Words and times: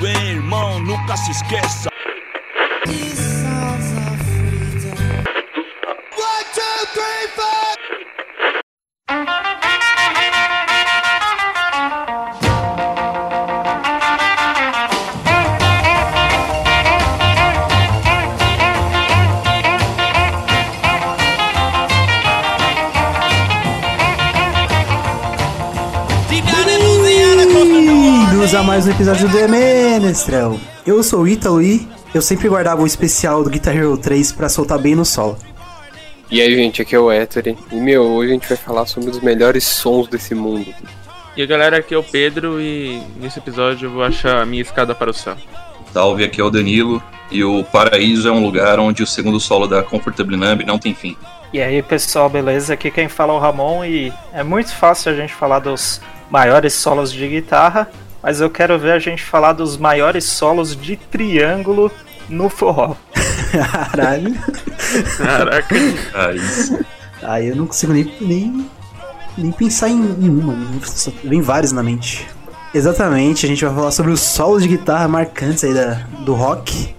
Bem, 0.00 0.30
irmão, 0.32 0.80
nunca 0.80 1.16
se 1.16 1.30
esqueça. 1.30 1.93
Mais 28.74 28.88
um 28.88 28.90
episódio 28.90 29.28
do 29.28 29.38
Emenestrel. 29.38 30.58
Eu 30.84 31.00
sou 31.04 31.20
o 31.20 31.28
Ítalo 31.28 31.62
e 31.62 31.88
eu 32.12 32.20
sempre 32.20 32.48
guardava 32.48 32.82
o 32.82 32.86
especial 32.88 33.44
do 33.44 33.48
Guitar 33.48 33.76
Hero 33.76 33.96
3 33.96 34.32
pra 34.32 34.48
soltar 34.48 34.80
bem 34.80 34.96
no 34.96 35.04
solo. 35.04 35.38
E 36.28 36.42
aí, 36.42 36.52
gente, 36.56 36.82
aqui 36.82 36.96
é 36.96 36.98
o 36.98 37.12
Ettore. 37.12 37.56
E, 37.70 37.76
meu, 37.76 38.02
hoje 38.02 38.30
a 38.30 38.34
gente 38.34 38.48
vai 38.48 38.56
falar 38.56 38.84
sobre 38.86 39.10
os 39.10 39.20
melhores 39.20 39.62
sons 39.62 40.08
desse 40.08 40.34
mundo. 40.34 40.74
E 41.36 41.42
a 41.44 41.46
galera, 41.46 41.76
aqui 41.76 41.94
é 41.94 41.96
o 41.96 42.02
Pedro 42.02 42.60
e 42.60 43.00
nesse 43.16 43.38
episódio 43.38 43.86
eu 43.86 43.92
vou 43.92 44.02
achar 44.02 44.42
a 44.42 44.44
minha 44.44 44.62
escada 44.62 44.92
para 44.92 45.08
o 45.08 45.14
céu. 45.14 45.36
Salve, 45.92 46.24
aqui 46.24 46.40
é 46.40 46.44
o 46.44 46.50
Danilo. 46.50 47.00
E 47.30 47.44
o 47.44 47.62
Paraíso 47.62 48.26
é 48.26 48.32
um 48.32 48.44
lugar 48.44 48.80
onde 48.80 49.04
o 49.04 49.06
segundo 49.06 49.38
solo 49.38 49.68
da 49.68 49.84
Comfortable 49.84 50.36
Numb 50.36 50.64
não 50.64 50.80
tem 50.80 50.92
fim. 50.92 51.16
E 51.52 51.60
aí 51.60 51.80
pessoal, 51.80 52.28
beleza? 52.28 52.74
Aqui 52.74 52.90
quem 52.90 53.08
fala 53.08 53.34
é 53.34 53.36
o 53.36 53.38
Ramon 53.38 53.84
e 53.84 54.12
é 54.32 54.42
muito 54.42 54.74
fácil 54.74 55.12
a 55.12 55.14
gente 55.14 55.32
falar 55.32 55.60
dos 55.60 56.00
maiores 56.28 56.72
solos 56.72 57.12
de 57.12 57.28
guitarra, 57.28 57.88
mas 58.24 58.40
eu 58.40 58.48
quero 58.48 58.78
ver 58.78 58.92
a 58.92 58.98
gente 58.98 59.22
falar 59.22 59.52
dos 59.52 59.76
maiores 59.76 60.24
solos 60.24 60.74
de 60.74 60.96
triângulo 60.96 61.92
no 62.26 62.48
forró. 62.48 62.96
Caralho. 63.52 64.34
Caraca. 65.18 65.74
Ah, 66.14 66.32
isso. 66.32 66.78
Aí 67.22 67.48
eu 67.48 67.56
não 67.56 67.66
consigo 67.66 67.92
nem, 67.92 68.10
nem, 68.22 68.66
nem 69.36 69.52
pensar 69.52 69.90
em, 69.90 70.00
em 70.00 70.30
uma, 70.30 70.56
só 70.86 71.12
vem 71.22 71.42
vários 71.42 71.70
na 71.70 71.82
mente. 71.82 72.26
Exatamente, 72.72 73.44
a 73.44 73.48
gente 73.48 73.62
vai 73.62 73.74
falar 73.74 73.90
sobre 73.90 74.10
os 74.10 74.20
solos 74.20 74.62
de 74.62 74.70
guitarra 74.70 75.06
marcantes 75.06 75.62
aí 75.62 75.74
da, 75.74 76.06
do 76.24 76.32
rock. 76.32 76.96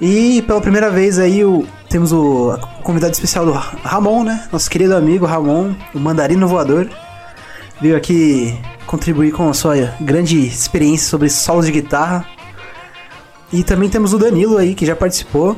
E 0.00 0.40
pela 0.46 0.62
primeira 0.62 0.88
vez 0.88 1.18
aí 1.18 1.44
o, 1.44 1.66
temos 1.90 2.12
o, 2.12 2.54
o 2.54 2.82
convidado 2.82 3.12
especial 3.12 3.44
do 3.44 3.52
Ramon, 3.52 4.24
né? 4.24 4.48
Nosso 4.50 4.70
querido 4.70 4.96
amigo 4.96 5.26
Ramon, 5.26 5.74
o 5.94 6.00
mandarino 6.00 6.48
voador. 6.48 6.88
Veio 7.80 7.96
aqui 7.96 8.58
contribuir 8.86 9.32
com 9.32 9.48
a 9.48 9.54
sua 9.54 9.76
grande 10.00 10.46
experiência 10.46 11.08
sobre 11.08 11.28
solos 11.28 11.66
de 11.66 11.72
guitarra. 11.72 12.26
E 13.52 13.62
também 13.62 13.88
temos 13.88 14.12
o 14.12 14.18
Danilo 14.18 14.56
aí, 14.56 14.74
que 14.74 14.86
já 14.86 14.96
participou. 14.96 15.56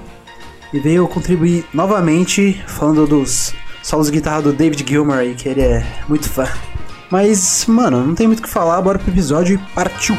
E 0.72 0.78
veio 0.78 1.06
contribuir 1.08 1.64
novamente 1.72 2.62
falando 2.66 3.06
dos 3.06 3.54
solos 3.82 4.06
de 4.06 4.12
guitarra 4.12 4.42
do 4.42 4.52
David 4.52 4.84
Gilmour 4.86 5.16
aí, 5.16 5.34
que 5.34 5.48
ele 5.48 5.62
é 5.62 5.86
muito 6.08 6.28
fã. 6.28 6.46
Mas, 7.10 7.64
mano, 7.66 8.04
não 8.04 8.14
tem 8.14 8.26
muito 8.26 8.40
o 8.40 8.42
que 8.42 8.48
falar, 8.50 8.80
bora 8.82 8.98
pro 8.98 9.10
episódio 9.10 9.54
e 9.54 9.74
partiu! 9.74 10.16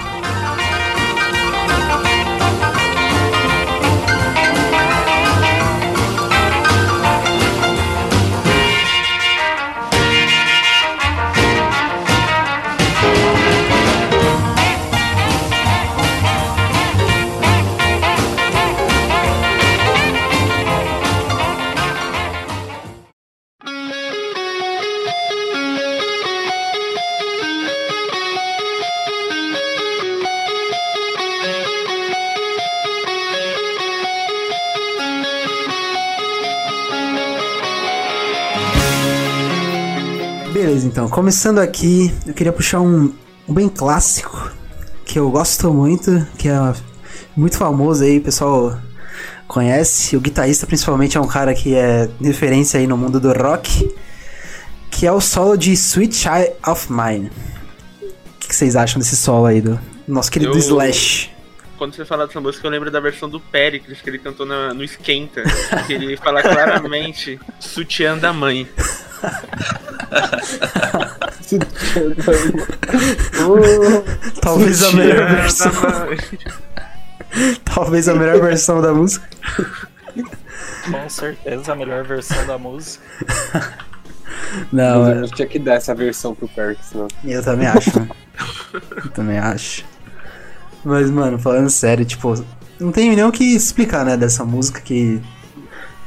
Beleza, 40.79 40.87
então, 40.87 41.09
começando 41.09 41.59
aqui, 41.59 42.09
eu 42.25 42.33
queria 42.33 42.53
puxar 42.53 42.79
um, 42.79 43.13
um 43.45 43.53
bem 43.53 43.67
clássico, 43.67 44.49
que 45.03 45.19
eu 45.19 45.29
gosto 45.29 45.73
muito, 45.73 46.25
que 46.37 46.47
é 46.47 46.73
muito 47.35 47.57
famoso 47.57 48.01
aí, 48.05 48.19
o 48.19 48.21
pessoal 48.21 48.79
conhece. 49.45 50.15
O 50.15 50.21
guitarrista, 50.21 50.65
principalmente, 50.65 51.17
é 51.17 51.19
um 51.19 51.27
cara 51.27 51.53
que 51.53 51.75
é 51.75 52.09
referência 52.21 52.79
aí 52.79 52.87
no 52.87 52.95
mundo 52.97 53.19
do 53.19 53.33
rock, 53.33 53.93
que 54.89 55.05
é 55.05 55.11
o 55.11 55.19
solo 55.19 55.57
de 55.57 55.73
Sweet 55.73 56.15
Child 56.15 56.51
of 56.65 56.87
Mine. 56.89 57.29
O 58.01 58.39
que, 58.39 58.55
vocês 58.55 58.77
acham 58.77 58.99
desse 58.99 59.17
solo 59.17 59.47
aí 59.47 59.59
do 59.59 59.77
nosso 60.07 60.31
querido 60.31 60.53
Eu- 60.53 60.57
Slash? 60.59 61.29
Quando 61.77 61.93
você 61.95 62.05
fala 62.05 62.25
dessa 62.25 62.39
música, 62.39 62.65
eu 62.65 62.71
lembro 62.71 62.89
da 62.89 62.99
versão 63.01 63.29
do 63.29 63.39
Pericles 63.39 64.01
que 64.01 64.09
ele 64.09 64.19
cantou 64.19 64.45
na- 64.45 64.73
no 64.73 64.83
Esquenta. 64.83 65.43
que 65.87 65.93
ele 65.93 66.15
fala 66.15 66.41
claramente 66.41 67.37
sutiã 67.59 68.17
da 68.17 68.31
mãe. 68.31 68.65
Talvez 74.41 74.83
a 74.83 74.91
melhor 74.93 75.29
versão. 75.29 75.71
da 75.71 76.05
mãe. 76.05 76.17
Talvez 77.63 78.09
a 78.09 78.15
melhor 78.15 78.41
versão 78.41 78.81
da 78.81 78.93
música. 78.93 79.27
Com 80.91 81.09
certeza 81.09 81.73
a 81.73 81.75
melhor 81.75 82.03
versão 82.05 82.45
da 82.47 82.57
música. 82.57 83.03
Não, 84.71 85.01
Mas 85.03 85.17
é- 85.17 85.21
gente 85.21 85.35
tinha 85.35 85.47
que 85.47 85.59
dar 85.59 85.75
essa 85.75 85.93
versão 85.93 86.33
pro 86.33 86.47
Perks, 86.47 86.87
senão. 86.87 87.07
Eu 87.23 87.43
também 87.43 87.67
acho, 87.67 87.99
né? 87.99 88.09
Eu 89.03 89.09
também 89.11 89.37
acho. 89.37 89.85
Mas, 90.83 91.09
mano, 91.11 91.37
falando 91.37 91.69
sério, 91.69 92.03
tipo, 92.05 92.33
não 92.79 92.91
tem 92.91 93.15
nem 93.15 93.25
o 93.25 93.31
que 93.31 93.43
explicar, 93.55 94.03
né, 94.05 94.15
dessa 94.17 94.43
música 94.45 94.79
que 94.81 95.21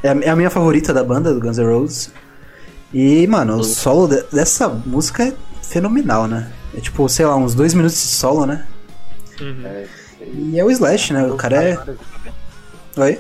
é 0.03 0.09
a, 0.09 0.17
é 0.23 0.31
a 0.31 0.37
minha 0.37 0.51
favorita 0.51 0.93
da 0.93 1.05
banda, 1.05 1.33
do 1.33 1.41
Guns 1.41 1.59
N' 1.59 1.67
Roses. 1.67 2.13
E, 2.93 3.27
mano, 3.27 3.57
o 3.57 3.65
solo 3.65 4.07
de- 4.09 4.23
dessa 4.33 4.69
música 4.69 5.25
é 5.25 5.33
fenomenal, 5.63 6.27
né? 6.27 6.53
É 6.77 6.81
tipo, 6.81 7.09
sei 7.09 7.25
lá, 7.27 7.37
uns 7.37 7.55
dois 7.55 7.73
minutos 7.75 7.97
de 7.97 8.09
solo, 8.09 8.45
né? 8.47 8.67
Uhum. 9.41 9.63
É, 9.65 9.87
E 10.35 10.59
é 10.59 10.65
o 10.65 10.71
Slash, 10.71 11.13
né? 11.13 11.25
O 11.27 11.37
cara 11.37 11.63
é. 11.63 11.79
Oi? 12.97 13.19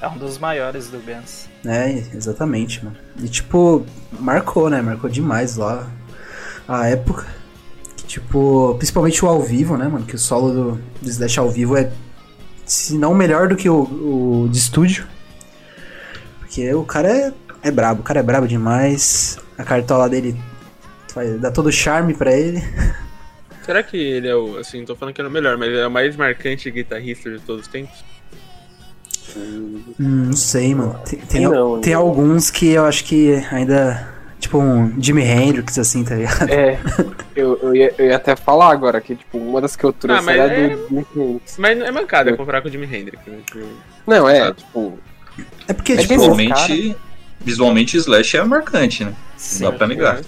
É 0.00 0.08
um 0.08 0.16
dos 0.18 0.38
maiores 0.38 0.88
do 0.88 0.98
Guns. 0.98 1.48
É, 1.64 1.90
exatamente, 2.14 2.84
mano. 2.84 2.96
E 3.22 3.28
tipo, 3.28 3.84
marcou, 4.18 4.68
né? 4.70 4.80
Marcou 4.82 5.08
demais 5.10 5.56
lá 5.56 5.86
a 6.68 6.86
época. 6.88 7.26
Que, 7.96 8.04
tipo, 8.06 8.74
principalmente 8.78 9.24
o 9.24 9.28
ao 9.28 9.42
vivo, 9.42 9.76
né, 9.76 9.88
mano? 9.88 10.04
Que 10.06 10.14
o 10.14 10.18
solo 10.18 10.52
do, 10.52 10.80
do 11.02 11.08
Slash 11.08 11.38
ao 11.40 11.50
vivo 11.50 11.76
é, 11.76 11.90
se 12.64 12.96
não 12.98 13.14
melhor 13.14 13.48
do 13.48 13.56
que 13.56 13.68
o, 13.68 13.82
o 14.44 14.48
de 14.50 14.58
estúdio. 14.58 15.06
Porque 16.40 16.72
o 16.74 16.84
cara 16.84 17.08
é, 17.10 17.32
é 17.64 17.70
brabo, 17.70 18.00
o 18.02 18.04
cara 18.04 18.20
é 18.20 18.22
brabo 18.22 18.46
demais. 18.46 19.38
A 19.58 19.64
cartola 19.64 20.08
dele 20.08 20.36
vai 21.14 21.28
dar 21.38 21.50
todo 21.50 21.66
o 21.66 21.72
charme 21.72 22.14
pra 22.14 22.32
ele. 22.32 22.62
Será 23.64 23.82
que 23.82 23.96
ele 23.96 24.28
é 24.28 24.36
o. 24.36 24.58
Assim, 24.58 24.84
tô 24.84 24.94
falando 24.94 25.14
que 25.14 25.20
ele 25.22 25.28
é 25.28 25.30
o 25.30 25.32
melhor, 25.32 25.56
mas 25.56 25.68
ele 25.68 25.78
é 25.80 25.86
o 25.86 25.90
mais 25.90 26.14
marcante 26.16 26.70
guitarrista 26.70 27.30
de 27.30 27.40
todos 27.40 27.62
os 27.62 27.68
tempos? 27.68 28.04
Hum, 29.36 29.82
não 29.98 30.32
sei, 30.34 30.74
mano. 30.74 31.00
Tem, 31.08 31.18
tem, 31.20 31.40
não, 31.42 31.80
tem 31.80 31.94
né? 31.94 31.98
alguns 31.98 32.50
que 32.50 32.68
eu 32.68 32.84
acho 32.84 33.04
que 33.04 33.32
ainda. 33.50 34.12
Tipo 34.38 34.58
um 34.58 35.00
Jimi 35.00 35.22
Hendrix, 35.22 35.78
assim, 35.78 36.04
tá 36.04 36.14
ligado? 36.16 36.50
É, 36.50 36.78
eu, 37.34 37.58
eu, 37.62 37.74
ia, 37.74 37.94
eu 37.96 38.06
ia 38.08 38.16
até 38.16 38.36
falar 38.36 38.70
agora 38.72 39.00
que, 39.00 39.16
tipo, 39.16 39.38
uma 39.38 39.58
das 39.58 39.74
que 39.74 39.82
eu 39.84 39.90
trouxe 39.90 40.20
Ah, 40.20 40.22
mas 40.22 40.36
era 40.38 40.52
é- 40.52 40.68
do 40.76 40.86
Jimi 40.86 41.06
Hendrix. 41.16 41.56
Mas 41.56 41.80
é 41.80 41.90
mancada 41.90 42.36
comparar 42.36 42.60
com 42.60 42.68
o 42.68 42.70
Jimi 42.70 42.84
Hendrix. 42.84 43.22
Né? 43.26 43.38
Não, 44.06 44.28
é, 44.28 44.52
tipo, 44.52 44.98
É 45.66 45.72
porque, 45.72 45.94
É 45.94 45.96
tipo. 45.96 46.08
que 46.08 46.14
Visualmente, 46.18 46.96
visualmente 47.40 47.96
Slash 47.96 48.36
é 48.36 48.44
marcante, 48.44 49.04
né? 49.04 49.14
Não 49.60 49.70
dá 49.70 49.76
pra 49.76 49.86
negar. 49.86 50.20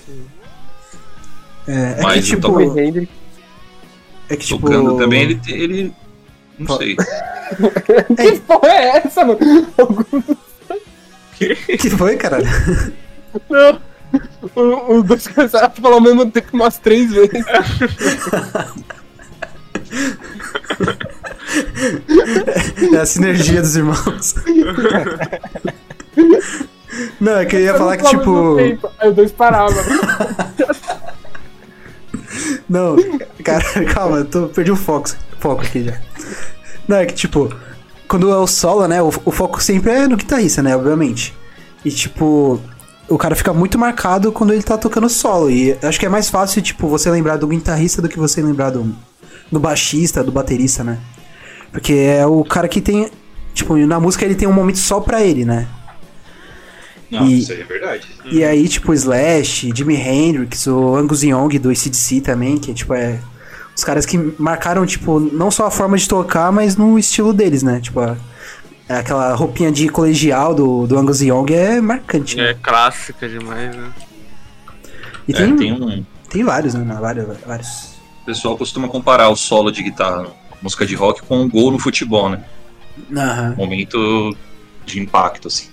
É, 1.69 1.91
é 1.93 1.95
que, 1.95 2.03
Mas 2.03 2.25
o 2.25 2.29
tipo. 2.29 2.61
Jimi 2.61 2.81
Hendrix. 2.81 3.09
É 4.29 4.37
que, 4.37 4.47
tipo. 4.47 4.61
Tocando 4.67 4.97
também, 4.99 5.23
ele, 5.23 5.41
ele. 5.49 5.93
Não 6.59 6.67
Pô. 6.67 6.77
sei. 6.79 6.97
Que 8.17 8.41
porra 8.41 8.69
é 8.69 8.97
essa, 8.99 9.25
mano? 9.25 9.39
que 11.79 11.91
foi, 11.97 12.17
caralho? 12.17 12.47
Não. 13.49 13.81
O- 14.55 14.97
Os 14.99 15.05
dois 15.05 15.27
começaram 15.29 15.67
a 15.67 15.71
falar 15.71 15.95
ao 15.97 16.01
mesmo 16.01 16.31
tempo 16.31 16.49
umas 16.55 16.79
três 16.79 17.11
vezes. 17.13 17.45
É 22.93 22.97
a 22.99 23.07
sinergia 23.07 23.61
dos 23.61 23.77
irmãos. 23.77 24.35
Não, 27.21 27.39
é 27.39 27.45
que 27.45 27.57
eu 27.57 27.61
ia 27.61 27.75
falar 27.75 27.97
que, 27.97 28.05
tipo. 28.09 28.57
Aí 28.99 29.13
dois 29.13 29.33
parava. 29.33 29.75
Não, 32.69 32.97
cara, 33.45 33.65
calma, 33.93 34.19
eu 34.19 34.25
tô, 34.25 34.49
perdi 34.49 34.71
o 34.73 34.77
foco, 34.77 35.11
foco 35.39 35.63
aqui 35.63 35.85
já. 35.85 35.95
Não, 36.87 36.97
é 36.97 37.07
que, 37.07 37.15
tipo, 37.15 37.53
quando 38.09 38.31
é 38.31 38.37
o 38.37 38.47
solo, 38.47 38.87
né, 38.87 39.01
o, 39.01 39.09
o 39.25 39.31
foco 39.31 39.63
sempre 39.63 39.93
é 39.93 40.09
no 40.09 40.17
guitarrista, 40.17 40.63
né, 40.63 40.77
obviamente. 40.77 41.35
E, 41.85 41.91
tipo, 41.91 42.61
o 43.09 43.17
cara 43.17 43.35
fica 43.35 43.53
muito 43.53 43.79
marcado 43.79 44.33
quando 44.33 44.53
ele 44.53 44.63
tá 44.63 44.77
tocando 44.77 45.09
solo. 45.09 45.51
E 45.51 45.77
acho 45.83 45.99
que 45.99 46.07
é 46.07 46.09
mais 46.09 46.29
fácil, 46.29 46.61
tipo, 46.61 46.89
você 46.89 47.11
lembrar 47.11 47.37
do 47.37 47.47
guitarrista 47.47 48.03
do 48.03 48.09
que 48.09 48.19
você 48.19 48.43
lembrar 48.43 48.71
do, 48.71 48.95
do 49.51 49.61
baixista, 49.61 50.23
do 50.23 50.33
baterista, 50.33 50.83
né? 50.83 50.99
Porque 51.71 51.93
é 51.93 52.27
o 52.27 52.45
cara 52.45 52.69
que 52.69 52.81
tem. 52.81 53.11
Tipo, 53.55 53.77
na 53.77 54.01
música 54.01 54.25
ele 54.25 54.35
tem 54.35 54.49
um 54.49 54.53
momento 54.53 54.79
só 54.79 55.01
pra 55.01 55.23
ele, 55.23 55.45
né? 55.45 55.67
Não, 57.11 57.27
E- 57.27 57.39
isso 57.39 57.53
aí 57.53 57.61
é 57.61 57.65
verdade. 57.65 58.07
E 58.31 58.43
aí, 58.45 58.69
tipo, 58.69 58.93
Slash, 58.93 59.71
Jimi 59.75 59.95
Hendrix, 59.97 60.67
o 60.67 60.97
Angus 60.97 61.23
Young 61.23 61.59
do 61.59 61.71
ACDC 61.71 62.21
também, 62.21 62.59
que, 62.59 62.73
tipo, 62.75 62.95
é... 62.95 63.21
Os 63.77 63.85
caras 63.85 64.07
que 64.07 64.17
marcaram, 64.39 64.87
tipo, 64.87 65.21
não 65.21 65.51
só 65.51 65.67
a 65.67 65.71
forma 65.71 65.99
de 65.99 66.09
tocar, 66.09 66.51
mas 66.51 66.77
no 66.77 66.99
estilo 66.99 67.33
deles, 67.35 67.63
né? 67.63 67.79
Tipo, 67.81 68.01
a- 68.01 68.17
aquela 68.89 69.35
roupinha 69.35 69.71
de 69.71 69.89
colegial 69.89 70.55
do, 70.55 70.87
do 70.87 70.99
Angus 70.99 71.21
Young 71.21 71.53
é 71.53 71.81
marcante, 71.81 72.37
né? 72.37 72.51
É 72.51 72.55
clássica 72.55 73.29
demais, 73.29 73.77
né? 73.77 73.93
E 75.29 75.33
É, 75.33 75.37
tem, 75.37 75.57
tem 75.57 75.73
um. 75.73 76.05
tem 76.31 76.43
vários, 76.43 76.73
né? 76.75 76.97
Vários, 77.01 77.27
vários. 77.47 77.69
O 78.23 78.27
pessoal 78.27 78.57
costuma 78.57 78.89
comparar 78.89 79.29
o 79.29 79.37
solo 79.37 79.71
de 79.71 79.83
guitarra, 79.83 80.27
música 80.63 80.87
de 80.87 80.95
rock, 80.95 81.23
com 81.23 81.43
um 81.43 81.49
gol 81.49 81.71
no 81.71 81.79
futebol, 81.79 82.29
né? 82.31 82.43
Aham. 83.15 83.55
Momento 83.59 84.35
de 84.87 84.99
impacto, 85.01 85.49
assim. 85.49 85.69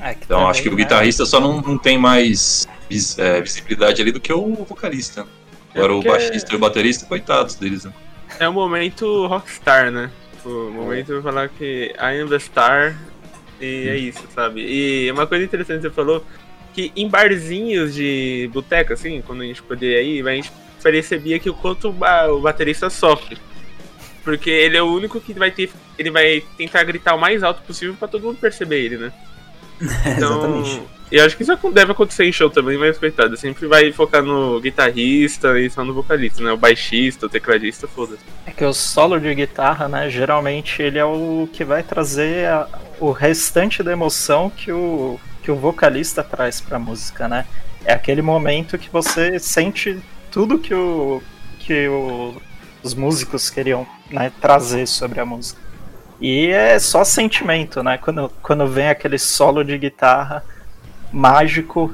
É, 0.00 0.14
que 0.14 0.24
Então 0.24 0.38
também, 0.38 0.50
acho 0.50 0.62
que 0.62 0.68
o 0.68 0.72
né, 0.72 0.76
guitarrista 0.78 1.24
só 1.24 1.40
não, 1.40 1.60
não 1.60 1.78
tem 1.78 1.96
mais 1.96 2.68
vis- 2.88 3.18
é, 3.18 3.40
visibilidade 3.40 4.02
ali 4.02 4.12
do 4.12 4.20
que 4.20 4.32
o 4.32 4.54
vocalista. 4.64 5.26
Agora 5.74 5.92
É 5.92 5.96
porque- 5.96 6.08
o 6.08 6.12
baixista 6.12 6.52
e 6.52 6.56
o 6.56 6.58
baterista, 6.58 7.06
coitados 7.06 7.54
deles, 7.54 7.84
né? 7.84 7.92
É 8.38 8.48
o 8.48 8.52
momento 8.52 9.26
rockstar, 9.26 9.90
né? 9.90 10.10
Tipo, 10.36 10.48
o 10.48 10.70
momento 10.72 11.16
de 11.16 11.22
falar 11.22 11.48
que 11.48 11.94
I 11.98 12.20
am 12.20 12.28
the 12.28 12.38
star 12.38 12.96
e 13.60 13.88
é 13.88 13.96
isso, 13.96 14.22
sabe? 14.34 14.60
E 14.60 15.10
uma 15.10 15.26
coisa 15.26 15.44
interessante 15.44 15.76
que 15.78 15.88
você 15.88 15.90
falou, 15.94 16.24
que 16.72 16.92
em 16.96 17.08
barzinhos 17.08 17.94
de 17.94 18.50
boteca, 18.52 18.94
assim, 18.94 19.22
quando 19.22 19.42
a 19.42 19.46
gente 19.46 19.62
podia 19.62 20.02
ir, 20.02 20.26
a 20.26 20.34
gente 20.34 20.50
percebia 20.82 21.38
que 21.38 21.48
o 21.48 21.54
quanto 21.54 21.88
o, 21.88 21.92
ba- 21.92 22.26
o 22.30 22.40
baterista 22.40 22.90
sofre. 22.90 23.38
Porque 24.22 24.50
ele 24.50 24.76
é 24.76 24.82
o 24.82 24.92
único 24.92 25.20
que 25.20 25.32
vai 25.34 25.50
ter. 25.50 25.70
Ele 25.98 26.10
vai 26.10 26.42
tentar 26.58 26.82
gritar 26.84 27.14
o 27.14 27.18
mais 27.20 27.42
alto 27.42 27.62
possível 27.62 27.94
pra 27.94 28.08
todo 28.08 28.22
mundo 28.24 28.38
perceber 28.38 28.80
ele, 28.84 28.96
né? 28.96 29.12
Então, 30.16 30.32
Exatamente. 30.32 30.82
E 31.12 31.20
acho 31.20 31.36
que 31.36 31.42
isso 31.44 31.56
deve 31.70 31.92
acontecer 31.92 32.24
em 32.24 32.32
show 32.32 32.50
também, 32.50 32.76
mas 32.76 32.98
coitado, 32.98 33.36
sempre 33.36 33.66
vai 33.68 33.92
focar 33.92 34.22
no 34.22 34.58
guitarrista 34.60 35.60
e 35.60 35.70
só 35.70 35.84
no 35.84 35.94
vocalista, 35.94 36.42
né? 36.42 36.50
O 36.50 36.56
baixista, 36.56 37.26
o 37.26 37.28
tecladista, 37.28 37.86
foda-se. 37.86 38.22
É 38.46 38.50
que 38.50 38.64
o 38.64 38.72
solo 38.72 39.20
de 39.20 39.32
guitarra, 39.34 39.86
né, 39.86 40.10
geralmente 40.10 40.82
ele 40.82 40.98
é 40.98 41.04
o 41.04 41.48
que 41.52 41.62
vai 41.64 41.82
trazer 41.84 42.48
a- 42.48 42.66
o 42.98 43.12
restante 43.12 43.82
da 43.82 43.92
emoção 43.92 44.50
que 44.50 44.72
o, 44.72 45.20
que 45.42 45.50
o 45.52 45.56
vocalista 45.56 46.24
traz 46.24 46.60
pra 46.60 46.78
música, 46.78 47.28
né? 47.28 47.46
É 47.84 47.92
aquele 47.92 48.22
momento 48.22 48.78
que 48.78 48.88
você 48.90 49.38
sente 49.38 50.00
tudo 50.32 50.58
que, 50.58 50.74
o, 50.74 51.22
que 51.60 51.86
o- 51.86 52.34
os 52.82 52.94
músicos 52.94 53.50
queriam 53.50 53.86
né, 54.10 54.32
trazer 54.40 54.86
sobre 54.88 55.20
a 55.20 55.24
música. 55.24 55.60
E 56.20 56.48
é 56.48 56.78
só 56.78 57.04
sentimento, 57.04 57.82
né? 57.82 57.98
Quando, 57.98 58.30
quando 58.42 58.66
vem 58.66 58.88
aquele 58.88 59.18
solo 59.18 59.64
de 59.64 59.76
guitarra 59.76 60.42
mágico 61.12 61.92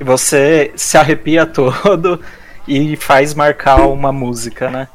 e 0.00 0.04
você 0.04 0.72
se 0.76 0.96
arrepia 0.96 1.44
todo 1.46 2.20
e 2.66 2.96
faz 2.96 3.34
marcar 3.34 3.86
uma 3.86 4.12
música, 4.12 4.70
né? 4.70 4.88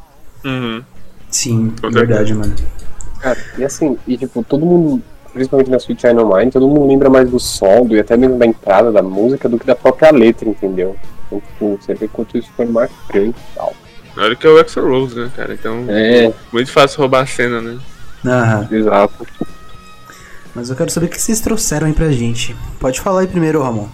Uhum. 0.44 0.84
Sim, 1.30 1.74
verdade, 1.92 2.34
mano. 2.34 2.56
Cara, 3.20 3.38
e 3.58 3.64
assim, 3.64 3.98
e 4.08 4.18
tipo, 4.18 4.44
todo 4.44 4.66
mundo, 4.66 5.02
principalmente 5.34 5.70
na 5.72 5.78
Sweet 5.78 6.02
China 6.02 6.24
Mind, 6.24 6.54
todo 6.54 6.68
mundo 6.68 6.88
lembra 6.88 7.10
mais 7.10 7.30
do 7.30 7.40
solo 7.40 7.96
e 7.96 8.00
até 8.00 8.16
mesmo 8.16 8.38
da 8.38 8.46
entrada 8.46 8.92
da 8.92 9.02
música 9.02 9.50
do 9.50 9.58
que 9.58 9.66
da 9.66 9.76
própria 9.76 10.12
letra, 10.12 10.48
entendeu? 10.48 10.96
Então, 11.26 11.42
tipo, 11.42 11.80
você 11.82 11.94
vê 11.96 12.08
quanto 12.08 12.38
isso 12.38 12.50
foi 12.56 12.66
marcante 12.66 13.40
e 13.40 13.56
tal. 13.56 13.74
Olha 14.18 14.36
que 14.36 14.48
é 14.48 14.50
o 14.50 14.58
Axel 14.60 14.88
Rose, 14.88 15.16
né, 15.20 15.30
cara? 15.36 15.54
Então, 15.54 15.86
É, 15.90 16.32
muito 16.54 16.72
fácil 16.72 17.00
roubar 17.00 17.24
a 17.24 17.26
cena, 17.26 17.62
né? 17.62 17.78
Aham. 18.26 18.68
exato. 18.72 19.28
Mas 20.54 20.70
eu 20.70 20.76
quero 20.76 20.90
saber 20.90 21.08
o 21.08 21.10
que 21.10 21.22
vocês 21.22 21.40
trouxeram 21.42 21.88
aí 21.88 21.94
pra 21.94 22.10
gente. 22.12 22.56
Pode 22.80 23.02
falar 23.02 23.22
aí 23.22 23.28
primeiro, 23.28 23.62
Ramon, 23.62 23.88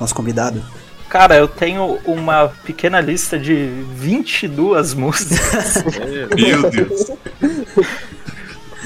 nosso 0.00 0.14
convidado. 0.14 0.62
Cara, 1.08 1.36
eu 1.36 1.46
tenho 1.46 1.98
uma 2.04 2.48
pequena 2.64 3.00
lista 3.00 3.38
de 3.38 3.66
22 3.94 4.94
músicas, 4.94 5.84
Meu 6.36 6.70
Deus. 6.70 7.10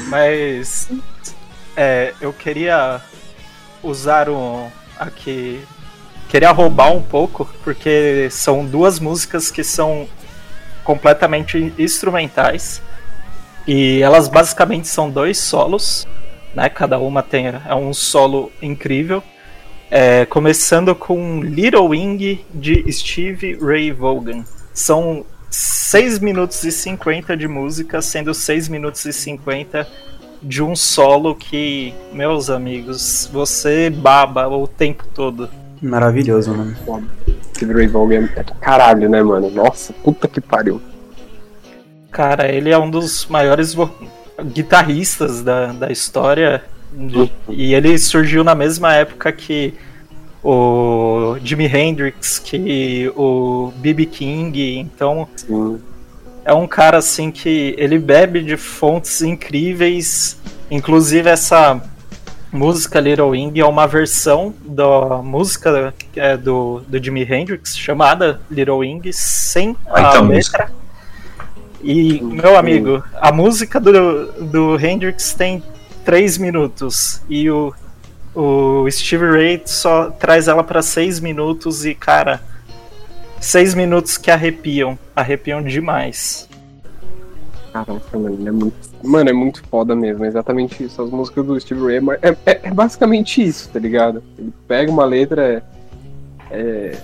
mas 0.08 0.88
é, 1.76 2.12
eu 2.20 2.32
queria 2.32 3.00
usar 3.82 4.28
um 4.28 4.68
aqui. 4.98 5.60
Queria 6.28 6.50
roubar 6.50 6.92
um 6.92 7.02
pouco, 7.02 7.48
porque 7.64 8.28
são 8.30 8.64
duas 8.66 8.98
músicas 9.00 9.50
que 9.50 9.64
são 9.64 10.06
completamente 10.84 11.72
instrumentais. 11.78 12.82
E 13.68 14.00
elas 14.00 14.28
basicamente 14.28 14.88
são 14.88 15.10
dois 15.10 15.36
solos, 15.36 16.08
né? 16.54 16.70
Cada 16.70 16.98
uma 16.98 17.22
tem 17.22 17.48
é 17.48 17.74
um 17.74 17.92
solo 17.92 18.50
incrível. 18.62 19.22
É, 19.90 20.24
começando 20.24 20.94
com 20.94 21.42
Little 21.42 21.88
Wing 21.88 22.46
de 22.54 22.90
Steve 22.90 23.58
Ray 23.60 23.92
Vaughan. 23.92 24.42
São 24.72 25.22
6 25.50 26.18
minutos 26.20 26.64
e 26.64 26.72
50 26.72 27.36
de 27.36 27.46
música, 27.46 28.00
sendo 28.00 28.32
6 28.32 28.70
minutos 28.70 29.04
e 29.04 29.12
50 29.12 29.86
de 30.42 30.62
um 30.62 30.74
solo 30.74 31.34
que, 31.34 31.92
meus 32.10 32.48
amigos, 32.48 33.28
você 33.30 33.90
baba 33.90 34.48
o 34.48 34.66
tempo 34.66 35.04
todo. 35.14 35.46
Maravilhoso, 35.82 36.54
mano. 36.54 36.74
Steve 37.54 37.74
Ray 37.74 37.86
Vaughan 37.86 38.30
é 38.34 38.44
caralho, 38.62 39.10
né, 39.10 39.22
mano? 39.22 39.50
Nossa, 39.50 39.92
puta 39.92 40.26
que 40.26 40.40
pariu. 40.40 40.80
Cara, 42.18 42.50
ele 42.50 42.70
é 42.70 42.76
um 42.76 42.90
dos 42.90 43.26
maiores 43.26 43.76
guitarristas 44.46 45.40
da, 45.40 45.66
da 45.66 45.92
história. 45.92 46.64
de- 46.92 47.30
e 47.48 47.72
ele 47.75 47.96
surgiu 47.96 48.42
na 48.42 48.56
mesma 48.56 48.92
época 48.92 49.30
que 49.30 49.72
o 50.42 51.37
Jimi 51.44 51.66
Hendrix, 51.66 52.40
que 52.40 53.08
o 53.14 53.72
B.B. 53.76 54.06
King. 54.06 54.78
Então, 54.80 55.28
Sim. 55.37 55.78
é 56.44 56.52
um 56.52 56.66
cara 56.66 56.98
assim 56.98 57.30
que 57.30 57.76
ele 57.78 58.00
bebe 58.00 58.42
de 58.42 58.56
fontes 58.56 59.22
incríveis. 59.22 60.40
Inclusive 60.68 61.30
essa 61.30 61.80
música 62.50 62.98
Little 62.98 63.28
Wing 63.28 63.60
é 63.60 63.64
uma 63.64 63.87
versão 63.87 64.52
da 64.64 65.22
música 65.22 65.94
é, 66.16 66.37
do, 66.37 66.82
do 66.88 67.00
Jimi 67.00 67.22
Hendrix 67.22 67.78
chamada 67.78 68.40
Little 68.50 68.78
Wing 68.78 69.08
sem 69.12 69.76
Aí 69.87 70.04
a 70.04 70.10
tá 70.10 70.18
a 70.18 70.22
letra. 70.22 70.77
E 71.82 72.20
meu 72.20 72.56
amigo, 72.56 73.02
a 73.20 73.30
música 73.30 73.78
do, 73.78 74.32
do 74.42 74.78
Hendrix 74.80 75.32
tem 75.32 75.62
3 76.04 76.38
minutos 76.38 77.23
e 77.28 77.49
o, 77.50 77.73
o 78.35 78.90
Steve 78.90 79.26
Ray 79.26 79.62
só 79.64 80.11
traz 80.11 80.49
ela 80.49 80.64
para 80.64 80.82
6 80.82 81.20
minutos 81.20 81.85
e 81.85 81.94
cara, 81.94 82.40
6 83.40 83.75
minutos 83.75 84.18
que 84.18 84.30
arrepiam, 84.30 84.99
arrepiam 85.14 85.62
demais. 85.62 86.49
Caraca, 87.73 88.18
mano, 88.18 88.49
é 88.49 88.50
muito. 88.50 88.88
Mano, 89.04 89.30
é 89.30 89.32
muito 89.32 89.62
foda 89.70 89.94
mesmo, 89.94 90.25
é 90.25 90.28
exatamente 90.28 90.82
isso. 90.82 91.00
As 91.00 91.11
músicas 91.11 91.47
do 91.47 91.61
Steve 91.61 91.80
Ray 91.80 91.99
é, 92.23 92.28
é, 92.30 92.37
é- 92.47 92.61
é 92.64 92.70
basicamente 92.73 93.40
isso, 93.47 93.68
tá 93.68 93.78
ligado? 93.78 94.23
Ele 94.37 94.52
pega 94.66 94.90
uma 94.90 95.04
letra. 95.04 95.62
É. 96.50 96.97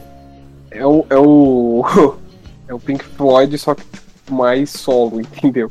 É 0.70 0.84
o. 0.84 1.06
É 1.08 1.16
o, 1.16 2.16
é 2.66 2.74
o 2.74 2.80
Pink 2.80 3.04
Floyd, 3.04 3.56
só 3.58 3.74
que 3.74 3.84
tipo, 3.84 4.03
mais 4.30 4.70
solo, 4.70 5.20
entendeu? 5.20 5.70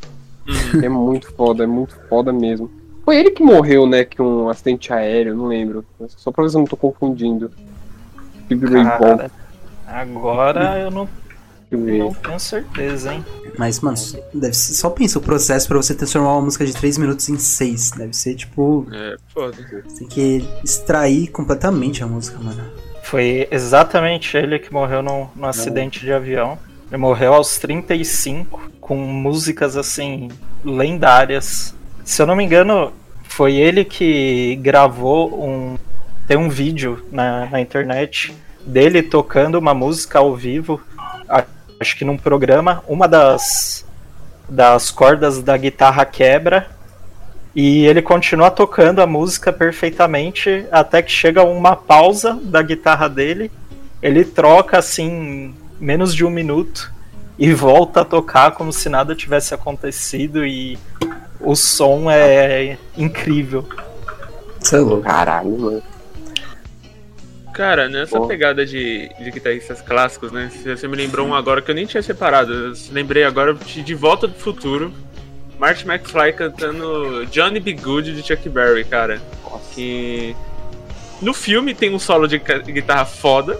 É 0.81 0.89
muito 0.89 1.31
foda, 1.33 1.63
é 1.63 1.67
muito 1.67 1.95
foda 2.09 2.33
mesmo. 2.33 2.69
Foi 3.05 3.17
ele 3.17 3.31
que 3.31 3.43
morreu, 3.43 3.85
né? 3.85 4.05
Que 4.05 4.21
um 4.21 4.49
acidente 4.49 4.91
aéreo, 4.93 5.35
não 5.35 5.47
lembro. 5.47 5.85
Só 6.07 6.31
pra 6.31 6.43
ver 6.43 6.49
se 6.49 6.55
eu 6.55 6.59
não 6.59 6.67
tô 6.67 6.77
confundindo. 6.77 7.51
Vaughan. 8.49 8.97
Cara, 8.97 9.31
agora 9.87 10.79
eu 10.79 10.91
não, 10.91 11.07
não 11.71 12.13
tenho 12.13 12.39
certeza, 12.39 13.13
hein? 13.13 13.25
Mas, 13.57 13.79
mano, 13.79 13.97
deve 14.33 14.53
ser, 14.53 14.73
só 14.73 14.89
pensa 14.89 15.19
o 15.19 15.21
processo 15.21 15.67
pra 15.67 15.77
você 15.77 15.93
transformar 15.93 16.33
uma 16.33 16.41
música 16.41 16.65
de 16.65 16.73
3 16.73 16.97
minutos 16.97 17.29
em 17.29 17.37
6. 17.37 17.91
Deve 17.91 18.13
ser 18.13 18.35
tipo. 18.35 18.87
É, 18.91 19.15
foda. 19.33 19.57
Você 19.87 19.99
tem 19.99 20.07
que 20.07 20.47
extrair 20.63 21.27
completamente 21.27 22.03
a 22.03 22.07
música, 22.07 22.37
mano. 22.39 22.63
Foi 23.03 23.47
exatamente 23.51 24.37
ele 24.37 24.59
que 24.59 24.71
morreu 24.71 25.01
num, 25.01 25.27
num 25.35 25.45
acidente 25.45 25.99
de 25.99 26.11
avião. 26.11 26.57
Ele 26.93 27.01
morreu 27.01 27.33
aos 27.33 27.57
35, 27.57 28.69
com 28.79 28.95
músicas 28.95 29.75
assim, 29.75 30.29
lendárias. 30.63 31.73
Se 32.05 32.21
eu 32.21 32.27
não 32.27 32.35
me 32.35 32.43
engano, 32.43 32.93
foi 33.23 33.55
ele 33.55 33.83
que 33.83 34.55
gravou 34.61 35.43
um, 35.43 35.75
tem 36.27 36.37
um 36.37 36.49
vídeo 36.49 37.03
na, 37.11 37.47
na 37.47 37.59
internet 37.59 38.37
dele 38.63 39.01
tocando 39.01 39.55
uma 39.55 39.73
música 39.73 40.19
ao 40.19 40.35
vivo, 40.35 40.79
acho 41.79 41.97
que 41.97 42.05
num 42.05 42.15
programa, 42.15 42.83
uma 42.87 43.07
das, 43.07 43.83
das 44.47 44.91
cordas 44.91 45.41
da 45.41 45.57
guitarra 45.57 46.05
quebra 46.05 46.67
e 47.55 47.87
ele 47.87 48.03
continua 48.03 48.51
tocando 48.51 49.01
a 49.01 49.07
música 49.07 49.51
perfeitamente 49.51 50.67
até 50.71 51.01
que 51.01 51.11
chega 51.11 51.43
uma 51.43 51.75
pausa 51.75 52.39
da 52.43 52.61
guitarra 52.61 53.09
dele, 53.09 53.51
ele 53.99 54.23
troca 54.23 54.77
assim 54.77 55.55
menos 55.83 56.15
de 56.15 56.25
um 56.25 56.29
minuto 56.29 56.91
e 57.37 57.53
volta 57.53 58.01
a 58.01 58.05
tocar 58.05 58.51
como 58.51 58.71
se 58.71 58.87
nada 58.87 59.13
tivesse 59.13 59.53
acontecido 59.53 60.45
e 60.45 60.79
o 61.39 61.55
som 61.55 62.09
é 62.09 62.77
incrível. 62.97 63.67
Você 64.59 64.77
é 64.77 64.79
louco. 64.79 65.03
Caralho, 65.03 65.59
mano. 65.59 65.83
Cara, 67.53 67.89
nessa 67.89 68.17
Pô. 68.17 68.27
pegada 68.27 68.65
de, 68.65 69.09
de 69.19 69.29
guitarristas 69.29 69.81
clássicos, 69.81 70.31
né? 70.31 70.49
Você 70.65 70.87
me 70.87 70.95
lembrou 70.95 71.27
um 71.27 71.35
agora 71.35 71.61
que 71.61 71.69
eu 71.69 71.75
nem 71.75 71.85
tinha 71.85 72.01
separado. 72.01 72.51
Eu 72.51 72.73
lembrei 72.91 73.25
agora 73.25 73.53
de 73.53 73.83
De 73.83 73.93
Volta 73.93 74.25
do 74.25 74.33
Futuro. 74.33 74.91
Marty 75.59 75.85
McFly 75.87 76.33
cantando 76.33 77.25
Johnny 77.27 77.59
B. 77.59 77.73
Good 77.73 78.15
de 78.15 78.23
Chuck 78.25 78.49
Berry, 78.49 78.85
cara. 78.85 79.21
Que 79.75 80.35
no 81.21 81.33
filme 81.33 81.75
tem 81.75 81.93
um 81.93 81.99
solo 81.99 82.27
de 82.27 82.39
guitarra 82.39 83.05
foda. 83.05 83.59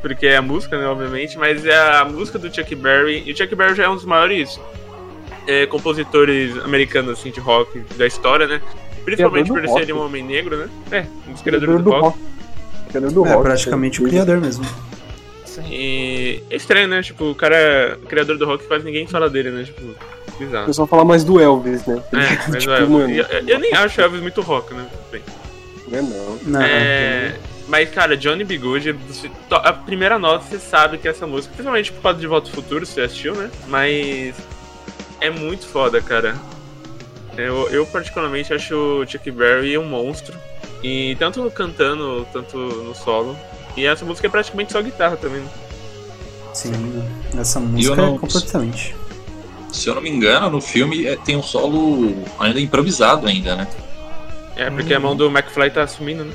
Porque 0.00 0.26
é 0.26 0.36
a 0.36 0.42
música, 0.42 0.78
né, 0.78 0.86
obviamente, 0.86 1.36
mas 1.38 1.66
é 1.66 1.76
a 1.76 2.04
música 2.04 2.38
do 2.38 2.54
Chuck 2.54 2.74
Berry. 2.74 3.22
E 3.26 3.32
o 3.32 3.36
Chuck 3.36 3.54
Berry 3.54 3.74
já 3.74 3.84
é 3.84 3.88
um 3.88 3.96
dos 3.96 4.04
maiores 4.04 4.60
é, 5.46 5.66
compositores 5.66 6.56
americanos 6.64 7.18
assim, 7.18 7.30
de 7.30 7.40
rock 7.40 7.80
da 7.96 8.06
história, 8.06 8.46
né? 8.46 8.60
Principalmente 9.04 9.48
por 9.48 9.60
do 9.60 9.66
ser 9.68 9.72
rock. 9.80 9.92
um 9.92 10.04
homem 10.04 10.22
negro, 10.22 10.56
né? 10.56 10.68
É, 10.92 11.04
um 11.28 11.32
dos 11.32 11.42
criadores 11.42 11.82
do 11.82 11.90
rock. 11.90 12.18
Criador 12.90 13.10
do 13.12 13.26
É 13.26 13.30
rock. 13.32 13.42
praticamente 13.42 14.02
o 14.02 14.08
criador 14.08 14.38
mesmo. 14.40 14.64
E 15.68 16.42
é 16.50 16.56
estranho, 16.56 16.86
né? 16.86 17.02
Tipo, 17.02 17.30
o 17.30 17.34
cara, 17.34 17.98
criador 18.08 18.38
do 18.38 18.46
rock, 18.46 18.64
quase 18.66 18.84
ninguém 18.84 19.06
fala 19.06 19.28
dele, 19.28 19.50
né? 19.50 19.64
Tipo, 19.64 19.82
O 19.82 20.38
bizarro. 20.38 20.66
pessoal 20.66 20.86
fala 20.86 21.04
mais 21.04 21.24
do 21.24 21.40
Elvis, 21.40 21.84
né? 21.86 22.00
É, 22.12 22.48
mas 22.48 22.62
tipo, 22.62 22.72
é, 22.74 22.80
mano, 22.86 23.10
eu, 23.10 23.24
eu 23.46 23.58
nem 23.58 23.72
acho 23.74 24.00
o 24.00 24.04
Elvis 24.04 24.20
muito 24.20 24.40
rock, 24.40 24.72
né? 24.74 24.86
Bem. 25.10 25.22
não 25.88 25.98
é 25.98 26.02
não. 26.02 26.38
Não, 26.44 26.62
É, 26.62 27.34
mas, 27.68 27.90
cara, 27.90 28.16
Johnny 28.16 28.44
B. 28.44 28.58
Good, 28.58 28.96
a 29.50 29.72
primeira 29.72 30.18
nota 30.18 30.44
você 30.44 30.58
sabe 30.58 30.98
que 30.98 31.06
é 31.06 31.10
essa 31.10 31.26
música, 31.26 31.52
principalmente 31.54 31.92
por 31.92 32.02
causa 32.02 32.18
de 32.18 32.26
Volta 32.26 32.48
ao 32.48 32.54
Futuro, 32.54 32.84
você 32.86 33.02
assistiu, 33.02 33.34
né? 33.34 33.50
Mas 33.66 34.34
é 35.20 35.30
muito 35.30 35.66
foda, 35.66 36.00
cara. 36.00 36.34
Eu, 37.36 37.68
eu 37.70 37.86
particularmente 37.86 38.52
acho 38.52 38.74
o 38.74 39.06
Chuck 39.06 39.30
Berry 39.30 39.78
um 39.78 39.84
monstro. 39.84 40.34
E 40.82 41.16
tanto 41.18 41.48
cantando, 41.50 42.26
tanto 42.32 42.56
no 42.56 42.94
solo. 42.94 43.36
E 43.76 43.84
essa 43.86 44.04
música 44.04 44.26
é 44.26 44.30
praticamente 44.30 44.72
só 44.72 44.80
guitarra 44.82 45.16
também. 45.16 45.40
né? 45.42 45.48
Sim, 46.54 47.04
essa 47.38 47.60
música 47.60 47.94
não- 47.94 48.16
é 48.16 48.18
completamente. 48.18 48.96
Se 49.72 49.88
eu 49.88 49.94
não 49.94 50.02
me 50.02 50.08
engano, 50.08 50.48
no 50.50 50.60
filme 50.60 51.06
é, 51.06 51.14
tem 51.16 51.36
um 51.36 51.42
solo 51.42 52.24
ainda 52.38 52.60
improvisado 52.60 53.26
ainda, 53.26 53.54
né? 53.54 53.68
É, 54.56 54.70
porque 54.70 54.94
a 54.94 54.98
mão 54.98 55.14
do 55.14 55.26
McFly 55.28 55.70
tá 55.70 55.86
sumindo, 55.86 56.24
né? 56.24 56.34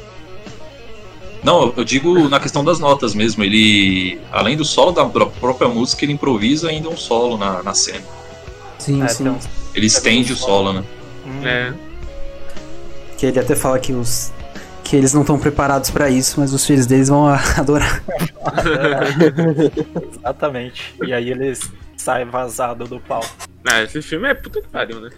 Não, 1.43 1.73
eu 1.75 1.83
digo 1.83 2.29
na 2.29 2.39
questão 2.39 2.63
das 2.63 2.79
notas 2.79 3.13
mesmo. 3.13 3.43
Ele, 3.43 4.19
além 4.31 4.55
do 4.55 4.63
solo 4.63 4.91
da 4.91 5.03
pró- 5.05 5.25
própria 5.25 5.67
música, 5.67 6.05
ele 6.05 6.13
improvisa 6.13 6.69
ainda 6.69 6.87
um 6.89 6.95
solo 6.97 7.37
na, 7.37 7.61
na 7.61 7.73
cena. 7.73 8.01
Sim, 8.79 9.01
É, 9.03 9.07
sim. 9.07 9.27
um- 9.27 9.37
Ele 9.75 9.85
estende 9.87 10.31
o 10.33 10.35
solo, 10.35 10.73
né? 10.73 10.83
Hum, 11.25 11.45
É. 11.45 11.73
Que 13.17 13.25
ele 13.27 13.39
até 13.39 13.55
fala 13.55 13.79
que 13.79 13.93
os 13.93 14.31
que 14.83 14.97
eles 14.97 15.13
não 15.13 15.21
estão 15.21 15.39
preparados 15.39 15.89
pra 15.89 16.09
isso, 16.09 16.39
mas 16.41 16.53
os 16.53 16.65
filhos 16.65 16.85
deles 16.85 17.07
vão 17.07 17.25
adorar. 17.57 18.03
Exatamente. 20.19 20.95
E 21.03 21.13
aí 21.13 21.29
eles 21.31 21.71
saem 21.97 22.25
vazado 22.25 22.85
do 22.85 22.99
pau. 22.99 23.23
Ah, 23.65 23.81
esse 23.81 24.01
filme 24.01 24.27
é 24.27 24.33
puta 24.33 24.61
que 24.61 24.67
pariu, 24.67 24.99
né? 24.99 25.09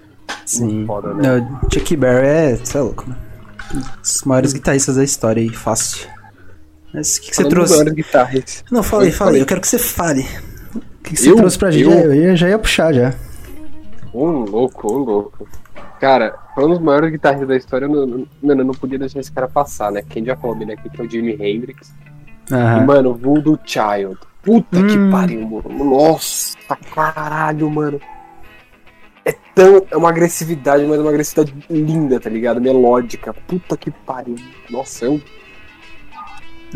Sim. 0.46 0.86
foda, 0.86 1.14
né? 1.16 1.40
Não, 1.40 1.60
Chuck 1.72 1.96
Berry 1.96 2.28
é, 2.28 2.56
você 2.56 2.78
é 2.78 2.82
louco, 2.82 3.10
né? 3.10 3.16
Um 3.74 3.80
dos 4.02 4.22
maiores 4.24 4.54
guitarristas 4.54 4.96
da 4.96 5.04
história 5.04 5.42
aí, 5.42 5.50
fácil. 5.50 6.08
Mas 6.96 7.18
o 7.18 7.22
que, 7.22 7.30
que 7.30 7.36
você 7.36 7.44
trouxe? 7.50 7.70
dos 7.74 7.78
maiores 7.80 7.94
guitarras. 7.94 8.64
Não, 8.72 8.82
fala 8.84 9.04
aí, 9.04 9.10
Eu 9.10 9.14
fala 9.14 9.30
aí, 9.30 9.34
falei. 9.34 9.42
eu 9.42 9.46
quero 9.46 9.62
que 9.62 9.68
você 9.68 9.78
fale. 9.80 10.22
O 10.76 10.80
que, 11.04 11.14
que 11.16 11.18
você 11.22 11.32
Eu? 11.32 11.36
trouxe 11.36 11.58
pra 11.60 11.72
gente? 11.72 11.84
Eu? 11.86 11.92
É, 11.92 12.06
Eu 12.06 12.14
ia- 12.16 12.36
já 12.36 12.50
ia 12.50 12.58
puxar 12.60 12.94
já. 12.94 13.14
Um 14.14 14.46
louco, 14.46 14.92
um 14.92 14.98
louco. 15.00 15.48
Cara, 16.00 16.36
foi 16.54 16.66
um 16.66 16.70
dos 16.70 16.80
maiores 16.80 17.12
guitarristas 17.12 17.48
da 17.48 17.56
história. 17.58 17.86
Eu 17.86 17.90
não, 17.90 18.26
mano, 18.42 18.62
eu 18.62 18.66
não 18.66 18.74
podia 18.74 18.98
deixar 19.00 19.20
esse 19.20 19.32
cara 19.32 19.48
passar, 19.48 19.92
né? 19.92 20.02
Quem 20.08 20.24
já 20.26 20.36
falou 20.36 20.56
dele 20.56 20.74
aqui 20.74 20.90
que 20.90 21.02
é 21.02 21.04
o 21.04 21.10
Jimi 21.10 21.34
Hendrix. 21.40 21.94
E, 22.50 22.54
Aham. 22.54 22.86
mano, 22.86 23.14
Voodoo 23.14 23.60
Child. 23.66 24.18
Puta 24.44 24.78
Hum. 24.80 24.88
que 24.88 25.12
pariu, 25.12 25.42
mano. 25.48 25.86
Nossa, 25.86 26.56
caralho, 26.94 27.70
mano. 27.70 28.00
É 29.24 29.34
tão. 29.56 29.82
É 29.90 29.98
uma 29.98 30.10
agressividade, 30.10 30.86
mas 30.86 31.00
é 31.00 31.02
uma 31.02 31.10
agressividade 31.10 31.54
linda, 31.70 32.20
tá 32.20 32.30
ligado? 32.30 32.62
Melódica. 32.62 33.34
Puta 33.48 33.76
que 33.76 33.90
pariu. 33.90 34.36
Nossa, 34.70 35.06
eu. 35.06 35.20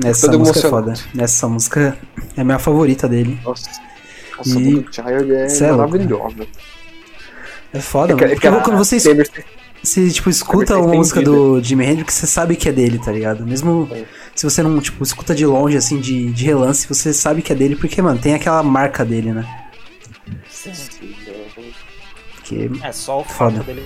Essa 0.03 0.27
todo 0.27 0.39
música 0.39 0.59
é 0.59 0.69
foda. 0.69 0.93
Essa 1.17 1.47
música 1.47 1.97
é 2.37 2.41
a 2.41 2.43
minha 2.43 2.59
favorita 2.59 3.07
dele. 3.07 3.39
Nossa. 3.43 3.69
Nossa, 4.37 4.59
E- 4.59 4.73
Voodoo 4.75 4.93
Child 4.93 5.33
é 5.33 5.45
é 5.45 5.71
louco, 5.71 5.77
maravilhosa. 5.91 6.47
É 7.73 7.79
foda, 7.79 8.13
É 8.13 8.15
que- 8.15 8.21
mano. 8.21 8.31
é 8.31 8.35
Porque 8.35 8.47
a- 8.47 8.61
quando 8.61 8.77
você, 8.77 8.97
você 9.83 10.09
tipo, 10.09 10.29
escuta 10.29 10.77
uma 10.77 10.93
música 10.95 11.21
do 11.21 11.61
Jimi 11.61 11.85
Hendrix, 11.85 12.13
você 12.13 12.27
sabe 12.27 12.55
que 12.55 12.69
é 12.69 12.71
dele, 12.71 12.97
tá 12.99 13.11
ligado? 13.11 13.45
Mesmo 13.45 13.87
É. 13.91 14.05
se 14.33 14.43
você 14.45 14.63
não, 14.63 14.79
tipo, 14.79 15.03
escuta 15.03 15.35
de 15.35 15.45
longe, 15.45 15.75
assim, 15.77 15.99
de, 15.99 16.31
de 16.31 16.45
relance, 16.45 16.87
você 16.87 17.13
sabe 17.13 17.41
que 17.41 17.51
é 17.51 17.55
dele, 17.55 17.75
porque, 17.75 18.01
mano, 18.01 18.19
tem 18.19 18.33
aquela 18.33 18.63
marca 18.63 19.03
dele, 19.05 19.33
né? 19.33 19.45
Que 22.43 22.69
É 22.83 22.91
só 22.91 23.19
o 23.21 23.23
Foda. 23.23 23.57
fato 23.57 23.65
dele, 23.65 23.83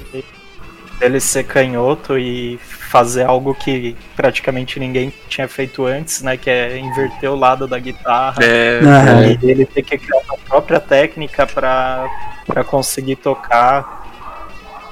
dele 1.00 1.20
ser 1.20 1.43
canhoto 1.43 2.17
e 2.17 2.60
fazer 2.94 3.24
algo 3.24 3.56
que 3.56 3.96
praticamente 4.16 4.80
ninguém 4.80 5.12
tinha 5.28 5.48
feito 5.48 5.84
antes, 5.84 6.22
né? 6.22 6.38
Que 6.38 6.48
é 6.48 6.78
inverter 6.78 7.32
o 7.32 7.36
lado 7.36 7.68
da 7.68 7.80
guitarra. 7.80 8.38
É. 8.44 8.82
Aham. 8.86 9.38
E 9.42 9.50
ele 9.50 9.66
ter 9.66 9.82
que 9.82 9.98
criar 9.98 10.20
uma 10.30 10.38
própria 10.38 10.80
técnica 10.80 11.48
pra 11.48 12.64
conseguir 12.68 13.16
tocar. 13.16 14.04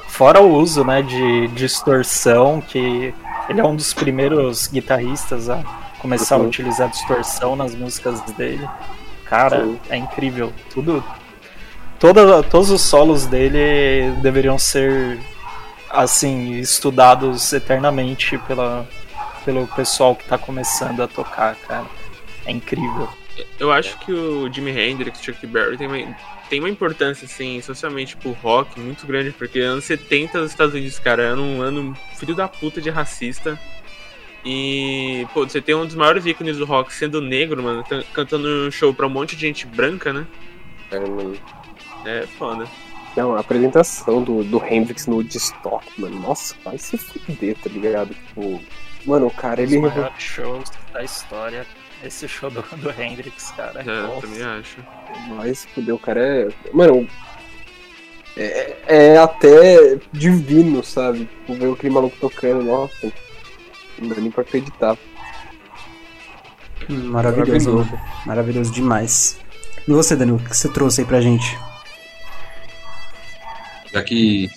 Fora 0.07 0.41
o 0.41 0.51
uso, 0.51 0.83
né, 0.83 1.03
de 1.03 1.47
distorção, 1.49 2.59
que 2.59 3.13
ele 3.47 3.61
é 3.61 3.63
um 3.63 3.75
dos 3.75 3.93
primeiros 3.93 4.65
guitarristas 4.65 5.47
a 5.47 5.63
começar 5.99 6.37
Uhum. 6.37 6.45
a 6.45 6.47
utilizar 6.47 6.89
distorção 6.89 7.55
nas 7.55 7.75
músicas 7.75 8.19
dele. 8.31 8.67
Cara, 9.25 9.63
Sim. 9.63 9.79
é 9.91 9.97
incrível. 9.97 10.51
Tudo. 10.73 11.03
Toda, 11.99 12.41
todos 12.41 12.71
os 12.71 12.81
solos 12.81 13.27
dele 13.27 14.11
deveriam 14.23 14.57
ser 14.57 15.19
assim, 15.91 16.53
estudados 16.59 17.51
eternamente 17.53 18.37
pela, 18.39 18.87
pelo 19.45 19.67
pessoal 19.67 20.15
que 20.15 20.23
tá 20.25 20.37
começando 20.37 21.01
a 21.01 21.07
tocar, 21.07 21.55
cara. 21.55 21.85
É 22.45 22.51
incrível. 22.51 23.07
Eu 23.59 23.71
acho 23.71 23.97
que 23.99 24.11
o 24.11 24.51
Jimi 24.51 24.71
Hendrix, 24.71 25.21
Chuck 25.21 25.45
Berry 25.47 25.77
tem 25.77 25.87
uma, 25.87 26.15
tem 26.49 26.59
uma 26.59 26.69
importância, 26.69 27.25
assim, 27.25 27.61
socialmente 27.61 28.17
pro 28.17 28.31
rock 28.31 28.79
muito 28.79 29.05
grande, 29.07 29.31
porque 29.31 29.59
anos 29.59 29.85
70 29.85 30.39
os 30.41 30.51
Estados 30.51 30.73
Unidos, 30.73 30.99
cara, 30.99 31.23
era 31.23 31.39
um 31.39 31.61
ano 31.61 31.95
filho 32.17 32.35
da 32.35 32.47
puta 32.47 32.81
de 32.81 32.89
racista. 32.89 33.57
E, 34.43 35.27
pô, 35.33 35.47
você 35.47 35.61
tem 35.61 35.75
um 35.75 35.85
dos 35.85 35.95
maiores 35.95 36.25
ícones 36.25 36.57
do 36.57 36.65
rock 36.65 36.91
sendo 36.93 37.21
negro, 37.21 37.61
mano, 37.61 37.83
can- 37.83 38.03
cantando 38.11 38.47
um 38.47 38.71
show 38.71 38.93
pra 38.93 39.05
um 39.05 39.09
monte 39.09 39.35
de 39.35 39.41
gente 39.41 39.67
branca, 39.67 40.11
né? 40.11 40.25
É, 40.89 40.99
mano. 40.99 41.35
É 42.05 42.25
foda. 42.37 42.65
Não, 43.15 43.35
a 43.35 43.39
apresentação 43.41 44.23
do, 44.23 44.43
do 44.43 44.63
Hendrix 44.65 45.05
no 45.07 45.15
Woodstock, 45.17 45.85
mano. 45.99 46.19
Nossa, 46.19 46.55
vai 46.63 46.77
se 46.77 46.97
fuder, 46.97 47.55
tá 47.57 47.69
ligado? 47.69 48.13
Tipo, 48.13 48.61
mano, 49.05 49.27
o 49.27 49.31
cara, 49.31 49.61
Os 49.61 49.71
ele. 49.71 49.81
maiores 49.81 50.21
shows 50.21 50.69
da 50.93 51.03
história. 51.03 51.65
Esse 52.03 52.27
show 52.27 52.49
do, 52.49 52.61
do 52.77 52.89
Hendrix, 53.01 53.51
cara. 53.51 53.81
É, 53.85 53.89
eu 53.89 54.07
Nossa. 54.07 54.21
também 54.21 54.41
acho. 54.43 54.77
Vai 55.35 55.53
se 55.53 55.67
fuder, 55.67 55.93
o 55.93 55.99
cara 55.99 56.19
é. 56.21 56.47
Mano. 56.73 57.07
É, 58.37 58.77
é 58.87 59.17
até 59.17 59.99
divino, 60.13 60.81
sabe? 60.83 61.25
Tipo, 61.25 61.53
ver 61.55 61.73
aquele 61.73 61.93
maluco 61.93 62.15
tocando, 62.19 62.63
nossa. 62.63 63.11
Não 63.99 64.07
dá 64.07 64.15
nem 64.15 64.31
pra 64.31 64.41
acreditar. 64.41 64.97
hum, 66.89 67.03
maravilhoso. 67.09 67.87
Maravilhoso 68.25 68.71
demais. 68.71 69.37
E 69.87 69.91
você, 69.91 70.15
Danilo, 70.15 70.37
o 70.37 70.43
que 70.43 70.55
você 70.55 70.69
trouxe 70.69 71.01
aí 71.01 71.07
pra 71.07 71.19
gente? 71.21 71.59
Já 73.93 74.01
que 74.01 74.49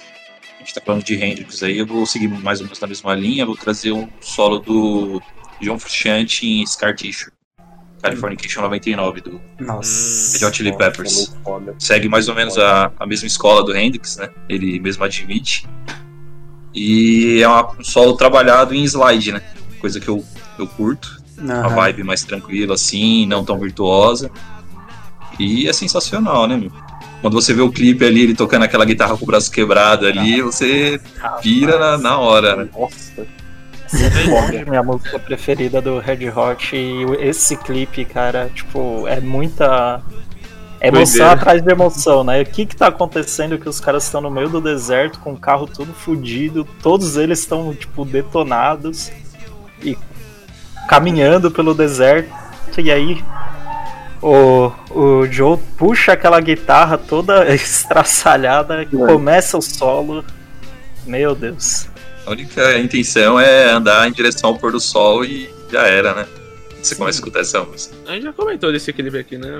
a 0.57 0.59
gente 0.61 0.75
tá 0.75 0.81
falando 0.85 1.03
de 1.05 1.14
Hendrix 1.23 1.62
aí, 1.62 1.79
eu 1.79 1.87
vou 1.87 2.07
seguir 2.07 2.29
mais 2.29 2.61
ou 2.61 2.67
menos 2.67 2.81
na 2.81 2.87
mesma 2.87 3.14
linha, 3.14 3.45
vou 3.47 3.57
trazer 3.57 3.93
um 3.93 4.09
solo 4.21 4.59
do 4.61 5.23
John 5.61 5.79
Frusciante 5.79 6.47
em 6.47 6.64
Scar 6.67 6.95
Tissue. 6.95 7.31
Californication 8.03 8.61
99 8.61 9.21
do 9.23 9.41
Nossa. 9.59 10.38
Red 10.38 10.45
Hot 10.47 10.57
Chili 10.57 10.76
Peppers. 10.76 11.35
segue 11.79 12.07
mais 12.09 12.29
ou 12.29 12.35
menos 12.35 12.59
a, 12.59 12.93
a 13.00 13.07
mesma 13.07 13.26
escola 13.26 13.64
do 13.64 13.75
Hendrix, 13.75 14.19
né? 14.19 14.29
Ele 14.49 14.79
mesmo 14.79 15.03
admite. 15.05 15.67
E 16.75 17.41
é 17.43 17.49
uma- 17.49 17.73
um 17.79 17.85
solo 17.85 18.14
trabalhado 18.17 18.75
em 18.75 18.83
slide, 18.85 19.33
né? 19.33 19.43
coisa 19.81 20.00
que 20.00 20.09
eu, 20.09 20.25
eu 20.59 20.67
curto. 20.67 21.23
Uma 21.37 21.67
Aham. 21.67 21.75
vibe 21.76 22.05
mais 22.05 22.25
tranquila, 22.25 22.75
assim, 22.75 23.26
não 23.26 23.45
tão 23.45 23.59
virtuosa. 23.59 24.31
E 25.38 25.69
é 25.69 25.73
sensacional, 25.75 26.47
né, 26.47 26.57
meu? 26.57 26.73
Quando 27.25 27.40
você 27.40 27.54
vê 27.54 27.62
o 27.62 27.73
clipe 27.73 28.04
ali, 28.04 28.21
ele 28.21 28.35
tocando 28.35 28.64
aquela 28.64 28.85
guitarra 28.85 29.16
com 29.16 29.25
o 29.25 29.26
braço 29.26 29.50
quebrado 29.50 30.07
ali, 30.07 30.43
você 30.43 31.00
pira 31.40 31.78
na, 31.78 31.97
na 31.97 32.19
hora, 32.19 32.54
né? 32.54 32.69
Nossa. 32.78 33.26
É 34.52 34.64
minha 34.66 34.83
música 34.83 35.19
preferida 35.19 35.81
do 35.81 35.99
Red 36.00 36.28
Hot 36.28 36.76
e 36.76 37.04
esse 37.21 37.57
clipe, 37.57 38.04
cara, 38.04 38.50
tipo, 38.54 39.09
é 39.09 39.21
muita 39.21 40.02
emoção 40.83 41.02
Doideira. 41.04 41.33
atrás 41.33 41.62
de 41.62 41.73
emoção, 41.73 42.25
né? 42.25 42.43
O 42.43 42.45
que 42.45 42.66
que 42.66 42.76
tá 42.76 42.88
acontecendo 42.88 43.57
que 43.57 43.71
os 43.71 43.81
caras 43.81 44.04
estão 44.04 44.21
no 44.21 44.31
meio 44.31 44.50
do 44.50 44.61
deserto 44.61 45.19
com 45.21 45.33
o 45.33 45.38
carro 45.38 45.66
todo 45.66 45.95
fudido, 45.95 46.69
todos 46.83 47.16
eles 47.16 47.38
estão, 47.38 47.75
tipo, 47.75 48.04
detonados 48.04 49.11
e 49.83 49.97
caminhando 50.87 51.50
pelo 51.50 51.73
deserto, 51.73 52.31
e 52.76 52.90
aí 52.90 53.25
o, 54.25 54.73
o 54.90 55.26
Joe 55.26 55.59
puxa 55.76 56.14
aquela 56.14 56.40
guitarra 56.40 56.97
toda 56.97 57.47
estraçalhada, 57.54 58.87
começa 58.87 59.59
o 59.59 59.62
solo, 59.62 60.25
meu 61.04 61.35
Deus. 61.35 61.88
A 62.25 62.31
única 62.31 62.78
intenção 62.78 63.38
é 63.38 63.71
andar 63.71 64.09
em 64.09 64.12
direção 64.12 64.50
ao 64.50 64.59
pôr 64.59 64.73
do 64.73 64.81
sol 64.81 65.26
e 65.26 65.50
já 65.71 65.83
era, 65.83 66.14
né? 66.14 66.26
Você 66.83 66.95
começa 66.95 67.19
a 67.19 67.21
escutar 67.21 67.40
essa 67.40 67.62
música. 67.62 67.95
A 68.07 68.12
gente 68.12 68.23
já 68.23 68.33
comentou 68.33 68.73
desse 68.73 68.90
clipe 68.95 69.19
aqui, 69.19 69.37
né? 69.37 69.50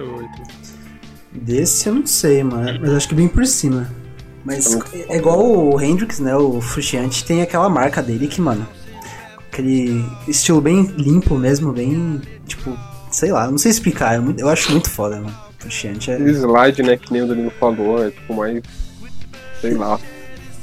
Desse 1.31 1.89
eu 1.89 1.95
não 1.97 2.07
sei, 2.07 2.43
mano. 2.43 2.79
Mas 2.81 2.91
acho 2.93 3.09
que 3.09 3.15
bem 3.15 3.29
por 3.29 3.45
cima. 3.47 3.91
Mas 4.45 4.79
é 5.09 5.17
igual 5.17 5.41
o 5.41 5.81
Hendrix, 5.81 6.21
né? 6.21 6.35
O 6.37 6.61
Frusciante 6.61 7.25
tem 7.25 7.43
aquela 7.43 7.69
marca 7.69 8.03
dele 8.03 8.29
que, 8.29 8.41
mano. 8.41 8.67
Aquele 9.51 10.05
estilo 10.27 10.61
bem 10.61 10.85
limpo 10.97 11.37
mesmo, 11.37 11.73
bem. 11.73 12.21
Tipo, 12.47 12.79
sei 13.15 13.31
lá, 13.33 13.51
não 13.51 13.59
sei 13.59 13.71
explicar. 13.71 14.15
é 14.15 14.23
Eu 14.39 14.49
acho 14.49 14.71
muito 14.73 14.91
foda, 14.91 15.17
mano. 15.17 15.35
Frusciante 15.59 16.11
é. 16.11 16.19
Slide, 16.19 16.83
né, 16.83 16.97
que 16.97 17.13
nem 17.13 17.23
o 17.23 17.27
Danilo 17.27 17.53
falou, 17.59 18.05
é 18.05 18.11
tipo 18.11 18.35
mais. 18.35 18.63
Sei 19.61 19.75
lá. 19.75 19.99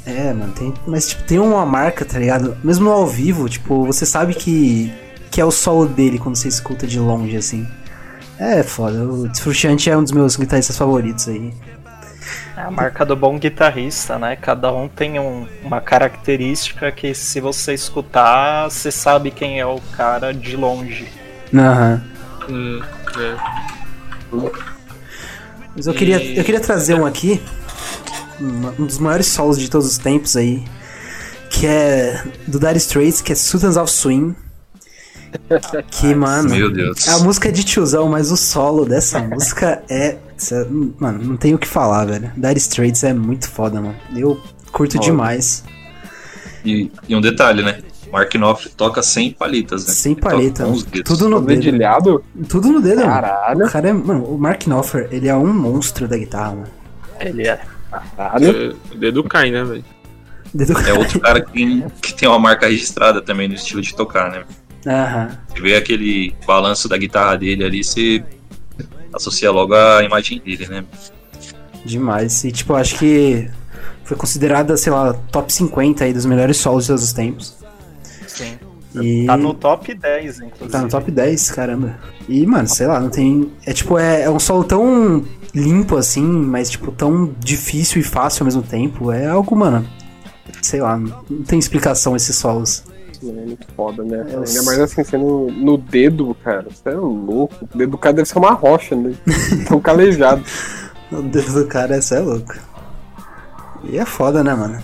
É, 0.05 0.33
mano, 0.33 0.51
tem. 0.53 0.73
Mas 0.85 1.09
tipo, 1.09 1.23
tem 1.23 1.39
uma 1.39 1.65
marca, 1.65 2.03
tá 2.05 2.19
ligado? 2.19 2.57
Mesmo 2.63 2.89
ao 2.89 3.07
vivo, 3.07 3.47
tipo, 3.49 3.85
você 3.85 4.05
sabe 4.05 4.33
que. 4.33 4.91
Que 5.31 5.39
é 5.39 5.45
o 5.45 5.51
solo 5.51 5.85
dele 5.87 6.19
quando 6.19 6.35
você 6.35 6.49
escuta 6.49 6.85
de 6.85 6.99
longe, 6.99 7.37
assim. 7.37 7.65
É 8.37 8.61
foda. 8.63 9.03
O 9.05 9.33
Frusciante 9.35 9.89
é 9.89 9.95
um 9.95 10.03
dos 10.03 10.11
meus 10.11 10.35
guitarristas 10.35 10.77
favoritos 10.77 11.27
aí. 11.29 11.53
É 12.57 12.61
a 12.61 12.69
marca 12.71 13.05
do 13.05 13.15
bom 13.15 13.39
guitarrista, 13.39 14.19
né? 14.19 14.35
Cada 14.35 14.73
um 14.73 14.87
tem 14.89 15.19
um- 15.19 15.47
uma 15.63 15.79
característica 15.79 16.91
que 16.91 17.13
se 17.15 17.39
você 17.39 17.73
escutar, 17.73 18.69
você 18.69 18.91
sabe 18.91 19.31
quem 19.31 19.59
é 19.59 19.65
o 19.65 19.79
cara 19.95 20.33
de 20.33 20.55
longe. 20.57 21.07
Aham. 21.53 22.03
Hum, 22.51 22.81
é. 23.17 23.37
Mas 25.75 25.87
eu 25.87 25.93
queria, 25.93 26.21
eu 26.21 26.43
queria 26.43 26.59
trazer 26.59 26.95
um 26.95 27.05
aqui, 27.05 27.41
um 28.77 28.85
dos 28.85 28.97
maiores 28.97 29.27
solos 29.27 29.57
de 29.57 29.69
todos 29.69 29.87
os 29.87 29.97
tempos 29.97 30.35
aí, 30.35 30.63
que 31.49 31.65
é 31.65 32.21
do 32.45 32.59
Dire 32.59 32.77
Straits, 32.77 33.21
que 33.21 33.31
é 33.31 33.35
Sultans 33.35 33.77
of 33.77 33.91
Swing. 33.91 34.35
Que, 35.89 36.13
mano, 36.13 36.49
Meu 36.49 36.69
Deus. 36.69 37.07
a 37.07 37.19
música 37.19 37.47
é 37.47 37.51
de 37.53 37.63
tiozão, 37.63 38.09
mas 38.09 38.31
o 38.31 38.37
solo 38.37 38.83
dessa 38.85 39.19
música 39.19 39.81
é. 39.89 40.17
Mano, 40.99 41.23
não 41.23 41.37
tem 41.37 41.53
o 41.53 41.57
que 41.57 41.67
falar, 41.67 42.03
velho. 42.05 42.29
Dire 42.35 42.57
Straits 42.57 43.03
é 43.05 43.13
muito 43.13 43.47
foda, 43.49 43.79
mano. 43.79 43.95
Eu 44.13 44.41
curto 44.73 44.93
Foda. 44.93 45.05
demais. 45.05 45.63
E, 46.65 46.91
e 47.07 47.15
um 47.15 47.21
detalhe, 47.21 47.63
né? 47.63 47.79
Mark 48.11 48.31
Knopfler 48.33 48.73
toca 48.75 49.01
sem 49.01 49.31
palitas, 49.31 49.85
né? 49.87 49.93
Sem 49.93 50.17
os 50.71 50.83
dedos. 50.83 51.03
Tudo 51.05 51.29
no 51.29 51.37
O 51.37 51.41
dedo. 51.41 51.61
dedilhado? 51.61 52.23
Tudo 52.49 52.69
no 52.69 52.81
dedo, 52.81 52.97
mano. 52.97 53.11
Caralho. 53.11 53.65
O 53.65 53.69
cara 53.69 53.89
é. 53.89 53.93
Mano, 53.93 54.23
o 54.25 54.37
Mark 54.37 54.63
Knopfler, 54.67 55.07
ele 55.11 55.27
é 55.27 55.35
um 55.35 55.53
monstro 55.53 56.07
da 56.07 56.17
guitarra, 56.17 56.51
mano. 56.51 56.67
Ele 57.19 57.47
é. 57.47 57.59
Caralho. 58.17 58.73
É, 58.91 58.93
O 58.93 58.97
dedo 58.97 59.23
cai, 59.23 59.51
né, 59.51 59.63
velho? 59.63 59.85
Dedo... 60.53 60.77
É 60.79 60.93
outro 60.93 61.19
cara 61.19 61.41
que 61.41 61.51
tem, 61.53 61.85
que 62.01 62.13
tem 62.13 62.27
uma 62.27 62.39
marca 62.39 62.67
registrada 62.67 63.21
também 63.21 63.47
no 63.47 63.53
estilo 63.55 63.81
de 63.81 63.95
tocar, 63.95 64.29
né? 64.31 64.43
Aham. 64.85 65.29
Você 65.47 65.61
vê 65.61 65.75
aquele 65.75 66.35
balanço 66.45 66.89
da 66.89 66.97
guitarra 66.97 67.37
dele 67.37 67.63
ali, 67.63 67.83
você 67.83 68.23
associa 69.13 69.51
logo 69.51 69.73
a 69.73 70.03
imagem 70.03 70.39
dele, 70.39 70.67
né? 70.67 70.83
Demais. 71.85 72.43
E, 72.43 72.51
tipo, 72.51 72.73
acho 72.75 72.97
que 72.97 73.49
foi 74.03 74.17
considerada, 74.17 74.75
sei 74.75 74.91
lá, 74.91 75.13
top 75.31 75.51
50 75.53 76.03
aí 76.03 76.13
dos 76.13 76.25
melhores 76.25 76.57
solos 76.57 76.83
de 76.83 76.87
todos 76.89 77.03
os 77.03 77.13
tempos. 77.13 77.60
E 78.95 79.25
Tá 79.25 79.37
no 79.37 79.53
top 79.53 79.93
10, 79.93 80.39
inclusive. 80.39 80.69
tá 80.69 80.81
no 80.81 80.89
top 80.89 81.09
10, 81.11 81.51
caramba. 81.51 81.97
E, 82.27 82.45
mano, 82.45 82.67
sei 82.67 82.87
lá, 82.87 82.99
não 82.99 83.09
tem. 83.09 83.51
É 83.65 83.71
tipo, 83.73 83.97
é, 83.97 84.23
é 84.23 84.29
um 84.29 84.39
solo 84.39 84.63
tão 84.63 85.23
limpo 85.53 85.95
assim, 85.97 86.23
mas, 86.23 86.69
tipo, 86.69 86.91
tão 86.91 87.33
difícil 87.39 88.01
e 88.01 88.03
fácil 88.03 88.43
ao 88.43 88.45
mesmo 88.45 88.61
tempo. 88.63 89.11
É 89.11 89.27
algo, 89.27 89.55
mano. 89.55 89.85
Sei 90.61 90.81
lá, 90.81 90.97
não 90.97 91.43
tem 91.45 91.57
explicação 91.57 92.15
esses 92.15 92.35
solos. 92.35 92.83
É 93.23 93.31
muito 93.31 93.67
foda, 93.75 94.03
né? 94.03 94.17
É, 94.29 94.35
Ainda 94.35 94.63
mais 94.63 94.79
assim, 94.79 95.03
sendo 95.03 95.47
no 95.51 95.77
dedo, 95.77 96.35
cara. 96.43 96.65
Você 96.69 96.89
é 96.89 96.93
louco. 96.95 97.53
O 97.73 97.77
dedo 97.77 97.91
do 97.91 97.97
cara 97.97 98.15
deve 98.15 98.27
ser 98.27 98.39
uma 98.39 98.51
rocha, 98.51 98.95
né? 98.95 99.13
Tão 99.67 99.79
calejado. 99.79 100.43
O 101.11 101.21
dedo 101.21 101.53
do 101.53 101.67
cara, 101.67 101.95
essa 101.95 102.15
é 102.15 102.19
louco. 102.19 102.55
E 103.83 103.97
é 103.97 104.05
foda, 104.05 104.43
né, 104.43 104.53
mano? 104.55 104.79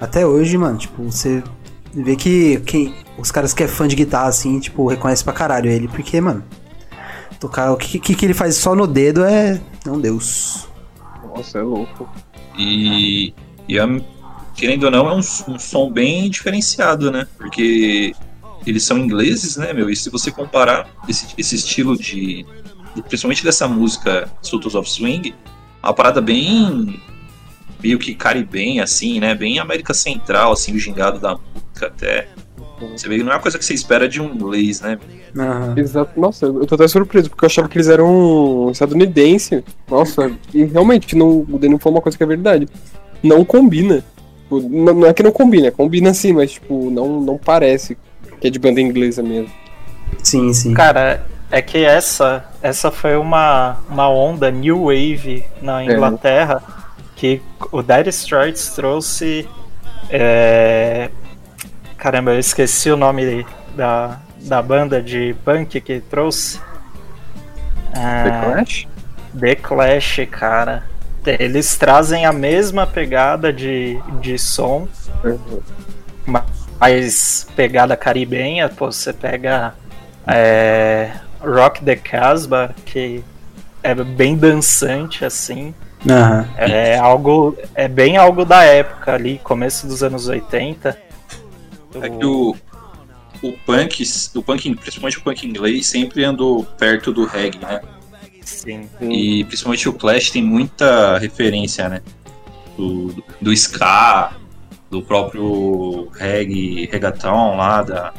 Até 0.00 0.26
hoje, 0.26 0.58
mano, 0.58 0.76
tipo, 0.78 1.02
você 1.04 1.42
vê 1.94 2.16
que 2.16 2.60
quem, 2.60 2.94
os 3.18 3.30
caras 3.30 3.52
que 3.52 3.62
é 3.62 3.68
fã 3.68 3.86
de 3.86 3.96
guitarra, 3.96 4.28
assim, 4.28 4.58
tipo, 4.60 4.86
reconhece 4.88 5.22
pra 5.24 5.32
caralho 5.32 5.70
ele, 5.70 5.88
porque, 5.88 6.20
mano, 6.20 6.42
tocar 7.40 7.72
o 7.72 7.76
que, 7.76 7.98
que, 7.98 8.14
que 8.14 8.24
ele 8.26 8.34
faz 8.34 8.56
só 8.56 8.74
no 8.74 8.86
dedo 8.86 9.24
é. 9.24 9.60
É 9.84 9.90
um 9.90 10.00
deus. 10.00 10.68
Nossa, 11.24 11.58
é 11.58 11.62
louco. 11.62 12.08
E, 12.58 13.32
e 13.68 13.78
a- 13.78 14.00
querendo 14.54 14.84
ou 14.84 14.90
não, 14.90 15.08
é 15.08 15.14
um, 15.14 15.18
um 15.18 15.58
som 15.58 15.90
bem 15.90 16.28
diferenciado, 16.30 17.10
né? 17.10 17.26
Porque 17.36 18.14
eles 18.66 18.84
são 18.84 18.98
ingleses, 18.98 19.56
né, 19.56 19.72
meu? 19.72 19.90
E 19.90 19.96
se 19.96 20.08
você 20.10 20.30
comparar 20.30 20.88
esse, 21.08 21.26
esse 21.36 21.54
estilo 21.56 21.96
de. 21.96 22.46
Principalmente 23.08 23.42
dessa 23.42 23.66
música 23.66 24.30
Sultans 24.42 24.74
of 24.74 24.88
Swing, 24.88 25.34
é 25.82 25.86
uma 25.86 25.94
parada 25.94 26.20
bem. 26.20 27.00
meio 27.82 27.98
que 27.98 28.14
caribenha, 28.14 28.84
assim, 28.84 29.18
né? 29.18 29.34
Bem 29.34 29.58
América 29.58 29.94
Central, 29.94 30.52
assim, 30.52 30.74
o 30.74 30.78
gingado 30.78 31.18
da 31.18 31.38
até. 31.80 32.28
Você 32.96 33.08
vê 33.08 33.16
que 33.18 33.22
não 33.22 33.30
é 33.32 33.36
uma 33.36 33.40
coisa 33.40 33.56
que 33.58 33.64
você 33.64 33.74
espera 33.74 34.08
de 34.08 34.20
um 34.20 34.26
inglês, 34.34 34.80
né? 34.80 34.98
Aham. 35.38 35.74
Exato. 35.76 36.18
Nossa, 36.18 36.46
eu 36.46 36.66
tô 36.66 36.74
até 36.74 36.88
surpreso, 36.88 37.30
porque 37.30 37.44
eu 37.44 37.46
achava 37.46 37.68
que 37.68 37.76
eles 37.78 37.88
eram 37.88 38.68
estadunidense. 38.72 39.64
Nossa, 39.88 40.32
e 40.52 40.64
realmente, 40.64 41.14
não, 41.16 41.46
o 41.48 41.58
Danilo 41.58 41.78
falou 41.78 41.98
uma 41.98 42.02
coisa 42.02 42.18
que 42.18 42.24
é 42.24 42.26
verdade. 42.26 42.68
Não 43.22 43.44
combina. 43.44 44.02
Tipo, 44.42 44.60
Não, 44.68 44.94
não 44.94 45.06
é 45.06 45.14
que 45.14 45.22
não 45.22 45.30
combina, 45.30 45.70
combina 45.70 46.12
sim, 46.12 46.32
mas 46.32 46.52
tipo, 46.52 46.90
não, 46.90 47.20
não 47.20 47.38
parece 47.38 47.96
que 48.40 48.48
é 48.48 48.50
de 48.50 48.58
banda 48.58 48.80
inglesa 48.80 49.22
mesmo. 49.22 49.50
Sim, 50.22 50.52
sim. 50.52 50.74
Cara, 50.74 51.24
é 51.52 51.62
que 51.62 51.84
essa, 51.84 52.44
essa 52.60 52.90
foi 52.90 53.16
uma, 53.16 53.78
uma 53.88 54.08
onda 54.10 54.50
New 54.50 54.86
Wave 54.86 55.44
na 55.62 55.84
Inglaterra 55.84 56.62
que 57.14 57.40
o 57.70 57.80
Dire 57.80 58.08
Straits 58.08 58.70
trouxe. 58.74 59.48
é, 60.10 61.10
Caramba, 62.02 62.32
eu 62.32 62.40
esqueci 62.40 62.90
o 62.90 62.96
nome 62.96 63.46
da, 63.76 64.18
da 64.38 64.60
banda 64.60 65.00
de 65.00 65.36
punk 65.44 65.80
que 65.80 66.00
trouxe. 66.00 66.58
The 67.94 68.00
Ah, 68.00 68.42
Clash? 68.44 68.88
The 69.38 69.54
Clash, 69.54 70.20
cara. 70.28 70.82
Eles 71.24 71.76
trazem 71.76 72.26
a 72.26 72.32
mesma 72.32 72.88
pegada 72.88 73.52
de, 73.52 74.02
de 74.20 74.36
som, 74.36 74.88
mais 76.26 77.46
pegada 77.54 77.96
caribenha. 77.96 78.68
Pô, 78.68 78.90
você 78.90 79.12
pega 79.12 79.72
é, 80.26 81.12
Rock 81.40 81.84
the 81.84 81.94
Casbah, 81.94 82.70
que 82.84 83.22
é 83.80 83.94
bem 83.94 84.36
dançante 84.36 85.24
assim. 85.24 85.72
Aham. 86.10 86.48
É 86.58 86.98
algo, 86.98 87.56
é 87.76 87.86
bem 87.86 88.16
algo 88.16 88.44
da 88.44 88.64
época 88.64 89.14
ali, 89.14 89.38
começo 89.44 89.86
dos 89.86 90.02
anos 90.02 90.26
80. 90.26 91.11
É 92.00 92.08
que 92.08 92.24
o, 92.24 92.56
o 93.42 93.52
punk, 93.66 94.04
o 94.34 94.42
punk, 94.42 94.74
principalmente 94.76 95.18
o 95.18 95.22
punk 95.22 95.46
inglês, 95.46 95.86
sempre 95.86 96.24
andou 96.24 96.64
perto 96.64 97.12
do 97.12 97.24
reggae, 97.24 97.58
né? 97.58 97.80
Sim. 98.42 98.88
E 99.00 99.44
principalmente 99.44 99.88
o 99.88 99.92
Clash 99.92 100.30
tem 100.30 100.42
muita 100.42 101.18
referência, 101.18 101.88
né? 101.88 102.02
Do, 102.76 103.22
do 103.40 103.52
ska, 103.52 104.32
do 104.90 105.02
próprio 105.02 106.08
reggae, 106.12 106.88
reggaeton 106.90 107.56
lá 107.56 107.82
da, 107.82 108.12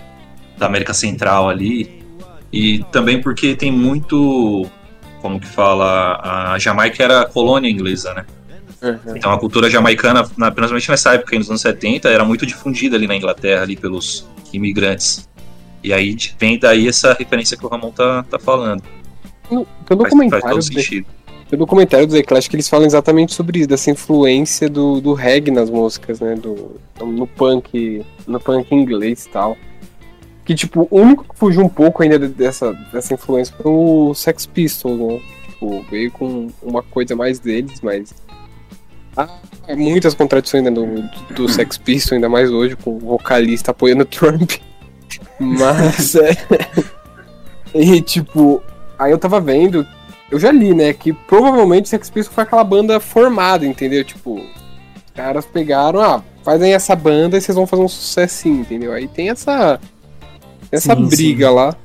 da 0.58 0.66
América 0.66 0.94
Central 0.94 1.50
ali. 1.50 2.04
E 2.52 2.84
também 2.92 3.22
porque 3.22 3.56
tem 3.56 3.72
muito, 3.72 4.68
como 5.22 5.40
que 5.40 5.48
fala, 5.48 6.54
a 6.54 6.60
Jamaica 6.60 7.04
era 7.04 7.26
colônia 7.26 7.70
inglesa, 7.70 8.14
né? 8.14 8.26
Então 9.16 9.32
a 9.32 9.40
cultura 9.40 9.70
jamaicana, 9.70 10.30
na, 10.38 10.52
principalmente 10.52 10.90
nessa 10.90 11.14
época, 11.14 11.38
nos 11.38 11.50
anos 11.50 11.62
70, 11.62 12.10
era 12.10 12.24
muito 12.26 12.46
difundida 12.46 12.96
ali 12.96 13.08
na 13.08 13.16
Inglaterra, 13.16 13.62
ali 13.64 13.76
pelos 13.76 14.28
imigrantes. 14.52 15.28
E 15.84 15.92
aí 15.94 16.16
vem 16.40 16.58
daí 16.58 16.88
essa 16.88 17.14
referência 17.14 17.58
que 17.58 17.66
o 17.66 17.70
Ramon 17.70 17.92
tá, 17.92 18.24
tá 18.30 18.40
falando. 18.40 18.84
No, 19.52 19.66
pelo 19.86 20.02
Faz, 20.02 20.10
faz 20.10 20.10
documentário, 20.12 20.50
todo 20.50 20.58
do- 20.60 20.64
sentido. 20.64 21.06
pelo 21.50 21.60
documentário 21.66 22.08
do 22.08 22.14
The 22.14 22.24
Clash 22.24 22.48
que 22.48 22.56
eles 22.56 22.70
falam 22.70 22.86
exatamente 22.86 23.34
sobre 23.34 23.60
isso, 23.60 23.68
dessa 23.68 23.92
influência 23.92 24.70
do, 24.70 25.02
do 25.02 25.14
reggae 25.14 25.52
nas 25.52 25.70
músicas, 25.70 26.20
né? 26.22 26.36
Do, 26.36 26.80
no 27.02 27.28
punk, 27.28 28.04
no 28.26 28.40
punk 28.40 28.74
inglês 28.74 29.26
e 29.26 29.30
tal. 29.30 29.58
Que, 30.46 30.56
tipo, 30.56 30.88
o 30.92 31.00
único 31.00 31.24
que 31.26 31.38
fugiu 31.40 31.62
um 31.64 31.70
pouco 31.70 32.04
ainda 32.04 32.20
dessa, 32.20 32.74
dessa 32.92 33.14
influência 33.14 33.56
foi 33.62 33.72
o 33.72 34.14
Sex 34.14 34.46
Pistols, 34.46 35.00
né? 35.00 35.22
Tipo, 35.48 35.86
veio 35.90 36.12
com 36.12 36.48
uma 36.62 36.82
coisa 36.84 37.16
mais 37.16 37.40
deles, 37.40 37.80
mas. 37.82 38.14
Há 39.16 39.30
muitas 39.76 40.14
contradições 40.14 40.64
né, 40.64 40.72
do, 40.72 40.86
do 41.34 41.48
Sex 41.48 41.78
Pistols, 41.78 42.14
ainda 42.14 42.30
mais 42.30 42.52
hoje, 42.52 42.76
com 42.76 42.96
o 42.96 43.00
vocalista 43.00 43.72
apoiando 43.72 44.04
o 44.04 44.06
Trump. 44.06 44.54
Mas, 45.40 46.16
é. 46.16 46.36
E, 47.74 48.02
tipo, 48.02 48.62
aí 48.98 49.12
eu 49.12 49.18
tava 49.18 49.40
vendo, 49.40 49.86
eu 50.30 50.40
já 50.40 50.52
li, 50.52 50.74
né, 50.74 50.94
que 50.94 51.14
provavelmente 51.14 51.90
Sex 51.90 52.10
Pistols 52.10 52.36
foi 52.36 52.44
aquela 52.44 52.64
banda 52.64 53.00
formada, 53.00 53.66
entendeu? 53.66 54.04
Tipo, 54.04 54.36
os 54.36 55.12
caras 55.14 55.46
pegaram, 55.46 56.02
ah, 56.02 56.24
fazem 56.44 56.74
essa 56.74 56.96
banda 56.96 57.38
e 57.38 57.42
vocês 57.42 57.56
vão 57.56 57.66
fazer 57.66 57.84
um 57.84 57.88
sucessinho, 57.88 58.62
entendeu? 58.62 58.92
Aí 58.92 59.08
tem 59.08 59.30
essa 59.30 59.80
essa 60.72 60.96
Sim, 60.96 61.08
briga 61.08 61.50
lá. 61.52 61.76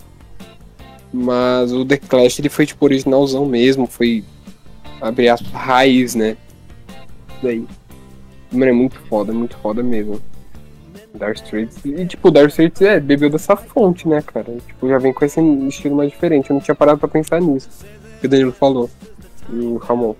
Mas 1.12 1.72
o 1.72 1.84
The 1.84 1.96
Clash 1.96 2.38
ele 2.38 2.48
foi 2.48 2.66
tipo 2.66 2.84
originalzão 2.84 3.46
mesmo, 3.46 3.86
foi 3.86 4.24
abre 5.00 5.28
aspas 5.28 5.52
raiz, 5.52 6.14
né? 6.14 6.36
Daí. 7.42 7.66
Mano, 8.52 8.70
é 8.70 8.72
muito 8.72 8.98
foda, 9.08 9.32
muito 9.32 9.56
foda 9.58 9.82
mesmo. 9.82 10.20
Dark 11.14 11.36
Straits. 11.36 11.84
E 11.84 12.06
tipo, 12.06 12.30
Dark 12.30 12.48
Straits 12.48 12.80
é, 12.82 13.00
bebeu 13.00 13.30
dessa 13.30 13.56
fonte, 13.56 14.08
né, 14.08 14.22
cara? 14.22 14.56
Tipo, 14.66 14.88
já 14.88 14.98
vem 14.98 15.12
com 15.12 15.24
esse 15.24 15.40
estilo 15.40 15.96
mais 15.96 16.10
diferente. 16.10 16.50
Eu 16.50 16.54
não 16.54 16.60
tinha 16.60 16.74
parado 16.74 16.98
pra 16.98 17.08
pensar 17.08 17.40
nisso. 17.40 17.68
Que 18.20 18.26
o 18.26 18.30
Danilo 18.30 18.52
falou. 18.52 18.90
E 19.50 19.56
o 19.58 19.76
Ramon. 19.76 20.14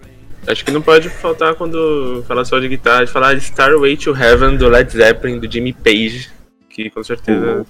Acho 0.46 0.64
que 0.64 0.70
não 0.70 0.80
pode 0.80 1.08
faltar 1.10 1.54
quando 1.54 2.24
falar 2.26 2.44
só 2.44 2.58
de 2.58 2.68
guitarra, 2.68 3.04
de 3.04 3.10
falar 3.10 3.34
de 3.34 3.40
Starway 3.40 3.96
to 3.96 4.16
Heaven 4.16 4.56
do 4.56 4.68
Led 4.68 4.90
Zeppelin, 4.90 5.38
do 5.38 5.50
Jimmy 5.50 5.74
Page, 5.74 6.30
que 6.70 6.88
com 6.88 7.02
certeza, 7.02 7.66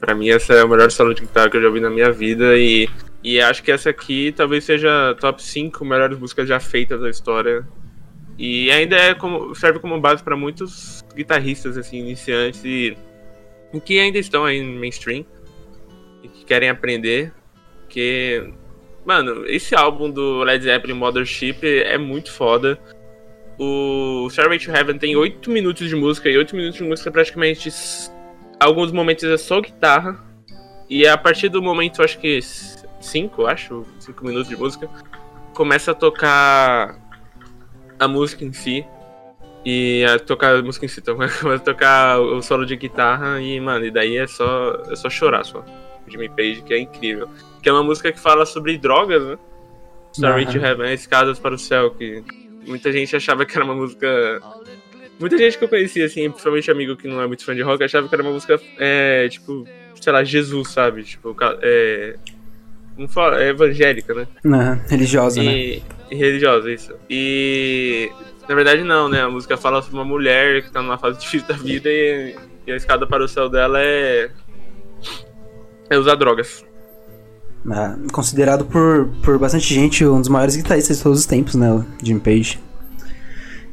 pra 0.00 0.14
mim, 0.14 0.30
essa 0.30 0.54
é 0.54 0.60
a 0.62 0.66
melhor 0.66 0.90
solo 0.90 1.14
de 1.14 1.20
guitarra 1.20 1.48
que 1.50 1.56
eu 1.56 1.62
já 1.62 1.68
ouvi 1.68 1.78
na 1.78 1.90
minha 1.90 2.10
vida 2.10 2.56
e, 2.56 2.88
e 3.22 3.40
acho 3.40 3.62
que 3.62 3.70
essa 3.70 3.90
aqui 3.90 4.34
talvez 4.36 4.64
seja 4.64 5.14
top 5.20 5.40
5 5.40 5.84
melhores 5.84 6.18
músicas 6.18 6.48
já 6.48 6.58
feitas 6.58 7.00
da 7.00 7.08
história. 7.08 7.64
E 8.38 8.70
ainda 8.70 8.96
é 8.96 9.14
como, 9.14 9.54
serve 9.54 9.78
como 9.78 9.98
base 10.00 10.22
pra 10.22 10.36
muitos 10.36 11.02
guitarristas 11.14 11.76
assim, 11.78 11.98
iniciantes 11.98 12.62
e, 12.64 12.96
que 13.84 13.98
ainda 13.98 14.18
estão 14.18 14.44
aí 14.44 14.62
no 14.62 14.78
mainstream 14.78 15.24
e 16.22 16.28
que 16.28 16.44
querem 16.44 16.68
aprender, 16.68 17.32
que 17.88 18.52
Mano, 19.04 19.46
esse 19.46 19.72
álbum 19.74 20.10
do 20.10 20.42
Led 20.42 20.64
Zeppelin 20.64 20.94
Mothership 20.94 21.58
é 21.64 21.96
muito 21.96 22.32
foda. 22.32 22.76
O 23.56 24.26
Stairway 24.28 24.58
to 24.58 24.72
Heaven 24.72 24.98
tem 24.98 25.14
8 25.14 25.48
minutos 25.48 25.88
de 25.88 25.94
música, 25.94 26.28
e 26.28 26.36
8 26.36 26.56
minutos 26.56 26.76
de 26.78 26.82
música 26.84 27.10
praticamente. 27.12 27.68
s- 27.68 28.10
Alguns 28.58 28.90
momentos 28.90 29.22
é 29.22 29.36
só 29.36 29.60
guitarra. 29.60 30.18
E 30.90 31.06
a 31.06 31.16
partir 31.16 31.48
do 31.48 31.62
momento, 31.62 32.02
acho 32.02 32.18
que 32.18 32.40
5, 33.00 33.46
acho, 33.46 33.86
5 34.00 34.24
minutos 34.26 34.48
de 34.48 34.56
música, 34.56 34.90
começa 35.54 35.92
a 35.92 35.94
tocar 35.94 36.98
a 37.98 38.08
música 38.08 38.44
em 38.44 38.52
si. 38.52 38.84
E 39.64 40.04
a 40.04 40.18
tocar 40.18 40.54
a 40.54 40.62
música 40.62 40.86
em 40.86 40.88
si, 40.88 41.00
então, 41.00 41.16
começa 41.40 41.54
a 41.54 41.58
tocar 41.58 42.20
o 42.20 42.40
solo 42.40 42.64
de 42.64 42.76
guitarra 42.76 43.40
e, 43.40 43.58
mano, 43.58 43.84
e 43.84 43.90
daí 43.90 44.16
é 44.16 44.26
só, 44.26 44.80
é 44.88 44.94
só 44.94 45.10
chorar 45.10 45.44
só. 45.44 45.64
Jimmy 46.06 46.28
Page, 46.28 46.62
que 46.62 46.72
é 46.72 46.78
incrível 46.78 47.28
que 47.66 47.70
é 47.70 47.72
uma 47.72 47.82
música 47.82 48.12
que 48.12 48.20
fala 48.20 48.46
sobre 48.46 48.78
drogas, 48.78 49.20
né? 49.26 49.36
Story 50.12 50.44
Aham. 50.44 50.52
to 50.52 50.58
Heaven, 50.58 50.94
Escadas 50.94 51.36
para 51.36 51.52
o 51.52 51.58
Céu, 51.58 51.90
que 51.90 52.22
muita 52.64 52.92
gente 52.92 53.16
achava 53.16 53.44
que 53.44 53.56
era 53.56 53.64
uma 53.64 53.74
música. 53.74 54.40
Muita 55.18 55.36
gente 55.36 55.58
que 55.58 55.64
eu 55.64 55.68
conhecia, 55.68 56.06
assim, 56.06 56.30
principalmente 56.30 56.70
amigo 56.70 56.94
que 56.94 57.08
não 57.08 57.20
é 57.20 57.26
muito 57.26 57.44
fã 57.44 57.56
de 57.56 57.62
rock, 57.62 57.82
achava 57.82 58.08
que 58.08 58.14
era 58.14 58.22
uma 58.22 58.30
música, 58.30 58.60
é, 58.78 59.28
tipo, 59.28 59.66
sei 60.00 60.12
lá, 60.12 60.22
Jesus, 60.22 60.68
sabe? 60.68 61.02
Tipo, 61.02 61.36
é. 61.60 62.14
Não 62.96 63.08
fala, 63.08 63.42
é 63.42 63.48
evangélica, 63.48 64.14
né? 64.14 64.28
Aham, 64.44 64.80
religiosa, 64.88 65.42
né? 65.42 65.50
E, 65.50 65.78
e 65.78 65.82
religiosa, 66.10 66.70
isso. 66.70 66.92
E. 67.08 68.10
Na 68.48 68.54
verdade, 68.54 68.84
não, 68.84 69.08
né? 69.08 69.22
A 69.22 69.28
música 69.28 69.56
fala 69.56 69.82
sobre 69.82 69.98
uma 69.98 70.04
mulher 70.04 70.62
que 70.62 70.70
tá 70.70 70.80
numa 70.80 70.98
fase 70.98 71.18
difícil 71.18 71.48
da 71.48 71.54
vida 71.54 71.88
e, 71.88 72.36
e 72.66 72.72
a 72.72 72.76
escada 72.76 73.06
para 73.06 73.24
o 73.24 73.28
céu 73.28 73.48
dela 73.48 73.80
é. 73.80 74.30
É 75.90 75.98
usar 75.98 76.14
drogas. 76.16 76.64
Ah, 77.70 77.96
considerado 78.12 78.64
por, 78.64 79.08
por 79.24 79.38
bastante 79.38 79.74
gente 79.74 80.04
um 80.06 80.20
dos 80.20 80.28
maiores 80.28 80.54
guitarristas 80.54 80.98
de 80.98 81.02
todos 81.02 81.20
os 81.20 81.26
tempos, 81.26 81.54
né? 81.54 81.72
O 81.72 81.84
Jim 82.02 82.18
Page. 82.18 82.60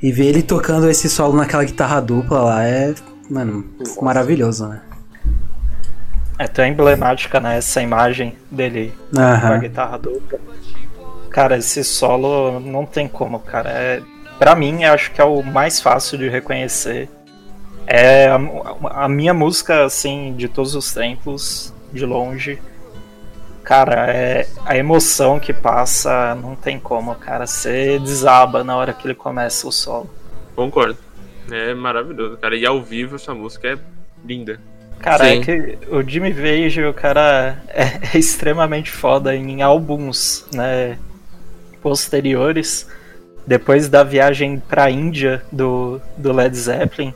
E 0.01 0.11
ver 0.11 0.25
ele 0.25 0.41
tocando 0.41 0.89
esse 0.89 1.09
solo 1.09 1.35
naquela 1.35 1.63
guitarra 1.63 2.01
dupla 2.01 2.41
lá 2.41 2.63
é, 2.63 2.93
mano, 3.29 3.65
maravilhoso, 4.01 4.67
né? 4.67 4.81
É 6.37 6.47
tão 6.47 6.65
emblemática, 6.65 7.39
né? 7.39 7.57
Essa 7.57 7.81
imagem 7.81 8.35
dele 8.49 8.93
com 9.11 9.19
a 9.19 9.57
guitarra 9.57 9.97
dupla. 9.97 10.39
Cara, 11.33 11.57
esse 11.57 11.83
solo 11.83 12.59
não 12.59 12.85
tem 12.85 13.07
como, 13.07 13.39
cara. 13.39 13.67
É, 13.71 14.03
pra 14.37 14.53
mim, 14.53 14.83
eu 14.83 14.93
acho 14.93 15.11
que 15.11 15.19
é 15.19 15.23
o 15.23 15.41
mais 15.41 15.81
fácil 15.81 16.15
de 16.15 16.29
reconhecer. 16.29 17.09
É 17.87 18.27
a, 18.27 19.03
a 19.05 19.09
minha 19.09 19.33
música, 19.33 19.83
assim, 19.83 20.35
de 20.37 20.47
todos 20.47 20.75
os 20.75 20.93
tempos, 20.93 21.73
de 21.91 22.05
longe. 22.05 22.61
Cara, 23.63 24.11
é 24.11 24.47
a 24.63 24.77
emoção 24.77 25.39
que 25.39 25.51
passa, 25.51 26.35
não 26.35 26.55
tem 26.55 26.79
como, 26.79 27.15
cara. 27.15 27.47
Você 27.47 27.97
desaba 27.97 28.63
na 28.63 28.77
hora 28.77 28.93
que 28.93 29.07
ele 29.07 29.15
começa 29.15 29.67
o 29.67 29.71
solo. 29.71 30.11
Concordo. 30.55 30.99
É 31.51 31.73
maravilhoso, 31.73 32.37
cara. 32.37 32.55
E 32.55 32.63
ao 32.63 32.79
vivo 32.79 33.15
essa 33.15 33.33
música 33.33 33.69
é 33.69 33.77
linda. 34.23 34.59
Cara, 34.99 35.25
Sim. 35.25 35.39
é 35.39 35.43
que 35.43 35.77
o 35.89 36.07
Jimmy 36.07 36.31
Page, 36.31 36.83
o 36.83 36.93
cara 36.93 37.57
é, 37.69 37.99
é 38.13 38.17
extremamente 38.19 38.91
foda 38.91 39.35
em 39.35 39.63
álbuns, 39.63 40.45
né, 40.53 40.95
posteriores. 41.83 42.87
Depois 43.45 43.89
da 43.89 44.03
viagem 44.03 44.57
pra 44.69 44.89
Índia 44.89 45.43
do, 45.51 45.99
do 46.17 46.31
Led 46.31 46.55
Zeppelin, 46.57 47.13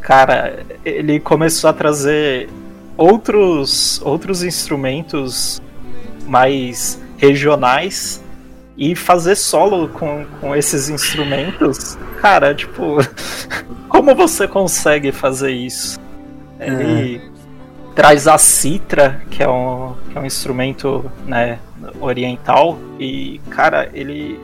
cara, 0.00 0.66
ele 0.84 1.20
começou 1.20 1.70
a 1.70 1.72
trazer 1.72 2.48
outros, 2.96 4.02
outros 4.04 4.42
instrumentos 4.42 5.62
mais 6.26 7.00
regionais 7.16 8.20
e 8.76 8.96
fazer 8.96 9.36
solo 9.36 9.88
com, 9.88 10.26
com 10.40 10.56
esses 10.56 10.88
instrumentos. 10.88 11.96
Cara, 12.20 12.52
tipo, 12.52 12.96
como 13.88 14.14
você 14.16 14.48
consegue 14.48 15.12
fazer 15.12 15.52
isso? 15.52 16.00
Ele 16.58 17.31
traz 17.94 18.26
a 18.26 18.38
citra, 18.38 19.22
que 19.30 19.42
é 19.42 19.48
um, 19.48 19.94
que 20.10 20.18
é 20.18 20.20
um 20.20 20.26
instrumento 20.26 21.10
né, 21.26 21.58
oriental, 22.00 22.78
e, 22.98 23.40
cara, 23.50 23.90
ele, 23.92 24.38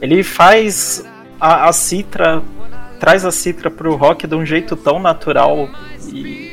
ele 0.00 0.22
faz 0.22 1.04
a, 1.40 1.68
a 1.68 1.72
citra, 1.72 2.42
traz 2.98 3.24
a 3.24 3.32
citra 3.32 3.70
pro 3.70 3.96
rock 3.96 4.26
de 4.26 4.34
um 4.34 4.46
jeito 4.46 4.76
tão 4.76 4.98
natural 4.98 5.68
e 6.12 6.52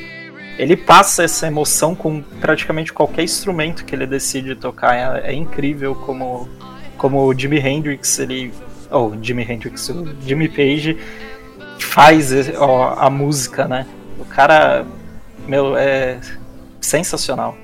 ele 0.57 0.75
passa 0.75 1.23
essa 1.23 1.47
emoção 1.47 1.95
com 1.95 2.21
praticamente 2.21 2.91
qualquer 2.91 3.23
instrumento 3.23 3.85
que 3.85 3.95
ele 3.95 4.05
decide 4.05 4.55
tocar. 4.55 5.23
É, 5.23 5.31
é 5.31 5.33
incrível 5.33 5.95
como, 5.95 6.49
como 6.97 7.23
o 7.25 7.33
Jimi 7.33 7.59
Hendrix, 7.59 8.19
ele. 8.19 8.53
Oh, 8.91 9.13
Jimi 9.21 9.43
Hendrix, 9.43 9.87
o 9.89 10.05
Jimmy 10.25 10.49
Page 10.49 10.97
faz 11.79 12.31
ó, 12.57 12.95
a 12.97 13.09
música, 13.09 13.67
né? 13.67 13.85
O 14.19 14.25
cara, 14.25 14.85
meu, 15.49 15.75
é 15.75 16.19
sensacional. 16.79 17.57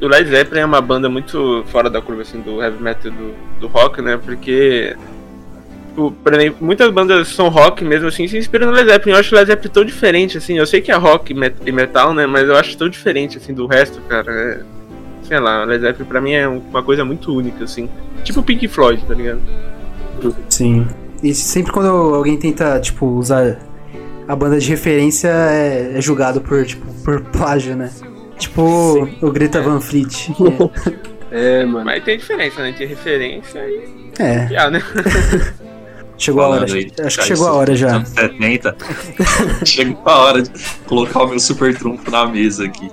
O 0.00 0.06
Led 0.06 0.28
Zeppelin 0.28 0.60
é 0.60 0.64
uma 0.64 0.80
banda 0.80 1.08
muito 1.08 1.64
fora 1.66 1.90
da 1.90 2.00
curva 2.00 2.22
assim, 2.22 2.40
do 2.40 2.62
heavy 2.62 2.82
metal 2.82 3.10
e 3.12 3.14
do, 3.14 3.34
do 3.60 3.66
rock, 3.66 4.00
né? 4.00 4.16
Porque. 4.16 4.96
Tipo, 5.88 6.10
por 6.10 6.34
exemplo, 6.34 6.64
muitas 6.64 6.90
bandas 6.90 7.28
são 7.28 7.48
rock 7.48 7.84
mesmo 7.84 8.08
assim, 8.08 8.26
se 8.26 8.38
inspiram 8.38 8.68
no 8.68 8.72
Led 8.72 8.88
Zeppelin. 8.88 9.12
Eu 9.12 9.20
acho 9.20 9.34
o 9.34 9.38
Led 9.38 9.48
Zeppelin 9.48 9.72
tão 9.72 9.84
diferente, 9.84 10.38
assim. 10.38 10.56
Eu 10.56 10.66
sei 10.66 10.80
que 10.80 10.90
é 10.90 10.94
rock 10.94 11.32
e 11.32 11.68
e 11.68 11.72
metal, 11.72 12.14
né? 12.14 12.26
Mas 12.26 12.48
eu 12.48 12.56
acho 12.56 12.76
tão 12.76 12.88
diferente, 12.88 13.38
assim, 13.38 13.52
do 13.52 13.66
resto, 13.66 14.00
cara. 14.02 14.32
É, 14.32 14.60
sei 15.24 15.38
lá, 15.38 15.62
o 15.62 15.66
Led 15.66 15.82
Zeppelin 15.82 16.08
pra 16.08 16.20
mim 16.20 16.32
é 16.32 16.48
uma 16.48 16.82
coisa 16.82 17.04
muito 17.04 17.34
única, 17.34 17.64
assim. 17.64 17.88
Tipo 18.24 18.40
o 18.40 18.42
Pink 18.42 18.66
Floyd, 18.68 19.04
tá 19.04 19.14
ligado? 19.14 19.40
Sim. 20.48 20.86
E 21.22 21.34
sempre 21.34 21.72
quando 21.72 21.88
alguém 21.88 22.36
tenta, 22.36 22.80
tipo, 22.80 23.06
usar 23.06 23.58
a 24.32 24.36
banda 24.36 24.58
de 24.58 24.66
referência 24.66 25.28
é, 25.28 25.98
é 25.98 26.00
julgado 26.00 26.40
por, 26.40 26.64
tipo, 26.64 26.86
por 27.04 27.20
plágio, 27.24 27.76
né? 27.76 27.92
Tipo 28.38 29.06
o 29.20 29.30
Greta 29.30 29.60
Van 29.60 29.80
Fleet. 29.80 30.30
É, 31.34 31.64
mano. 31.64 31.86
Mas 31.86 32.04
tem 32.04 32.18
diferença, 32.18 32.60
né? 32.60 32.74
Tem 32.76 32.86
referência 32.86 33.58
e. 33.60 34.12
É. 34.18 34.44
piar, 34.48 34.70
né? 34.70 34.82
Chegou 36.18 36.42
a 36.42 36.48
hora. 36.48 36.68
falando 36.68 36.74
aí, 36.74 37.06
Acho 37.06 37.18
que 37.20 37.24
chegou 37.24 37.48
a 37.48 37.52
hora 37.54 37.74
já. 37.74 37.96
anos 37.96 38.10
70. 38.10 38.76
Chegou 39.64 40.02
a 40.04 40.18
hora 40.18 40.42
de 40.42 40.50
colocar 40.86 41.22
o 41.22 41.28
meu 41.28 41.40
super 41.40 41.74
trunfo 41.74 42.10
na 42.10 42.26
mesa 42.26 42.66
aqui. 42.66 42.90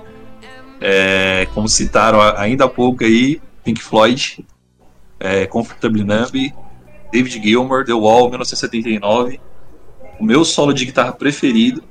É, 0.80 1.46
como 1.52 1.68
citaram 1.68 2.18
ainda 2.38 2.64
há 2.64 2.68
pouco 2.68 3.04
aí, 3.04 3.42
Pink 3.62 3.82
Floyd, 3.82 4.42
é, 5.20 5.46
Comfortably 5.46 6.02
Numb, 6.02 6.54
David 7.12 7.42
Gilmour, 7.42 7.84
The 7.84 7.92
Wall, 7.92 8.30
1979. 8.30 9.38
O 10.20 10.24
meu 10.24 10.44
solo 10.44 10.72
de 10.72 10.84
guitarra 10.84 11.12
preferido. 11.12 11.82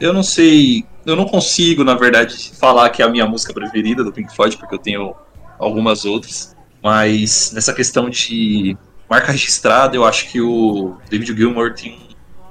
Eu 0.00 0.12
não 0.12 0.22
sei, 0.22 0.84
eu 1.06 1.14
não 1.14 1.24
consigo, 1.24 1.84
na 1.84 1.94
verdade, 1.94 2.50
falar 2.58 2.90
que 2.90 3.00
é 3.00 3.04
a 3.04 3.08
minha 3.08 3.26
música 3.26 3.54
preferida 3.54 4.02
do 4.02 4.12
Pink 4.12 4.34
Floyd, 4.34 4.56
porque 4.56 4.74
eu 4.74 4.78
tenho 4.78 5.14
algumas 5.58 6.04
outras. 6.04 6.54
Mas 6.82 7.52
nessa 7.52 7.72
questão 7.72 8.10
de 8.10 8.76
marca 9.08 9.32
registrada, 9.32 9.96
eu 9.96 10.04
acho 10.04 10.28
que 10.28 10.40
o 10.40 10.96
David 11.08 11.34
Gilmour 11.34 11.74
tem 11.74 11.98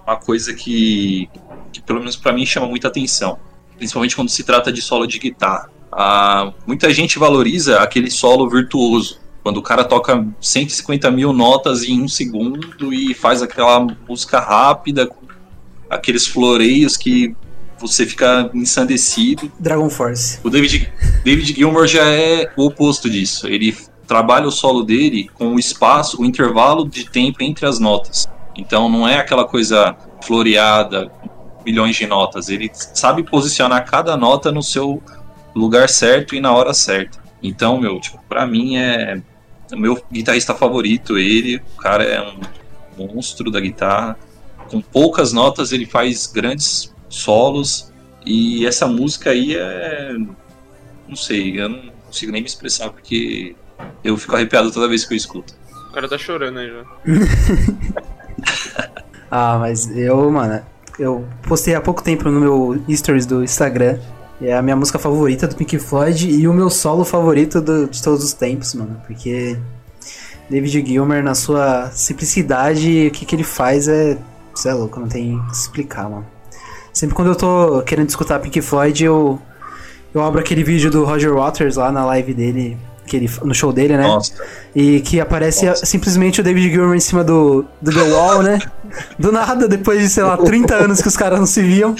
uma 0.06 0.15
coisa 0.15 0.54
que, 0.54 1.30
que 1.71 1.82
pelo 1.82 2.00
menos 2.00 2.15
pra 2.15 2.32
mim, 2.32 2.45
chama 2.45 2.67
muita 2.67 2.88
atenção. 2.88 3.38
Principalmente 3.78 4.15
quando 4.15 4.30
se 4.30 4.43
trata 4.43 4.71
de 4.71 4.82
solo 4.82 5.06
de 5.06 5.19
guitarra. 5.19 5.69
Ah, 5.91 6.54
muita 6.65 6.93
gente 6.93 7.19
valoriza 7.19 7.80
aquele 7.80 8.10
solo 8.10 8.50
virtuoso. 8.50 9.19
Quando 9.43 9.58
o 9.58 9.62
cara 9.62 9.84
toca 9.84 10.26
150 10.41 11.12
mil 11.12 11.32
notas 11.32 11.84
em 11.84 12.02
um 12.02 12.08
segundo 12.08 12.93
e 12.93 13.13
faz 13.13 13.41
aquela 13.41 13.80
música 14.08 14.39
rápida, 14.39 15.06
com 15.06 15.25
aqueles 15.89 16.26
floreios 16.28 16.98
que 16.98 17.36
você 17.80 18.06
fica 18.06 18.50
ensandecido. 18.54 19.52
Dragon 19.60 19.89
Force. 19.89 20.39
O 20.43 20.50
David, 20.50 20.91
David 21.24 21.54
Gilmour 21.54 21.88
já 21.88 22.06
é 22.06 22.52
o 22.56 22.65
oposto 22.65 23.10
disso. 23.10 23.48
Ele 23.48 23.76
trabalha 24.08 24.48
o 24.48 24.52
solo 24.52 24.84
dele 24.84 25.30
com 25.34 25.56
o 25.56 25.60
espaço, 25.60 26.21
o 26.21 26.26
intervalo 26.26 26.88
de 26.88 27.10
tempo 27.10 27.43
entre 27.43 27.65
as 27.65 27.80
notas. 27.80 28.28
Então 28.56 28.88
não 28.89 29.08
é 29.08 29.17
aquela 29.17 29.45
coisa 29.45 29.95
floreada, 30.24 31.12
milhões 31.65 31.95
de 31.95 32.06
notas. 32.06 32.50
Ele 32.50 32.71
sabe 32.74 33.24
posicionar 33.24 33.86
cada 33.86 34.15
nota 34.15 34.52
no 34.52 34.63
seu 34.63 35.02
lugar 35.56 35.89
certo 35.89 36.36
e 36.36 36.39
na 36.39 36.54
hora 36.54 36.74
certa. 36.74 37.24
Então, 37.41 37.80
meu, 37.80 38.00
tipo, 38.00 38.19
pra 38.28 38.45
mim 38.45 38.78
é 38.78 39.21
o 39.71 39.78
meu 39.78 40.02
guitarrista 40.12 40.54
favorito, 40.54 41.17
ele, 41.17 41.58
o 41.58 41.82
cara 41.82 42.04
é 42.04 42.21
um 42.21 43.08
monstro 43.08 43.50
da 43.52 43.60
guitarra. 43.60 44.17
Com 44.69 44.82
poucas 44.82 45.32
notas 45.34 45.71
ele 45.71 45.86
faz 45.86 46.28
grandes 46.28 46.93
solos 47.10 47.91
e 48.25 48.65
essa 48.65 48.88
música 48.88 49.30
aí 49.30 49.56
é 49.56 50.15
não 51.08 51.15
sei, 51.15 51.60
eu 51.62 51.69
não 51.69 51.82
consigo 52.08 52.32
nem 52.32 52.41
me 52.41 52.47
expressar 52.47 52.89
porque 52.89 53.56
eu 54.04 54.17
fico 54.17 54.36
arrepiado 54.36 54.71
toda 54.71 54.88
vez 54.88 55.06
que 55.06 55.13
eu 55.13 55.17
escuto. 55.17 55.54
O 55.89 55.93
cara 55.93 56.10
tá 56.10 56.17
chorando 56.17 56.60
aí 56.60 56.69
já. 56.69 56.84
Ah, 59.30 59.58
mas 59.60 59.89
eu, 59.95 60.30
mano, 60.32 60.62
eu 60.99 61.25
postei 61.43 61.75
há 61.75 61.82
pouco 61.82 62.01
tempo 62.04 62.30
no 62.30 62.39
meu 62.39 62.84
stories 62.95 63.25
do 63.25 63.43
Instagram. 63.43 63.99
É 64.41 64.54
a 64.56 64.62
minha 64.62 64.75
música 64.75 64.99
favorita 64.99 65.47
do 65.47 65.56
Pink 65.56 65.80
Floyd 65.80 66.30
e 66.30 66.47
o 66.47 66.54
meu 66.54 66.69
solo 66.69 67.04
favorito 67.06 67.62
do- 67.62 67.88
de 67.88 68.01
todos 68.04 68.23
os 68.23 68.34
tempos, 68.34 68.73
mano. 68.75 69.01
Porque 69.08 69.58
David 70.49 70.86
Gilmer, 70.86 71.23
na 71.23 71.34
sua 71.34 71.89
simplicidade, 71.91 73.08
o 73.08 73.12
que, 73.12 73.25
que 73.25 73.36
ele 73.36 73.43
faz 73.43 73.88
é. 73.88 74.17
Você 74.56 74.70
é 74.70 74.74
louco, 74.74 75.00
não 75.00 75.08
tem 75.08 75.38
o 75.38 75.46
que 75.48 75.54
explicar, 75.54 76.10
mano. 76.10 76.26
Sempre 76.94 77.13
quando 77.13 77.28
eu 77.28 77.36
tô 77.36 77.82
querendo 77.82 78.08
escutar 78.08 78.39
Pink 78.39 78.62
Floyd, 78.62 79.04
eu, 79.04 79.39
eu 80.13 80.24
abro 80.24 80.39
aquele 80.39 80.63
vídeo 80.63 80.89
do 80.89 81.04
Roger 81.04 81.34
Waters 81.34 81.76
lá 81.76 81.91
na 81.91 82.06
live 82.06 82.34
dele, 82.34 82.78
que 83.06 83.18
ele, 83.18 83.30
no 83.44 83.54
show 83.54 83.74
dele, 83.74 83.98
né? 83.98 84.04
Nossa, 84.04 84.34
E 84.74 85.02
que 85.02 85.20
aparece 85.20 85.65
Nossa. 85.65 85.86
simplesmente 85.86 86.39
o 86.39 86.44
David 86.44 86.72
Gilmour 86.72 86.96
em 86.96 87.02
cima 87.02 87.22
do, 87.22 87.65
do 87.82 87.91
The 87.91 88.02
Wall, 88.02 88.44
né? 88.44 88.60
Do 89.20 89.30
nada, 89.30 89.68
depois 89.68 90.00
de, 90.00 90.08
sei 90.08 90.24
lá, 90.24 90.38
30 90.38 90.74
anos 90.74 91.02
que 91.02 91.08
os 91.10 91.18
caras 91.18 91.38
não 91.38 91.46
se 91.46 91.62
viam. 91.62 91.94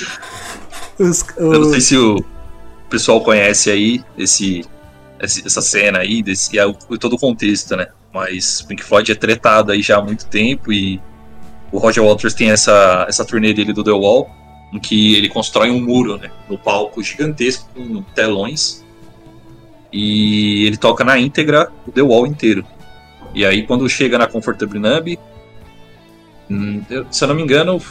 Os, 0.98 1.26
eu 1.36 1.60
não 1.60 1.70
sei 1.72 1.82
se 1.82 1.98
o 1.98 2.24
pessoal 2.90 3.20
conhece 3.20 3.70
aí 3.70 4.02
esse, 4.18 4.64
essa 5.20 5.62
cena 5.62 6.00
aí, 6.00 6.24
desse, 6.24 6.58
é 6.58 6.66
o, 6.66 6.74
todo 6.74 7.18
o 7.18 7.20
contexto, 7.20 7.76
né? 7.76 7.88
Mas 8.14 8.62
Pink 8.62 8.82
Floyd 8.82 9.12
é 9.12 9.16
tretado 9.16 9.74
aí 9.74 9.82
já 9.82 9.98
há 9.98 10.02
muito 10.02 10.26
tempo 10.28 10.72
e 10.72 11.02
o 11.76 11.80
Roger 11.80 12.04
Waters 12.04 12.34
tem 12.34 12.52
essa, 12.52 13.06
essa 13.08 13.26
turnê 13.26 13.54
dele 13.54 13.74
do 13.74 13.84
The 13.84 13.92
Wall, 13.92 14.30
em 14.72 14.80
que 14.80 15.16
ele 15.16 15.28
constrói 15.30 15.70
um 15.70 15.82
muro, 15.82 16.18
né? 16.18 16.32
No 16.50 16.58
palco 16.58 17.04
gigantesco 17.04 17.68
com 17.76 18.02
telões 18.16 18.84
e 19.92 20.66
ele 20.66 20.78
toca 20.78 21.04
na 21.04 21.18
íntegra 21.18 21.72
o 21.88 21.92
The 21.92 22.02
Wall 22.02 22.28
inteiro. 22.28 22.66
E 23.34 23.46
aí 23.46 23.64
quando 23.68 23.88
chega 23.90 24.18
na 24.18 24.28
Comfortable 24.28 24.80
Numb, 24.80 25.20
hum, 26.50 26.82
se 27.12 27.24
eu 27.24 27.28
não 27.28 27.36
me 27.36 27.44
engano, 27.44 27.82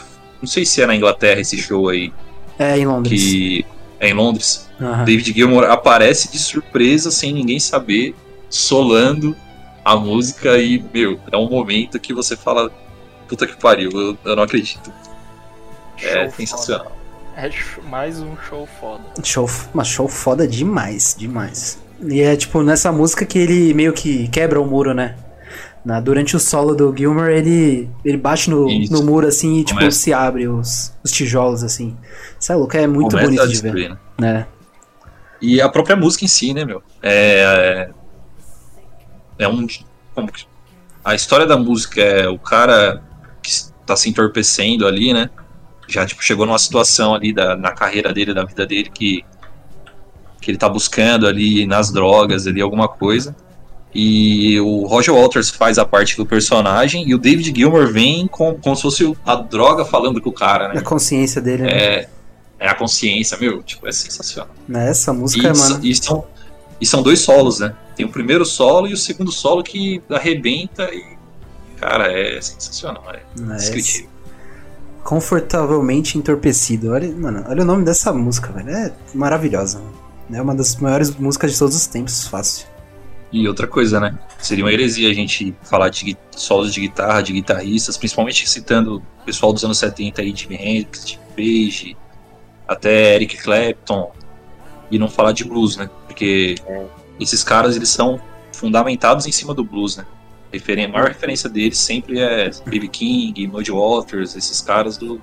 não 0.41 0.47
sei 0.47 0.65
se 0.65 0.81
é 0.81 0.85
na 0.87 0.95
Inglaterra 0.95 1.39
esse 1.41 1.57
show 1.57 1.89
aí, 1.89 2.11
É, 2.57 2.77
em 2.77 2.85
Londres. 2.85 3.21
que 3.21 3.65
é 3.99 4.09
em 4.09 4.13
Londres. 4.13 4.67
Aham. 4.81 5.05
David 5.05 5.31
Gilmour 5.33 5.63
aparece 5.65 6.31
de 6.31 6.39
surpresa, 6.39 7.11
sem 7.11 7.31
ninguém 7.33 7.59
saber, 7.59 8.15
solando 8.49 9.35
a 9.83 9.95
música 9.95 10.57
e, 10.57 10.83
meu, 10.93 11.19
é 11.31 11.37
um 11.37 11.47
momento 11.49 11.99
que 11.99 12.13
você 12.13 12.35
fala, 12.35 12.71
puta 13.27 13.45
que 13.47 13.55
pariu, 13.57 13.89
eu, 13.91 14.17
eu 14.23 14.35
não 14.35 14.43
acredito. 14.43 14.91
É 16.01 16.23
Show 16.23 16.31
sensacional. 16.31 16.85
foda. 16.85 16.95
É 17.37 17.49
mais 17.89 18.19
um 18.21 18.35
show 18.49 18.67
foda. 18.79 19.03
Show, 19.23 19.49
mas 19.73 19.87
show 19.87 20.07
foda 20.07 20.47
demais, 20.47 21.15
demais. 21.17 21.79
E 22.07 22.21
é 22.21 22.35
tipo 22.35 22.61
nessa 22.63 22.91
música 22.91 23.25
que 23.25 23.37
ele 23.37 23.73
meio 23.73 23.93
que 23.93 24.27
quebra 24.29 24.59
o 24.61 24.65
muro, 24.65 24.93
né? 24.93 25.17
Na, 25.83 25.99
durante 25.99 26.35
o 26.35 26.39
solo 26.39 26.73
do 26.73 26.95
Gilmer, 26.97 27.29
ele, 27.29 27.89
ele 28.03 28.17
bate 28.17 28.49
no, 28.49 28.67
Isso. 28.69 28.91
no 28.91 29.03
muro 29.03 29.27
assim 29.27 29.59
e 29.59 29.63
tipo 29.63 29.79
Começa. 29.79 29.99
se 29.99 30.11
abre 30.13 30.47
os, 30.47 30.93
os 31.03 31.11
tijolos 31.11 31.63
assim. 31.63 31.95
Isso 32.39 32.51
é 32.51 32.55
louco, 32.55 32.75
é 32.75 32.87
muito 32.87 33.11
Começa 33.11 33.27
bonito 33.45 33.47
de 33.47 33.61
ver. 33.61 33.89
né? 33.91 33.97
Né? 34.17 34.47
E 35.41 35.61
a 35.61 35.69
própria 35.69 35.95
música 35.95 36.25
em 36.25 36.27
si, 36.27 36.53
né, 36.53 36.65
meu? 36.65 36.81
É. 37.03 37.89
É 39.37 39.47
um. 39.47 39.67
Como 40.15 40.31
que. 40.31 40.45
A 41.03 41.13
história 41.13 41.45
da 41.45 41.55
música 41.57 42.01
é 42.01 42.27
o 42.27 42.39
cara 42.39 43.03
tá 43.85 43.95
se 43.95 44.09
entorpecendo 44.09 44.87
ali, 44.87 45.13
né? 45.13 45.29
Já, 45.87 46.05
tipo, 46.05 46.23
chegou 46.23 46.45
numa 46.45 46.57
situação 46.59 47.13
ali 47.13 47.31
da, 47.33 47.55
na 47.55 47.71
carreira 47.71 48.11
dele, 48.13 48.33
da 48.33 48.43
vida 48.43 48.65
dele, 48.65 48.89
que. 48.93 49.23
Que 50.41 50.51
ele 50.51 50.57
tá 50.57 50.69
buscando 50.69 51.25
ali 51.27 51.65
nas 51.65 51.91
drogas, 51.91 52.45
ali, 52.45 52.61
alguma 52.61 52.87
coisa. 52.87 53.35
E 53.93 54.59
o 54.59 54.85
Roger 54.85 55.13
Waters 55.15 55.49
faz 55.49 55.77
a 55.79 55.85
parte 55.85 56.17
do 56.17 56.25
personagem 56.25 57.07
e 57.07 57.15
o 57.15 57.17
David 57.17 57.53
Gilmour 57.55 57.87
vem 57.91 58.27
com, 58.27 58.53
como 58.55 58.75
se 58.75 58.81
fosse 58.81 59.17
a 59.25 59.35
droga 59.35 59.85
falando 59.85 60.19
com 60.21 60.29
o 60.29 60.33
cara, 60.33 60.71
A 60.71 60.73
né? 60.75 60.81
consciência 60.81 61.41
dele, 61.41 61.63
né? 61.63 61.69
É, 61.71 62.09
é 62.59 62.67
a 62.67 62.75
consciência, 62.75 63.37
meu, 63.37 63.63
tipo, 63.63 63.87
é 63.87 63.91
sensacional. 63.93 64.49
Né, 64.67 64.89
Essa 64.89 65.13
música, 65.13 65.47
E, 65.47 65.57
mano. 65.57 65.79
e 65.81 65.95
são, 65.95 66.25
e 66.81 66.85
são 66.85 67.01
dois 67.01 67.21
solos, 67.21 67.59
né? 67.61 67.73
Tem 67.95 68.05
o 68.05 68.09
primeiro 68.09 68.45
solo 68.45 68.87
e 68.87 68.93
o 68.93 68.97
segundo 68.97 69.31
solo 69.31 69.63
que 69.63 70.01
arrebenta 70.09 70.83
e. 70.93 71.14
Cara, 71.87 72.11
é 72.11 72.41
sensacional, 72.41 73.03
é 73.09 73.21
né, 73.39 73.53
indescritível. 73.53 74.09
Confortavelmente 75.03 76.17
entorpecido. 76.17 76.91
Olha, 76.91 77.15
mano, 77.15 77.45
olha 77.47 77.61
o 77.61 77.65
nome 77.65 77.85
dessa 77.85 78.11
música, 78.11 78.51
velho. 78.51 78.71
É 78.71 78.91
maravilhosa. 79.13 79.77
mano. 79.77 79.93
É 80.33 80.41
uma 80.41 80.55
das 80.55 80.75
maiores 80.77 81.15
músicas 81.15 81.53
de 81.53 81.59
todos 81.59 81.75
os 81.75 81.85
tempos, 81.85 82.27
fácil. 82.27 82.65
E 83.31 83.47
outra 83.47 83.67
coisa, 83.67 83.99
né? 83.99 84.17
Seria 84.39 84.63
uma 84.63 84.73
heresia 84.73 85.11
a 85.11 85.13
gente 85.13 85.55
falar 85.61 85.89
de 85.89 86.17
solos 86.35 86.73
de 86.73 86.81
guitarra, 86.81 87.21
de 87.21 87.33
guitarristas, 87.33 87.97
principalmente 87.97 88.49
citando 88.49 88.97
o 89.21 89.25
pessoal 89.25 89.53
dos 89.53 89.63
anos 89.63 89.77
70 89.77 90.23
aí, 90.23 90.35
Jimi 90.35 90.55
Hendrix, 90.55 91.07
Jimmy 91.07 91.23
Page, 91.35 91.97
até 92.67 93.13
Eric 93.15 93.37
Clapton, 93.37 94.11
e 94.89 94.97
não 94.97 95.07
falar 95.07 95.33
de 95.33 95.43
blues, 95.43 95.77
né? 95.77 95.87
Porque 96.07 96.55
esses 97.19 97.43
caras, 97.43 97.75
eles 97.75 97.89
são 97.89 98.19
fundamentados 98.51 99.27
em 99.27 99.31
cima 99.31 99.53
do 99.53 99.63
blues, 99.63 99.97
né? 99.97 100.05
Referen- 100.57 100.85
a 100.85 100.89
maior 100.89 101.07
referência 101.09 101.49
deles 101.49 101.77
sempre 101.77 102.19
é 102.19 102.49
B.B. 102.65 102.87
King, 102.87 103.47
Muddy 103.47 103.71
Waters, 103.71 104.35
esses 104.35 104.61
caras 104.61 104.97
do, 104.97 105.19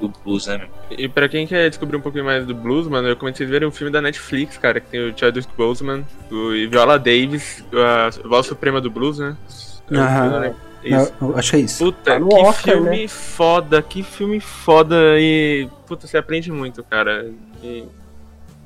do 0.00 0.08
blues, 0.24 0.46
né? 0.46 0.58
meu? 0.58 0.68
E 0.98 1.08
pra 1.08 1.28
quem 1.28 1.46
quer 1.46 1.68
descobrir 1.68 1.96
um 1.96 2.00
pouquinho 2.00 2.24
mais 2.24 2.46
do 2.46 2.54
blues, 2.54 2.86
mano, 2.88 3.08
eu 3.08 3.16
comecei 3.16 3.46
a 3.46 3.48
ver 3.48 3.64
um 3.66 3.70
filme 3.70 3.92
da 3.92 4.00
Netflix, 4.00 4.56
cara, 4.56 4.80
que 4.80 4.88
tem 4.88 5.00
o 5.10 5.16
Chadwick 5.16 5.48
Boseman, 5.56 6.04
o 6.30 6.52
e 6.54 6.66
Viola 6.66 6.98
Davis, 6.98 7.64
a 7.72 8.10
voz 8.28 8.46
suprema 8.46 8.80
do 8.80 8.90
blues, 8.90 9.18
né? 9.18 9.36
Aham. 9.92 10.40
né? 10.40 10.54
Isso. 10.84 11.12
Acho 11.34 11.50
que 11.50 11.56
é 11.56 11.60
isso. 11.60 11.84
Puta, 11.84 11.98
Tá 12.12 12.18
que 12.20 12.34
Oscar, 12.34 12.74
filme 12.76 13.08
foda, 13.08 13.82
que 13.82 14.02
filme 14.02 14.38
foda 14.40 14.96
e. 15.18 15.68
Puta, 15.86 16.06
você 16.06 16.16
aprende 16.16 16.52
muito, 16.52 16.84
cara. 16.84 17.28
E 17.62 17.84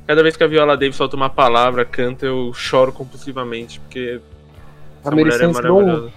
cada 0.06 0.22
vez 0.22 0.36
que 0.36 0.44
a 0.44 0.46
Viola 0.46 0.76
Davis 0.76 0.94
solta 0.96 1.16
uma 1.16 1.30
palavra, 1.30 1.86
canta, 1.86 2.26
eu 2.26 2.52
choro 2.52 2.92
compulsivamente, 2.92 3.80
porque 3.80 4.20
Tá 5.02 5.10
essa 5.10 5.48
mulher 5.48 5.66
é 5.66 5.72
um, 5.72 6.10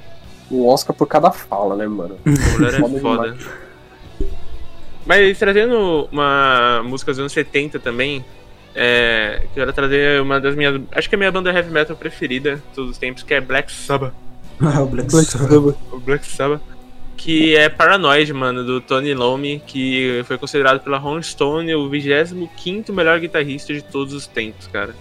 um 0.51 0.67
Oscar 0.67 0.95
por 0.95 1.07
cada 1.07 1.31
fala, 1.31 1.75
né, 1.75 1.87
mano? 1.87 2.17
Essa 2.25 2.57
mulher 2.57 2.73
é 2.73 2.79
Foda 2.79 2.99
foda. 2.99 3.37
Mas 5.05 5.37
trazendo 5.37 6.07
uma 6.11 6.81
música 6.83 7.11
dos 7.11 7.19
anos 7.19 7.31
70 7.31 7.79
também, 7.79 8.25
é, 8.73 9.43
quero 9.53 9.71
trazer 9.71 10.21
uma 10.21 10.39
das 10.39 10.55
minhas. 10.55 10.81
Acho 10.91 11.07
que 11.07 11.15
é 11.15 11.17
a 11.17 11.19
minha 11.19 11.31
banda 11.31 11.51
heavy 11.51 11.71
metal 11.71 11.95
preferida 11.95 12.55
de 12.55 12.61
todos 12.73 12.91
os 12.91 12.97
tempos, 12.97 13.23
que 13.23 13.33
é 13.33 13.39
Black 13.39 13.71
Sabbath. 13.71 14.13
o 14.59 14.85
Black 14.87 15.11
Sabbath. 15.11 15.77
O 15.91 15.99
Black 15.99 16.25
Sabbath. 16.25 16.61
que 17.15 17.55
é 17.55 17.69
Paranoid, 17.69 18.33
mano, 18.33 18.63
do 18.63 18.81
Tony 18.81 19.11
Iommi, 19.11 19.61
que 19.65 20.23
foi 20.25 20.37
considerado 20.37 20.83
pela 20.83 20.97
Rolling 20.97 21.23
Stone 21.23 21.73
o 21.75 21.89
25º 21.89 22.91
melhor 22.91 23.19
guitarrista 23.19 23.73
de 23.73 23.83
todos 23.83 24.13
os 24.13 24.27
tempos, 24.27 24.67
cara. 24.67 24.95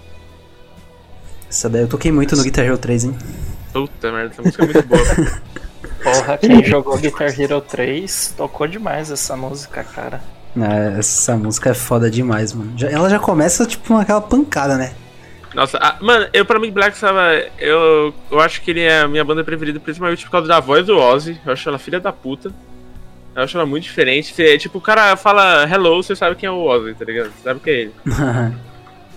Essa 1.48 1.68
daí 1.68 1.82
eu 1.82 1.88
toquei 1.88 2.12
muito 2.12 2.36
no 2.36 2.42
Guitar 2.42 2.64
Hero 2.64 2.76
3, 2.76 3.04
hein? 3.04 3.18
Puta 3.74 4.10
merda, 4.12 4.30
essa 4.32 4.40
música 4.42 4.62
é 4.62 4.66
muito 4.66 4.88
boa. 4.88 5.02
Porra, 6.02 6.38
quem 6.38 6.64
jogou 6.64 6.96
Guitar 6.96 7.28
Hero 7.38 7.60
3 7.60 8.34
tocou 8.36 8.66
demais 8.66 9.10
essa 9.10 9.36
música, 9.36 9.82
cara. 9.84 10.20
Ah, 10.56 10.96
essa 10.98 11.36
música 11.36 11.70
é 11.70 11.74
foda 11.74 12.10
demais, 12.10 12.52
mano. 12.52 12.72
Já- 12.78 12.88
ela 12.88 13.10
já 13.10 13.18
começa, 13.18 13.66
tipo, 13.66 13.88
com 13.88 13.98
aquela 13.98 14.20
pancada, 14.20 14.76
né? 14.76 14.94
Nossa, 15.54 15.78
ah, 15.80 15.96
mano, 16.00 16.28
eu 16.32 16.44
pra 16.44 16.58
mim 16.60 16.70
Black 16.70 16.96
Sabbath, 16.96 17.50
eu, 17.58 18.14
eu 18.30 18.40
acho 18.40 18.60
que 18.62 18.70
ele 18.70 18.80
é 18.82 19.00
a 19.00 19.08
minha 19.08 19.24
banda 19.24 19.42
preferida, 19.44 19.80
principalmente 19.80 20.24
por 20.24 20.30
causa 20.30 20.46
da 20.48 20.60
voz 20.60 20.86
do 20.86 20.96
Ozzy. 20.96 21.40
Eu 21.44 21.52
acho 21.52 21.68
ela 21.68 21.78
filha 21.78 21.98
da 22.00 22.12
puta. 22.12 22.52
Eu 23.34 23.42
acho 23.42 23.56
ela 23.56 23.66
muito 23.66 23.82
diferente. 23.84 24.32
Você, 24.32 24.56
tipo, 24.58 24.78
o 24.78 24.80
cara 24.80 25.16
fala 25.16 25.68
hello, 25.68 26.02
você 26.02 26.14
sabe 26.14 26.36
quem 26.36 26.46
é 26.46 26.50
o 26.52 26.62
Ozzy, 26.64 26.94
tá 26.94 27.04
ligado? 27.04 27.26
Você 27.32 27.42
sabe 27.42 27.60
que 27.60 27.70
é 27.70 27.74
ele. 27.74 27.92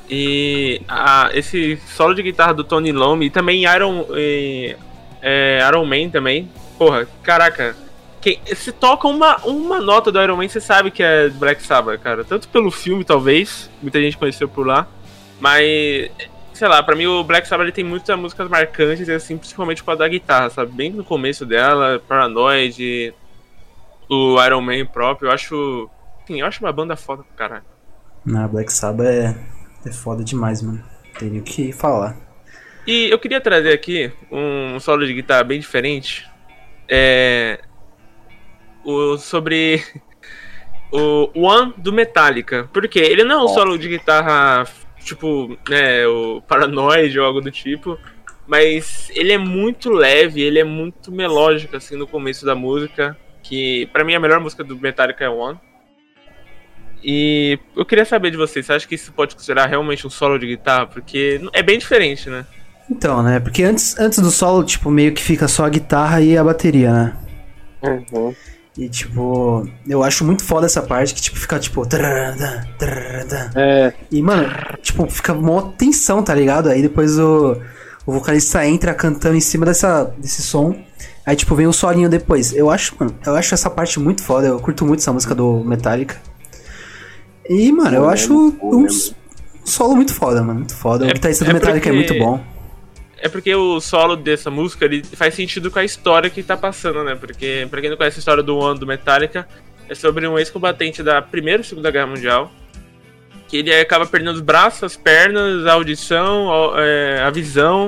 E 0.10 0.82
a- 0.88 1.30
esse 1.34 1.78
solo 1.88 2.13
de 2.13 2.24
guitarra 2.24 2.54
do 2.54 2.63
Tony 2.63 2.89
Iommi 2.89 3.26
e 3.26 3.30
também 3.30 3.63
Iron, 3.63 4.06
e, 4.15 4.76
é, 5.22 5.60
Iron 5.67 5.86
Man 5.86 6.10
também. 6.10 6.50
Porra, 6.78 7.08
caraca. 7.24 7.76
Se 8.56 8.72
toca 8.74 9.08
uma, 9.08 9.38
uma 9.46 9.80
nota 9.80 10.12
do 10.12 10.22
Iron 10.22 10.36
Man, 10.38 10.48
você 10.50 10.60
sabe 10.60 10.91
que 10.91 11.02
é 11.02 11.30
Black 11.30 11.62
Sabbath, 11.63 12.00
cara. 12.02 12.24
Tanto 12.26 12.48
pelo 12.50 12.70
filme, 12.72 13.04
talvez. 13.06 13.70
Muita 13.82 14.02
gente 14.02 14.17
conheceu 14.17 14.50
por 14.50 14.65
lá. 14.67 14.86
Mas, 15.39 16.10
sei 16.54 16.67
lá, 16.67 16.82
pra 16.84 16.96
mim 16.96 17.06
o 17.06 17.24
Black 17.24 17.48
Sabbath 17.48 17.72
tem 17.74 17.84
muitas 17.84 18.17
músicas 18.20 18.50
marcantes, 18.50 19.08
assim, 19.08 19.38
principalmente 19.38 19.84
com 19.84 19.91
a 19.91 19.96
da 19.96 20.08
guitarra, 20.08 20.50
sabe? 20.50 20.72
Bem 20.74 20.89
no 20.91 21.04
começo 21.06 21.46
dela, 21.46 22.02
Paranoid, 22.08 23.13
o 24.10 24.43
Iron 24.43 24.62
Man 24.62 24.86
próprio. 24.86 25.30
Eu 25.30 25.34
acho. 25.34 25.89
Enfim, 26.24 26.41
eu 26.41 26.46
acho 26.48 26.63
uma 26.63 26.72
banda 26.74 26.96
foda 26.98 27.24
pro 27.24 27.34
caralho. 27.36 27.63
Na 28.26 28.46
Black 28.48 28.74
Sabbath 28.74 29.08
é, 29.08 29.36
é 29.88 29.91
foda 29.91 30.23
demais, 30.23 30.62
mano. 30.62 30.84
Tenho 31.17 31.41
que 31.41 31.71
falar. 31.71 32.17
E 32.86 33.10
eu 33.10 33.19
queria 33.19 33.41
trazer 33.41 33.73
aqui 33.73 34.12
um 34.32 34.80
solo 34.80 35.06
de 35.06 35.13
guitarra 35.13 35.43
bem 35.43 35.60
diferente. 35.60 36.30
É. 36.88 37.60
O, 38.86 39.17
sobre 39.17 39.84
o 40.91 41.30
One 41.36 41.73
do 41.78 41.91
Metallica. 41.91 42.69
Porque 42.71 43.00
ele 43.00 43.23
não 43.23 43.41
é 43.41 43.43
um 43.43 43.47
solo 43.50 43.78
de 43.78 43.89
guitarra 43.89 44.65
tipo, 45.04 45.58
né, 45.69 46.06
o 46.08 46.41
Paranoid 46.41 47.19
ou 47.19 47.26
algo 47.26 47.41
do 47.41 47.52
tipo. 47.52 47.97
Mas 48.47 49.10
ele 49.13 49.34
é 49.34 49.38
muito 49.38 49.89
leve, 49.89 50.41
ele 50.41 50.60
é 50.60 50.63
muito 50.63 51.12
melódico, 51.12 51.76
assim, 51.76 51.97
no 51.97 52.08
começo 52.08 52.45
da 52.45 52.56
música. 52.56 53.17
Que 53.43 53.88
pra 53.88 54.04
mim 54.04 54.15
a 54.15 54.19
melhor 54.19 54.39
música 54.39 54.63
do 54.63 54.78
Metallica 54.78 55.26
é 55.26 55.30
One. 55.30 55.60
E 57.10 57.58
eu 57.74 57.86
queria 57.86 58.04
saber 58.04 58.32
de 58.32 58.36
vocês, 58.36 58.65
você 58.65 58.74
acha 58.74 58.86
que 58.86 58.96
isso 58.96 59.13
pode 59.13 59.34
considerar 59.34 59.65
realmente 59.67 60.06
um 60.06 60.10
solo 60.10 60.38
de 60.38 60.46
guitarra? 60.46 60.88
Porque 60.88 61.39
é 61.54 61.63
bem 61.63 61.80
diferente, 61.80 62.30
né? 62.30 62.46
Então, 62.91 63.24
né? 63.24 63.39
Porque 63.39 63.63
antes, 63.63 63.98
antes 63.98 64.20
do 64.20 64.30
solo, 64.30 64.62
tipo, 64.65 64.91
meio 64.91 65.13
que 65.13 65.24
fica 65.24 65.48
só 65.48 65.63
a 65.63 65.70
guitarra 65.70 66.20
e 66.20 66.38
a 66.38 66.43
bateria, 66.43 66.91
né? 66.91 67.17
Uhum. 67.82 68.36
E, 68.78 68.89
tipo, 68.89 69.65
eu 69.88 70.04
acho 70.04 70.26
muito 70.26 70.43
foda 70.43 70.65
essa 70.65 70.82
parte 70.82 71.13
que, 71.13 71.22
tipo, 71.22 71.39
fica, 71.39 71.58
tipo... 71.58 71.88
É, 73.56 73.93
E, 74.12 74.22
mano, 74.22 74.54
tipo, 74.82 75.10
fica 75.10 75.34
mó 75.34 75.62
tensão, 75.62 76.22
tá 76.22 76.36
ligado? 76.36 76.70
Aí 76.70 76.82
depois 76.82 77.17
o, 77.17 77.58
o 78.06 78.12
vocalista 78.12 78.67
entra 78.67 78.93
cantando 78.93 79.38
em 79.38 79.41
cima 79.41 79.65
dessa, 79.65 80.13
desse 80.17 80.41
som. 80.41 80.76
Aí, 81.26 81.38
tipo, 81.38 81.56
vem 81.56 81.67
o 81.67 81.74
solinho 81.74 82.10
depois. 82.10 82.54
Eu 82.54 82.70
acho, 82.70 82.96
mano, 83.00 83.17
eu 83.26 83.34
acho 83.34 83.54
essa 83.54 83.70
parte 83.70 83.98
muito 83.98 84.22
foda. 84.24 84.48
Eu 84.48 84.60
curto 84.60 84.86
muito 84.86 85.00
essa 85.00 85.13
música 85.13 85.34
do 85.34 85.63
Metallica. 85.63 86.17
E, 87.50 87.72
mano, 87.72 87.96
eu 87.96 88.10
é 88.10 88.14
acho 88.14 88.34
um 88.62 88.88
solo 89.64 89.96
muito 89.96 90.14
foda, 90.14 90.42
mano. 90.42 90.60
Muito 90.60 90.76
foda. 90.76 91.06
O 91.06 91.10
É- 91.10 91.14
guitarrista 91.14 91.46
do 91.46 91.52
é 91.52 91.54
Metallica 91.54 91.90
é 91.90 91.94
porque- 91.94 92.14
muito 92.14 92.26
bom. 92.26 92.44
É 93.20 93.28
porque 93.28 93.54
o 93.56 93.80
solo 93.80 94.16
dessa 94.16 94.52
música 94.52 94.86
ele 94.86 95.04
faz 95.04 95.34
sentido 95.34 95.72
com 95.72 95.80
a 95.80 95.84
história 95.84 96.30
que 96.30 96.44
tá 96.44 96.56
passando, 96.56 97.04
né? 97.04 97.16
Porque, 97.16 97.68
pra 97.70 97.82
quem 97.82 97.90
não 97.90 97.98
conhece 97.98 98.18
a 98.18 98.20
história 98.20 98.44
do 98.44 98.56
One 98.58 98.80
do 98.80 98.86
Metallica, 98.86 99.48
é 99.90 99.96
sobre 99.96 100.28
um 100.28 100.38
ex-combatente 100.38 101.02
da 101.02 101.20
Primeira 101.22 101.62
e 101.62 101.66
Segunda 101.66 101.90
Guerra 101.90 102.08
Mundial. 102.08 102.52
Que 103.48 103.58
ele 103.58 103.74
acaba 103.74 104.06
perdendo 104.06 104.34
os 104.36 104.42
braços, 104.42 104.84
as 104.84 104.96
pernas, 104.98 105.66
a 105.66 105.74
audição, 105.74 106.52
a, 106.76 106.82
é, 106.82 107.22
a 107.24 107.30
visão. 107.32 107.88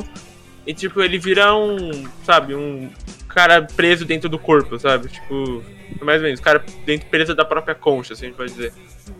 E, 0.65 0.73
tipo, 0.73 1.01
ele 1.01 1.19
vira 1.19 1.53
um, 1.55 2.05
sabe, 2.23 2.55
um 2.55 2.89
cara 3.29 3.61
preso 3.61 4.05
dentro 4.05 4.27
do 4.27 4.37
corpo, 4.37 4.77
sabe? 4.77 5.07
Tipo, 5.07 5.63
mais 6.01 6.19
ou 6.19 6.25
menos, 6.25 6.39
cara 6.39 6.63
dentro 6.85 7.07
preso 7.07 7.35
da 7.35 7.45
própria 7.45 7.75
concha, 7.75 8.13
assim 8.13 8.25
a 8.25 8.27
gente 8.29 8.37
pode 8.37 8.51
dizer. 8.51 8.73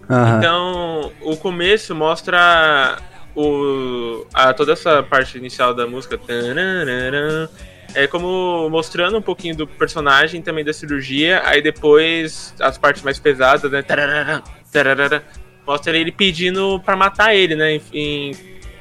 Aham. 0.10 0.38
Então, 0.38 1.12
o 1.22 1.38
começo 1.38 1.96
mostra 1.96 2.98
o, 3.36 4.26
a, 4.34 4.54
toda 4.54 4.74
essa 4.74 5.04
parte 5.04 5.38
inicial 5.38 5.74
da 5.74 5.86
música. 5.88 6.18
tararara, 6.18 7.50
É 7.94 8.08
como 8.08 8.70
mostrando 8.70 9.18
um 9.18 9.22
pouquinho 9.22 9.56
do 9.56 9.68
personagem 9.68 10.42
também 10.42 10.66
da 10.66 10.74
cirurgia. 10.74 11.42
Aí 11.46 11.62
depois 11.62 12.54
as 12.60 12.78
partes 12.78 13.04
mais 13.04 13.20
pesadas, 13.20 13.72
né? 13.72 13.82
tararara, 13.82 14.44
tararara, 14.72 15.24
mostra 15.66 15.96
ele 15.98 16.12
pedindo 16.12 16.80
pra 16.84 16.96
matar 16.96 17.36
ele, 17.36 17.56
né? 17.56 17.76
Em, 17.76 17.82
em 17.94 18.32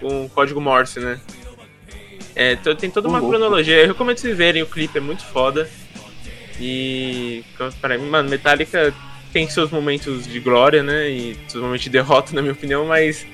com 0.01 0.29
código 0.29 0.61
Morse, 0.61 1.01
né? 1.01 1.19
É, 2.39 2.55
tem 2.55 2.89
toda 2.89 3.09
uma 3.09 3.19
cronologia. 3.21 3.81
Eu 3.81 3.89
recomendo 3.89 4.17
vocês 4.17 4.39
verem 4.39 4.63
o 4.63 4.67
clipe, 4.67 4.97
é 4.97 5.01
muito 5.01 5.25
foda. 5.25 5.69
E 6.61 7.45
para 7.81 7.99
mim, 7.99 8.09
mano, 8.09 8.31
Metallica 8.31 8.95
tem 9.33 9.49
seus 9.49 9.73
momentos 9.73 10.25
de 10.25 10.39
glória, 10.39 10.81
né? 10.81 11.11
E 11.11 11.37
seus 11.49 11.61
momentos 11.61 11.83
de 11.83 11.91
derrota, 11.91 12.33
na 12.33 12.41
minha 12.41 12.53
opinião, 12.53 12.87
mas. 12.87 13.27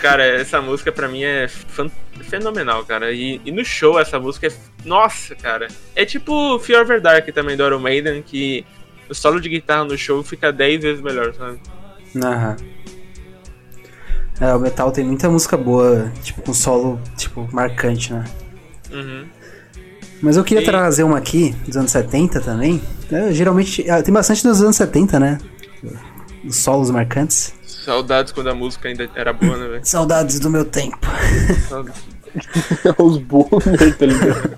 Cara, 0.00 0.22
essa 0.22 0.60
música 0.60 0.92
pra 0.92 1.08
mim 1.08 1.22
é 1.22 1.48
fenomenal, 1.48 2.84
cara. 2.84 3.10
E, 3.10 3.40
e 3.42 3.50
no 3.50 3.64
show 3.64 3.98
essa 3.98 4.20
música 4.20 4.48
é. 4.48 4.52
Nossa, 4.84 5.34
cara. 5.34 5.68
É 5.96 6.04
tipo 6.04 6.58
Fear 6.58 6.82
Over 6.82 7.00
Dark 7.00 7.26
também 7.32 7.56
do 7.56 7.64
Iron 7.64 7.78
Maiden, 7.78 8.20
que 8.20 8.66
o 9.08 9.14
solo 9.14 9.40
de 9.40 9.48
guitarra 9.48 9.84
no 9.84 9.96
show 9.96 10.22
fica 10.22 10.52
10 10.52 10.82
vezes 10.82 11.00
melhor, 11.00 11.32
sabe? 11.32 11.58
Aham. 12.22 12.56
É, 14.40 14.52
o 14.54 14.58
metal 14.58 14.90
tem 14.90 15.04
muita 15.04 15.28
música 15.28 15.56
boa, 15.56 16.10
tipo, 16.22 16.42
com 16.42 16.52
solo, 16.52 17.00
tipo, 17.16 17.48
marcante, 17.52 18.12
né? 18.12 18.24
Uhum. 18.92 19.24
Mas 20.20 20.36
eu 20.36 20.44
queria 20.44 20.62
E- 20.62 20.66
trazer 20.66 21.04
uma 21.04 21.18
aqui, 21.18 21.54
dos 21.66 21.76
anos 21.76 21.90
70 21.90 22.40
também. 22.40 22.82
É, 23.12 23.32
geralmente, 23.32 23.88
ah, 23.90 24.02
tem 24.02 24.12
bastante 24.12 24.42
dos 24.42 24.60
anos 24.62 24.76
70, 24.76 25.20
né? 25.20 25.38
Os 26.44 26.56
solos 26.56 26.90
marcantes. 26.90 27.54
Saudades 27.66 28.32
quando 28.32 28.48
a 28.48 28.54
música 28.54 28.88
ainda 28.88 29.08
era 29.14 29.32
boa, 29.32 29.56
né, 29.56 29.68
velho? 29.68 29.80
Saudades 29.86 30.40
do 30.40 30.50
meu 30.50 30.64
tempo. 30.64 30.98
Saudades. 31.68 32.02
os 32.98 33.18
boomers, 33.18 33.96
tá 33.98 34.06
ligado? 34.06 34.56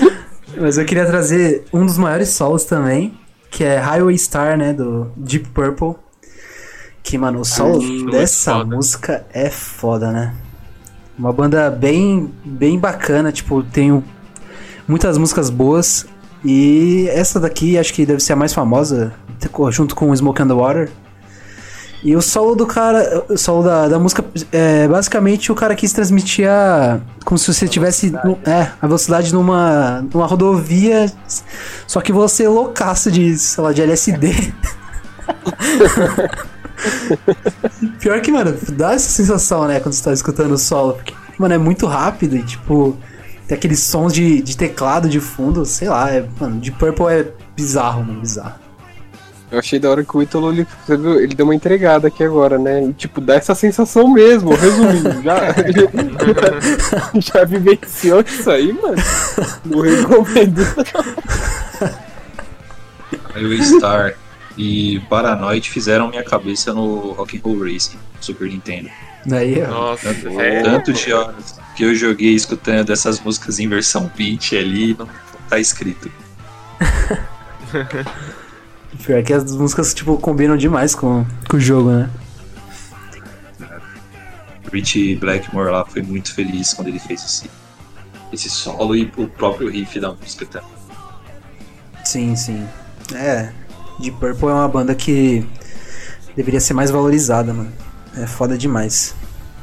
Mas 0.56 0.78
eu 0.78 0.84
queria 0.84 1.04
trazer 1.04 1.64
um 1.72 1.84
dos 1.84 1.98
maiores 1.98 2.30
solos 2.30 2.64
também, 2.64 3.18
que 3.50 3.62
é 3.64 3.76
Highway 3.78 4.16
Star, 4.16 4.56
né, 4.56 4.72
do 4.72 5.10
Deep 5.16 5.48
Purple. 5.50 5.94
Que, 7.08 7.16
mano, 7.16 7.40
o 7.40 7.44
solo 7.44 7.80
muito 7.80 8.10
dessa 8.10 8.52
foda. 8.52 8.76
música 8.76 9.26
é 9.32 9.48
foda, 9.48 10.12
né? 10.12 10.34
Uma 11.18 11.32
banda 11.32 11.70
bem, 11.70 12.30
bem 12.44 12.78
bacana, 12.78 13.32
tipo, 13.32 13.62
tem 13.62 14.04
muitas 14.86 15.16
músicas 15.16 15.48
boas. 15.48 16.06
E 16.44 17.08
essa 17.10 17.40
daqui 17.40 17.78
acho 17.78 17.94
que 17.94 18.04
deve 18.04 18.20
ser 18.20 18.34
a 18.34 18.36
mais 18.36 18.52
famosa, 18.52 19.14
junto 19.70 19.96
com 19.96 20.14
Smoke 20.14 20.42
and 20.42 20.48
the 20.48 20.52
Water. 20.54 20.90
E 22.04 22.14
o 22.14 22.20
solo 22.20 22.54
do 22.54 22.66
cara, 22.66 23.24
o 23.26 23.38
solo 23.38 23.62
da, 23.62 23.88
da 23.88 23.98
música, 23.98 24.22
é 24.52 24.86
basicamente 24.86 25.50
o 25.50 25.54
cara 25.54 25.74
quis 25.74 25.90
transmitir 25.90 26.46
a. 26.46 27.00
Como 27.24 27.38
se 27.38 27.52
você 27.52 27.66
tivesse. 27.66 28.10
no- 28.10 28.38
é, 28.44 28.68
a 28.82 28.86
velocidade 28.86 29.32
numa, 29.32 30.02
numa 30.12 30.26
rodovia, 30.26 31.10
só 31.86 32.02
que 32.02 32.12
você 32.12 32.44
é 32.44 32.48
loucaço 32.50 33.10
de, 33.10 33.36
sei 33.38 33.64
lá, 33.64 33.72
de 33.72 33.80
LSD. 33.80 34.52
Pior 38.00 38.20
que, 38.20 38.30
mano, 38.30 38.56
dá 38.70 38.92
essa 38.92 39.10
sensação, 39.10 39.66
né, 39.66 39.80
quando 39.80 39.94
você 39.94 40.04
tá 40.04 40.12
escutando 40.12 40.52
o 40.52 40.58
solo. 40.58 40.94
Porque, 40.94 41.14
mano, 41.38 41.54
é 41.54 41.58
muito 41.58 41.86
rápido 41.86 42.36
e, 42.36 42.42
tipo, 42.42 42.96
tem 43.46 43.56
aqueles 43.56 43.80
sons 43.80 44.12
de, 44.12 44.42
de 44.42 44.56
teclado 44.56 45.08
de 45.08 45.20
fundo, 45.20 45.64
sei 45.64 45.88
lá, 45.88 46.10
é, 46.10 46.24
mano, 46.38 46.60
de 46.60 46.70
Purple 46.70 47.06
é 47.06 47.26
bizarro, 47.56 48.04
mano, 48.04 48.20
bizarro. 48.20 48.68
Eu 49.50 49.58
achei 49.58 49.78
da 49.78 49.88
hora 49.88 50.04
que 50.04 50.14
o 50.14 50.22
Ítalo, 50.22 50.52
ele, 50.52 50.66
viu, 50.86 51.20
ele 51.20 51.34
deu 51.34 51.46
uma 51.46 51.54
entregada 51.54 52.08
aqui 52.08 52.22
agora, 52.22 52.58
né? 52.58 52.84
E, 52.84 52.92
tipo, 52.92 53.18
dá 53.18 53.34
essa 53.34 53.54
sensação 53.54 54.06
mesmo, 54.12 54.54
resumindo. 54.54 55.22
Já, 55.22 55.38
já 57.18 57.44
vivenciou 57.44 58.20
isso 58.20 58.50
aí, 58.50 58.74
mano? 58.74 58.96
Não 59.64 59.80
recomendo. 59.80 60.60
Highway 63.32 63.62
Star 63.62 64.14
e 64.58 64.98
Paranoid 65.08 65.70
fizeram 65.70 66.08
minha 66.08 66.24
cabeça 66.24 66.74
no 66.74 67.12
Rock 67.12 67.38
and 67.38 67.40
Roll 67.44 67.62
Racing, 67.62 67.96
Super 68.20 68.48
Nintendo. 68.48 68.90
Daí, 69.24 69.62
ó. 69.62 69.68
Nossa, 69.68 70.12
Tanto, 70.12 70.40
é. 70.40 70.62
tanto 70.62 70.92
de 70.92 71.12
horas 71.12 71.60
que 71.76 71.84
eu 71.84 71.94
joguei 71.94 72.34
escutando 72.34 72.92
essas 72.92 73.20
músicas 73.20 73.60
em 73.60 73.68
versão 73.68 74.10
beat 74.16 74.54
ali, 74.54 74.96
não 74.98 75.08
tá 75.48 75.60
escrito. 75.60 76.10
Pior 79.04 79.22
que 79.22 79.32
as 79.32 79.52
músicas, 79.54 79.94
tipo, 79.94 80.18
combinam 80.18 80.56
demais 80.56 80.92
com, 80.92 81.24
com 81.48 81.56
o 81.56 81.60
jogo, 81.60 81.90
né? 81.90 82.10
Richie 84.72 85.14
Blackmore 85.16 85.70
lá 85.70 85.84
foi 85.84 86.02
muito 86.02 86.34
feliz 86.34 86.74
quando 86.74 86.88
ele 86.88 86.98
fez 86.98 87.24
esse, 87.24 87.48
esse 88.32 88.50
solo 88.50 88.96
e 88.96 89.10
o 89.16 89.28
próprio 89.28 89.70
riff 89.70 90.00
da 90.00 90.12
música 90.12 90.44
também. 90.46 90.68
Sim, 92.04 92.34
sim. 92.34 92.66
É, 93.14 93.52
Deep 93.98 94.16
Purple 94.18 94.48
é 94.48 94.52
uma 94.52 94.68
banda 94.68 94.94
que 94.94 95.44
deveria 96.36 96.60
ser 96.60 96.74
mais 96.74 96.90
valorizada, 96.90 97.52
mano. 97.52 97.72
É 98.16 98.26
foda 98.26 98.56
demais. 98.56 99.14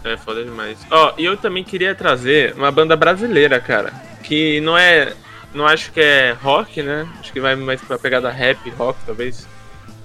É 0.03 0.15
foda 0.17 0.43
demais. 0.43 0.77
Ó, 0.91 1.13
e 1.17 1.25
eu 1.25 1.35
também 1.35 1.63
queria 1.63 1.95
trazer 1.95 2.53
uma 2.55 2.71
banda 2.71 2.95
brasileira, 2.95 3.59
cara. 3.59 3.91
Que 4.23 4.59
não 4.61 4.77
é. 4.77 5.13
Não 5.53 5.65
acho 5.65 5.91
que 5.91 5.99
é 6.01 6.35
rock, 6.43 6.81
né? 6.83 7.07
Acho 7.19 7.31
que 7.31 7.39
vai 7.39 7.55
mais 7.55 7.81
pra 7.81 7.97
pegada 7.97 8.29
rap, 8.29 8.69
rock, 8.71 8.99
talvez. 9.05 9.47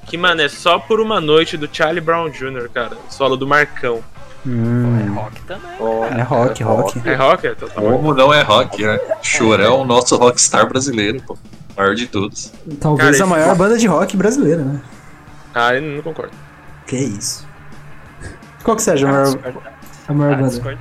Que, 0.06 0.16
mano, 0.16 0.40
é 0.42 0.48
só 0.48 0.78
por 0.78 1.00
uma 1.00 1.20
noite 1.20 1.56
do 1.56 1.68
Charlie 1.70 2.00
Brown 2.00 2.30
Jr., 2.30 2.68
cara. 2.72 2.96
Solo 3.08 3.36
do 3.36 3.46
Marcão. 3.46 4.02
Hum, 4.46 4.98
É 5.04 5.08
rock 5.08 5.40
também. 5.42 5.70
é 6.18 6.22
rock, 6.22 6.62
rock. 6.62 7.08
É 7.08 7.14
rock? 7.14 7.46
É 7.46 7.54
total. 7.54 7.84
Como 7.84 8.14
não 8.14 8.32
é 8.32 8.42
rock, 8.42 8.82
né? 8.82 8.98
Chorão, 9.22 9.84
nosso 9.84 10.16
rockstar 10.16 10.66
brasileiro, 10.68 11.20
pô. 11.26 11.36
Maior 11.80 11.94
de 11.94 12.06
todos. 12.08 12.52
Talvez 12.78 13.12
Cara, 13.16 13.24
a 13.24 13.26
maior 13.26 13.56
banda 13.56 13.78
de 13.78 13.86
rock 13.86 14.14
brasileira, 14.14 14.62
né? 14.62 14.82
Ah, 15.54 15.74
eu 15.74 15.80
não 15.80 16.02
concordo. 16.02 16.32
Que 16.86 16.96
isso. 16.96 17.48
Qual 18.62 18.76
que 18.76 18.82
você 18.82 18.90
acha 18.90 19.08
a 19.08 19.12
maior, 19.12 19.38
a 20.06 20.12
maior 20.12 20.34
Ah, 20.34 20.36
banda? 20.36 20.78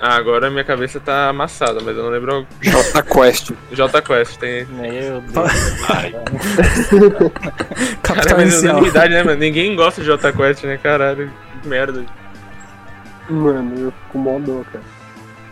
Ah, 0.00 0.16
agora 0.16 0.50
minha 0.50 0.64
cabeça 0.64 0.98
tá 0.98 1.28
amassada, 1.28 1.80
mas 1.84 1.94
eu 1.94 2.02
não 2.02 2.08
lembro. 2.10 2.46
J 2.62 3.02
Quest. 3.02 3.52
J 3.72 4.00
Quest 4.02 4.38
tem. 4.38 4.64
Meu 4.64 5.20
Deus. 5.20 5.52
Cara, 8.02 8.36
mas 8.36 8.62
unanimidade, 8.62 9.12
né, 9.12 9.22
mano? 9.22 9.38
Ninguém 9.38 9.76
gosta 9.76 10.00
de 10.00 10.06
J 10.06 10.32
Quest, 10.32 10.64
né? 10.64 10.78
Caralho, 10.78 11.30
que 11.60 11.68
merda. 11.68 12.06
Mano, 13.28 13.78
eu 13.78 13.92
fico 14.06 14.18
mó 14.18 14.38
dó, 14.38 14.62
cara. 14.72 14.82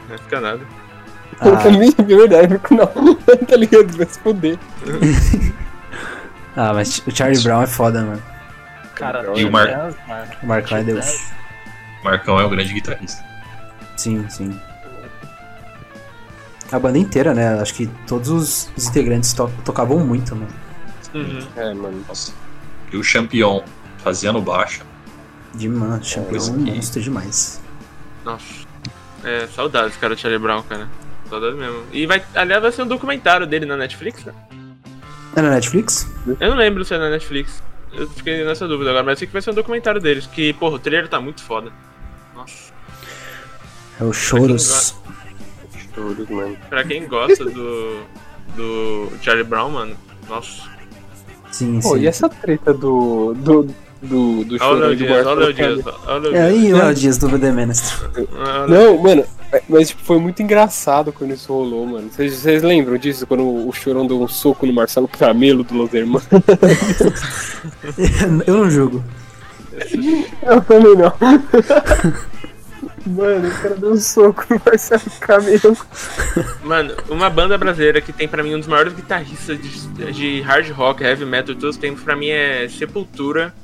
Não 0.09 0.17
fica 0.19 0.41
nada. 0.41 0.61
Ah, 1.41 1.57
também, 1.63 1.91
de 1.91 2.03
verdade, 2.17 2.49
fico 2.55 2.75
não. 2.75 2.87
tá 3.47 3.57
ligado? 3.57 3.97
Vai 3.97 4.07
se 4.07 4.19
fuder. 4.21 4.59
ah, 6.57 6.73
mas 6.75 6.99
o 7.07 7.11
Charlie 7.15 7.43
Brown 7.43 7.63
é 7.63 7.67
foda, 7.67 8.03
mano. 8.03 8.23
Cara, 8.95 9.25
E 9.39 9.45
o 9.45 9.51
Mar- 9.51 9.95
mano. 10.07 10.27
O 10.43 10.47
Marcão 10.47 10.79
é 10.79 10.83
Deus. 10.83 11.31
Marcão 12.05 12.39
é 12.41 12.45
um 12.47 12.51
grande 12.51 12.73
guitarrista. 12.75 13.25
Sim, 13.97 14.29
sim. 14.29 14.59
A 16.73 16.79
banda 16.79 16.99
inteira, 16.99 17.35
né? 17.35 17.61
Acho 17.61 17.75
que 17.75 17.87
todos 18.07 18.29
os, 18.29 18.71
os 18.77 18.87
integrantes 18.87 19.33
to- 19.33 19.51
tocavam 19.65 19.99
muito, 19.99 20.37
mano. 20.37 20.49
Uhum. 21.15 21.47
É, 21.57 21.75
mano. 21.75 22.05
Nossa. 22.07 22.33
E 22.93 22.97
o 22.97 23.03
Champion 23.03 23.63
fazia 23.99 24.33
no 24.33 24.41
baixo. 24.41 24.83
De 25.55 25.69
mano, 25.69 26.03
Champion 26.05 26.39
é 26.39 26.51
um 26.51 26.59
monstro 26.77 27.03
demais. 27.03 27.61
Nossa. 28.25 28.45
É, 29.25 29.47
saudades, 29.49 29.97
cara, 29.97 30.15
do 30.15 30.21
Charlie 30.21 30.39
Brown, 30.41 30.63
cara. 30.63 30.89
Saudades 31.31 31.57
mesmo. 31.59 31.85
E 31.93 32.07
vai, 32.07 32.23
aliás, 32.35 32.61
vai 32.61 32.73
ser 32.73 32.83
um 32.83 32.89
documentário 32.89 33.47
dele 33.47 33.65
na 33.65 33.77
Netflix, 33.77 34.25
né? 34.25 34.35
É 35.37 35.41
na 35.41 35.51
Netflix? 35.51 36.11
Eu 36.41 36.51
não 36.51 36.57
lembro 36.57 36.85
se 36.85 36.93
é 36.93 36.99
na 36.99 37.09
Netflix. 37.09 37.63
Eu 37.93 38.09
fiquei 38.11 38.45
nessa 38.45 38.67
dúvida 38.67 38.91
agora, 38.91 39.05
mas 39.05 39.13
eu 39.13 39.19
sei 39.21 39.27
que 39.29 39.33
vai 39.33 39.43
ser 39.43 39.51
um 39.51 39.55
documentário 39.55 40.01
deles. 40.01 40.27
Que, 40.27 40.53
porra, 40.53 40.75
o 40.75 40.79
trailer 40.79 41.09
tá 41.09 41.21
muito 41.21 41.43
foda. 41.43 41.73
Nossa. 42.35 42.73
É 44.01 44.05
o 44.05 44.13
Choros. 44.13 44.97
Choros, 45.95 46.29
mano. 46.29 46.57
Pra 46.69 46.85
quem 46.85 47.07
gosta 47.07 47.45
do. 47.45 48.03
do 48.57 49.13
Charlie 49.23 49.45
Brown, 49.45 49.71
mano. 49.71 49.97
Nossa. 50.29 50.69
Sim, 51.53 51.81
Pô, 51.81 51.95
sim. 51.95 52.01
e 52.01 52.07
essa 52.07 52.29
treta 52.29 52.73
do. 52.75 53.35
do. 53.35 53.75
Do, 54.03 54.45
do 54.45 54.57
Olha 54.61 54.89
o 54.89 54.97
de 54.97 55.05
Dias, 55.05 55.27
olha 55.27 55.47
o 55.49 55.53
Dias. 55.53 55.85
Olha 56.07 56.29
o 56.29 56.33
Léo 56.33 56.37
É 56.37 56.51
Dias. 56.51 56.65
aí, 56.65 56.73
Léo 56.73 56.95
Dias 56.95 57.19
do 57.19 57.39
The. 57.39 57.51
Olha 57.51 58.65
o 58.65 58.69
Não, 58.69 58.99
mano, 59.03 59.25
é- 59.53 59.63
mas 59.69 59.89
tipo, 59.89 60.03
foi 60.03 60.19
muito 60.19 60.43
engraçado 60.43 61.13
quando 61.13 61.35
isso 61.35 61.53
rolou, 61.53 61.87
mano. 61.87 62.09
Vocês, 62.11 62.35
vocês 62.35 62.63
lembram 62.63 62.97
disso? 62.97 63.27
Quando 63.27 63.43
o 63.45 63.71
Chorão 63.73 64.07
deu 64.07 64.21
um 64.23 64.29
soco 64.29 64.67
no 64.67 64.73
Marcelo 64.73 65.09
Camelo 65.09 65.63
do 65.65 65.75
Los 65.75 65.93
Hermanos? 65.93 66.27
Eu 68.47 68.55
não 68.57 68.71
julgo. 68.71 69.05
Eu 70.43 70.61
também 70.63 70.95
não. 70.97 71.13
Mano, 73.07 73.49
o 73.49 73.63
cara 73.63 73.75
deu 73.77 73.93
um 73.93 73.97
soco 73.97 74.45
no 74.51 74.61
Marcelo 74.65 75.03
Camelo. 75.21 75.77
Mano, 76.65 76.95
uma 77.09 77.31
banda 77.31 77.57
brasileira 77.57 78.01
que 78.01 78.13
tem 78.13 78.29
pra 78.29 78.43
mim 78.43 78.55
um 78.55 78.59
dos 78.59 78.69
maiores 78.69 78.93
guitarristas 78.93 79.59
de, 79.61 80.13
de 80.13 80.41
hard 80.43 80.69
rock, 80.71 81.03
heavy 81.03 81.25
metal 81.25 81.55
de 81.55 81.61
todos 81.61 81.77
os 81.77 81.81
tempos, 81.81 82.03
pra 82.03 82.15
mim 82.15 82.29
é 82.29 82.69
Sepultura, 82.69 83.55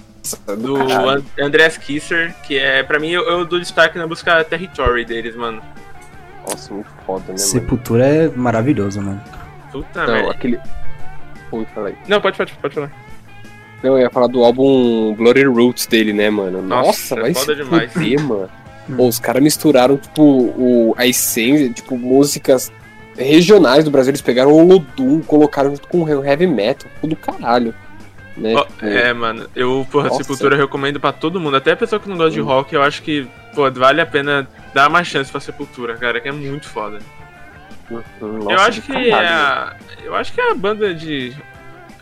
do 0.59 0.77
An- 0.77 1.22
Andreas 1.41 1.77
Kisser, 1.77 2.35
que 2.43 2.59
é, 2.59 2.83
pra 2.83 2.99
mim, 2.99 3.11
eu, 3.11 3.22
eu 3.29 3.45
dou 3.45 3.59
destaque 3.59 3.99
na 3.99 4.07
busca 4.07 4.43
Territory 4.45 5.05
deles, 5.05 5.35
mano. 5.37 5.62
Nossa, 6.49 6.72
muito 6.74 6.89
foda, 7.05 7.20
né, 7.22 7.27
mano? 7.29 7.39
Sepultura 7.39 8.07
é 8.07 8.29
maravilhoso, 8.29 9.01
mano. 9.03 9.20
Puta 9.72 10.07
Não, 10.07 10.12
merda. 10.14 10.31
aquele. 10.31 10.61
Pô, 11.51 11.64
fala 11.74 11.89
aí. 11.89 11.97
Não, 12.09 12.20
pode, 12.20 12.37
pode, 12.37 12.53
pode 12.55 12.74
falar. 12.74 12.93
Não, 13.83 13.93
eu 13.97 13.99
ia 14.01 14.11
falar 14.11 14.27
do 14.29 14.43
álbum 14.45 15.14
Bloody 15.14 15.45
Roots 15.45 15.87
dele, 15.87 16.12
né, 16.12 16.31
mano? 16.31 16.62
Nossa, 16.62 16.87
Nossa, 16.87 17.14
é 17.16 17.20
vai 17.20 17.35
foda 17.35 17.55
se 17.57 17.62
demais. 17.64 18.22
mano. 18.22 18.49
Pô, 18.97 19.09
os 19.09 19.18
caras 19.18 19.43
misturaram, 19.43 19.97
tipo, 19.97 20.22
o, 20.22 20.95
a 20.97 21.07
essência, 21.07 21.68
tipo, 21.70 21.99
músicas 21.99 22.72
regionais 23.16 23.85
do 23.85 23.91
Brasil. 23.91 24.11
Eles 24.12 24.20
pegaram 24.22 24.53
o 24.53 24.57
Olodum, 24.57 25.20
colocaram 25.22 25.70
junto 25.70 25.89
com 25.89 26.03
o 26.03 26.24
heavy 26.24 26.47
metal, 26.47 26.89
tudo 27.01 27.11
do 27.11 27.16
caralho. 27.16 27.74
Né? 28.37 28.55
Tipo, 28.55 28.84
é, 28.87 29.12
mano, 29.14 29.47
eu, 29.57 29.87
porra, 29.91 30.09
Nossa. 30.09 30.22
Sepultura 30.22 30.55
eu 30.57 30.61
recomendo 30.61 31.01
pra 31.01 31.11
todo 31.12 31.41
mundo, 31.41 31.57
até 31.57 31.72
a 31.72 31.76
pessoa 31.76 31.99
que 31.99 32.09
não 32.09 32.16
gosta 32.16 32.32
de 32.32 32.41
rock, 32.41 32.74
eu 32.74 32.82
acho 32.82 33.03
que, 33.03 33.26
pô, 33.55 33.70
vale 33.70 34.01
a 34.01 34.07
pena 34.07 34.47
dar 34.74 34.89
uma 34.91 35.03
chance 35.03 35.30
pra 35.30 35.41
Sepultura, 35.41 35.97
cara, 35.97 36.20
que 36.20 36.28
é 36.28 36.32
muito 36.32 36.68
foda. 36.68 36.99
hum, 37.91 38.01
eu 38.20 38.28
nossa, 38.45 38.68
acho 38.68 38.80
do 38.82 38.87
que 38.87 39.11
é 39.11 39.14
a, 39.14 39.74
eu 40.05 40.14
acho 40.14 40.32
que 40.34 40.41
é 40.41 40.51
a 40.51 40.55
banda 40.55 40.93
de 40.95 41.32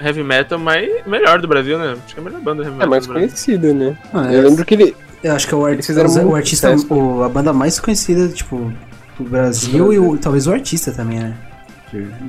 heavy 0.00 0.24
metal 0.24 0.58
mais 0.58 0.90
melhor 1.06 1.40
do 1.40 1.46
Brasil, 1.46 1.78
né? 1.78 1.92
Acho 2.04 2.14
que 2.14 2.18
é 2.18 2.22
a 2.22 2.24
melhor 2.24 2.40
banda 2.40 2.62
de 2.64 2.68
heavy 2.68 2.74
É 2.74 2.78
metal 2.78 2.90
mais 2.90 3.06
do 3.06 3.12
Brasil. 3.12 3.28
conhecida, 3.28 3.72
né? 3.72 3.96
Mano, 4.12 4.32
Eu 4.32 4.42
eu, 4.42 4.48
lembro 4.48 4.64
que 4.64 4.74
ele. 4.74 4.96
eu 5.22 5.32
acho 5.34 5.46
que 5.46 5.54
é 5.54 5.56
o, 5.56 5.82
fizeram 5.82 6.28
o 6.30 6.34
artista, 6.34 6.74
o- 6.90 7.22
a 7.22 7.28
banda 7.28 7.52
mais 7.52 7.78
conhecida, 7.78 8.28
tipo, 8.28 8.72
do 9.18 9.24
Brasil 9.30 9.92
e 9.92 9.98
o- 10.00 10.18
talvez 10.18 10.48
o 10.48 10.52
artista 10.52 10.90
também, 10.90 11.20
né? 11.20 11.36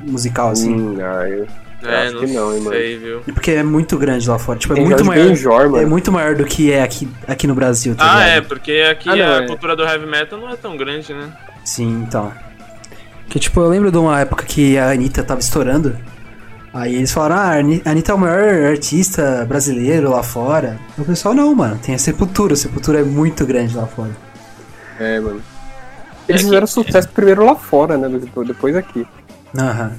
Musical, 0.04 0.50
assim. 0.50 0.76
Hum, 0.76 0.98
ah, 1.02 1.28
eu... 1.28 1.48
É, 1.90 2.04
acho 2.08 2.14
não, 2.16 2.22
que 2.22 2.28
não, 2.34 2.54
hein, 2.54 2.60
mano. 2.62 2.76
sei, 2.76 2.98
viu? 2.98 3.20
Porque 3.34 3.52
é 3.52 3.64
muito 3.64 3.98
grande 3.98 4.28
lá 4.30 4.38
fora. 4.40 4.58
Tipo, 4.60 4.74
é 4.78 4.82
muito 4.82 5.06
maior. 5.06 5.70
Mano. 5.70 5.78
É 5.78 5.86
muito 5.86 6.12
maior 6.12 6.36
do 6.36 6.46
que 6.46 6.72
é 6.72 6.82
aqui, 6.84 7.08
aqui 7.28 7.48
no 7.48 7.56
Brasil, 7.56 7.96
tá 7.96 8.18
Ah, 8.18 8.24
é, 8.24 8.36
ligado? 8.36 8.48
porque 8.48 8.72
aqui 8.92 9.10
Ah, 9.10 9.16
não, 9.16 9.34
a 9.40 9.44
é. 9.44 9.48
cultura 9.48 9.76
do 9.76 9.84
heavy 9.84 10.06
metal 10.06 10.40
não 10.40 10.50
é 10.50 10.56
tão 10.56 10.76
grande, 10.78 11.14
né? 11.14 11.32
Sim, 11.64 12.04
então. 12.08 12.32
Que 13.30 13.40
tipo, 13.40 13.60
eu 13.60 13.68
lembro 13.70 13.92
de 13.92 13.98
uma 13.98 14.20
época 14.20 14.46
que 14.46 14.78
a 14.78 14.92
Anitta 14.92 15.24
tava 15.24 15.40
estourando. 15.40 15.96
Aí 16.74 16.96
eles 16.96 17.12
falaram, 17.12 17.36
ah, 17.38 17.40
a 17.46 17.52
Ani- 17.60 17.82
a 17.86 17.92
Anitta 17.92 18.12
é 18.12 18.16
o 18.16 18.18
maior 18.18 18.66
artista 18.72 19.46
brasileiro 19.48 20.10
lá 20.12 20.22
fora. 20.22 20.78
E 20.98 21.02
o 21.02 21.06
pessoal, 21.06 21.34
não, 21.34 21.56
mano, 21.56 21.80
tem 21.82 21.96
a 21.96 21.98
Sepultura. 21.98 22.54
A 22.54 22.58
Sepultura 22.58 23.00
é 23.00 23.04
muito 23.04 23.46
grande 23.46 23.76
lá 23.76 23.86
fora. 23.88 24.12
É, 25.00 25.20
mano. 25.20 25.42
Eles 26.28 26.42
É 26.42 26.44
que- 26.44 26.50
fizeram 26.50 26.68
sucesso 26.68 27.08
primeiro 27.10 27.46
lá 27.46 27.56
fora, 27.56 27.98
né? 27.98 28.10
Depois, 28.10 28.48
depois 28.48 28.76
aqui. 28.76 29.08
Aham. 29.58 29.92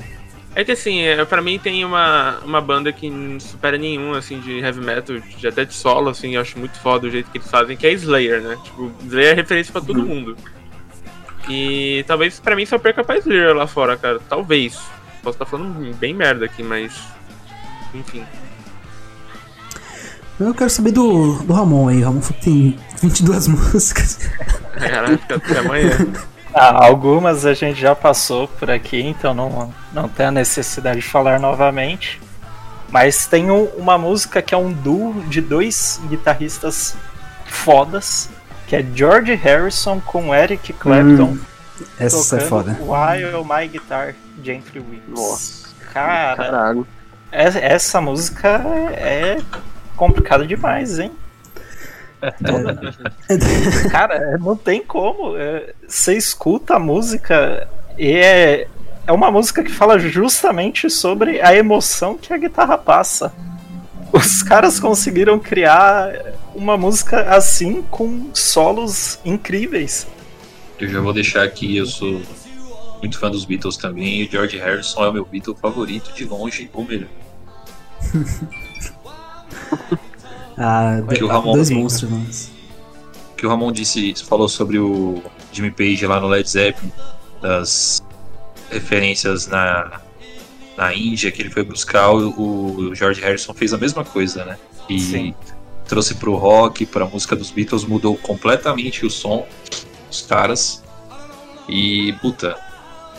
É 0.57 0.65
que 0.65 0.73
assim, 0.73 1.03
é, 1.03 1.23
pra 1.27 1.43
mim 1.43 1.59
tem 1.59 1.85
uma, 1.85 2.39
uma 2.39 2.63
banda 2.63 2.91
que 2.91 3.11
não 3.11 3.39
supera 3.39 3.77
nenhum, 3.77 4.15
assim, 4.15 4.41
de 4.41 4.59
heavy 4.59 4.81
metal, 4.81 5.21
de, 5.21 5.47
até 5.47 5.67
de 5.67 5.75
solo, 5.75 6.09
assim, 6.09 6.35
eu 6.35 6.41
acho 6.41 6.59
muito 6.59 6.81
foda 6.81 7.07
o 7.07 7.11
jeito 7.11 7.31
que 7.31 7.37
eles 7.37 7.51
fazem, 7.51 7.77
que 7.77 7.87
é 7.87 7.93
Slayer, 7.93 8.41
né? 8.41 8.57
Tipo, 8.65 8.91
Slayer 9.05 9.33
é 9.33 9.35
referência 9.35 9.71
pra 9.71 9.83
todo 9.83 10.03
mundo. 10.03 10.35
E 11.47 12.03
talvez 12.07 12.41
pra 12.41 12.57
mim 12.57 12.65
só 12.65 12.79
perca 12.79 13.05
pra 13.05 13.19
Slayer 13.19 13.55
lá 13.55 13.67
fora, 13.67 13.99
cara. 13.99 14.19
Talvez. 14.31 14.81
Posso 15.23 15.35
estar 15.35 15.45
falando 15.45 15.95
bem 15.97 16.15
merda 16.15 16.47
aqui, 16.47 16.63
mas. 16.63 17.03
Enfim. 17.93 18.25
Eu 20.41 20.55
quero 20.55 20.71
saber 20.71 20.93
do, 20.93 21.35
do 21.43 21.53
Ramon 21.53 21.89
aí. 21.89 22.01
O 22.01 22.07
Ramon 22.07 22.23
falou 22.23 22.41
que 22.41 22.45
tem 22.51 22.79
22 23.03 23.49
músicas. 23.75 24.31
Caralho, 24.73 25.19
fica 25.19 25.37
até 25.37 25.59
amanhã. 25.59 25.91
Ah, 26.59 26.87
algumas 26.87 27.45
a 27.45 27.53
gente 27.53 27.79
já 27.79 27.95
passou 27.95 28.49
por 28.49 28.71
aqui, 28.71 29.01
então 29.01 29.35
não, 29.35 29.73
não 29.93 30.09
tem 30.09 30.27
a 30.27 30.31
necessidade 30.31 31.01
de 31.01 31.07
falar 31.07 31.39
novamente. 31.39 32.21
Mas 32.91 33.27
tem 33.27 33.51
um- 33.51 33.65
uma 33.77 33.99
música 33.99 34.41
que 34.41 34.55
é 34.55 34.59
um 34.59 34.73
duo 34.73 35.23
de 35.29 35.41
dois 35.41 36.01
guitarristas 36.09 36.97
fodas, 37.47 38.31
que 38.67 38.75
é 38.77 38.85
George 38.95 39.35
Harrison 39.35 40.01
com 40.01 40.35
Eric 40.35 40.73
Clapton. 40.73 41.37
Essa 41.99 42.37
é 42.39 42.41
foda. 42.41 42.77
While 42.81 43.45
My 43.45 43.69
Guitar 43.69 44.15
Gently 44.43 44.81
Weeps. 44.81 45.09
Nossa. 45.09 45.67
Cara, 45.93 46.37
Caralho. 46.37 46.87
essa, 47.31 47.59
essa 47.59 48.01
música 48.01 48.49
é 48.97 49.39
complicada 49.95 50.47
demais, 50.47 50.99
hein? 50.99 51.13
Cara, 53.91 54.39
não 54.39 54.57
tem 54.57 54.83
como. 54.83 55.37
é, 55.37 55.75
Você 55.87 56.17
escuta 56.17 56.77
a 56.77 56.79
música 56.79 57.69
e 57.99 58.12
é, 58.12 58.69
é 59.07 59.12
uma 59.12 59.31
música 59.31 59.62
que 59.62 59.71
fala 59.71 59.99
justamente 59.99 60.91
sobre 60.91 61.41
a 61.41 61.55
emoção 61.55 62.17
que 62.17 62.33
a 62.33 62.37
guitarra 62.37 62.77
passa. 62.77 63.33
Os 64.12 64.43
caras 64.43 64.81
conseguiram 64.81 65.39
criar 65.39 66.12
uma 66.55 66.77
música 66.77 67.35
assim 67.35 67.83
com 67.91 68.31
solos 68.33 69.19
incríveis. 69.25 70.07
Eu 70.79 70.89
já 70.89 71.01
vou 71.01 71.12
deixar 71.12 71.43
aqui, 71.43 71.77
eu 71.77 71.87
sou 71.87 72.23
muito 73.01 73.19
fã 73.19 73.31
dos 73.31 73.45
Beatles 73.45 73.77
também, 73.77 74.23
e 74.23 74.27
o 74.27 74.31
George 74.31 74.59
Harrison 74.59 75.05
é 75.05 75.09
o 75.09 75.12
meu 75.12 75.25
Beatle 75.25 75.55
favorito, 75.55 76.12
de 76.14 76.25
longe, 76.25 76.71
o 76.73 76.83
melhor. 76.83 77.09
Ah, 80.59 81.03
Que 81.15 81.23
o 81.23 81.27
Ramon 81.29 81.53
dois 81.55 81.71
monstros, 81.71 82.11
mas... 82.11 82.51
O 83.33 83.37
que 83.37 83.47
o 83.47 83.51
Ramon 83.51 83.71
disse, 83.71 84.15
falou 84.25 84.49
sobre 84.49 84.79
o 84.79 85.23
Jimmy 85.53 85.71
Page 85.71 86.07
lá 86.07 86.19
no 86.21 86.27
Led 86.29 86.49
Zeppelin, 86.49 86.91
das 87.43 88.03
referências 88.71 89.47
na, 89.47 90.01
na 90.77 90.95
Índia 90.95 91.31
que 91.31 91.43
ele 91.43 91.51
foi 91.51 91.63
buscar, 91.63 92.11
o, 92.13 92.31
o 92.91 92.95
George 92.95 93.21
Harrison 93.21 93.53
fez 93.53 93.75
a 93.75 93.77
mesma 93.79 94.05
coisa, 94.05 94.45
né? 94.47 94.59
E 94.89 94.99
Sim. 94.99 95.35
trouxe 95.87 96.15
pro 96.15 96.35
rock, 96.37 96.87
pra 96.87 97.05
música 97.05 97.37
dos 97.37 97.51
Beatles, 97.51 97.85
mudou 97.85 98.17
completamente 98.17 99.05
o 99.05 99.11
som 99.11 99.47
dos 100.09 100.23
caras. 100.23 100.83
E, 101.69 102.15
puta, 102.23 102.57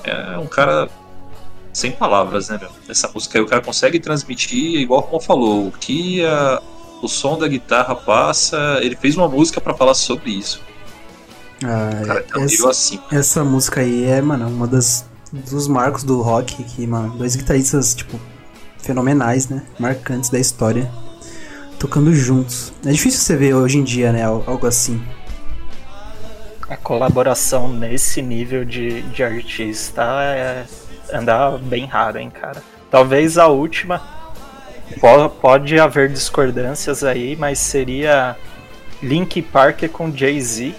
é 0.04 0.38
um 0.40 0.48
cara 0.48 0.90
sem 1.72 1.92
palavras, 1.92 2.50
né, 2.50 2.58
meu? 2.60 2.72
Essa 2.90 3.08
música 3.14 3.38
aí 3.38 3.44
o 3.44 3.48
cara 3.48 3.62
consegue 3.62 4.00
transmitir, 4.00 4.80
igual 4.80 5.04
como 5.04 5.22
falou, 5.22 5.68
o 5.68 5.72
que 5.72 6.26
a- 6.26 6.60
o 7.02 7.08
som 7.08 7.38
da 7.38 7.48
guitarra 7.48 7.96
passa. 7.96 8.80
Ele 8.82 8.96
fez 8.96 9.16
uma 9.18 9.28
música 9.28 9.60
pra 9.62 9.74
falar 9.74 9.94
sobre 9.94 10.32
isso. 10.32 10.62
Ah, 11.64 11.90
O 12.04 12.06
cara 12.08 12.26
é 12.34 12.38
um 12.38 12.44
essa- 12.44 12.70
assim. 12.70 13.00
Essa 13.12 13.44
música 13.44 13.82
aí 13.82 14.06
é, 14.06 14.22
mano, 14.22 14.48
uma 14.48 14.68
das 14.68 15.06
dos 15.32 15.68
marcos 15.68 16.04
do 16.04 16.22
rock 16.22 16.64
que, 16.64 16.88
mano, 16.88 17.18
dois 17.18 17.36
guitarristas, 17.36 17.94
tipo, 17.94 18.18
fenomenais, 18.78 19.50
né? 19.50 19.64
Marcantes 19.80 20.30
da 20.30 20.40
história. 20.40 20.90
Tocando 21.80 22.14
juntos. 22.16 22.72
É 22.86 22.92
difícil 22.92 23.20
você 23.20 23.36
ver 23.36 23.54
hoje 23.54 23.78
em 23.78 23.84
dia, 23.84 24.12
né? 24.12 24.24
al- 24.24 24.44
Algo 24.48 24.66
assim. 24.66 25.02
A 26.70 26.76
colaboração 26.76 27.70
nesse 27.72 28.22
nível 28.22 28.66
de, 28.66 29.02
de 29.04 29.24
artista 29.24 30.04
é, 30.22 30.66
anda 31.14 31.58
bem 31.58 31.86
raro, 31.86 32.18
hein, 32.20 32.30
cara. 32.30 32.62
Talvez 32.92 33.38
a 33.38 33.48
última. 33.48 34.02
Po- 35.00 35.30
Pode 35.30 35.80
haver 35.80 36.10
discordâncias 36.10 37.04
aí, 37.04 37.36
mas 37.36 37.60
seria 37.60 38.36
Link 39.02 39.42
Park 39.42 39.84
com 39.92 40.12
Jay-Z. 40.16 40.74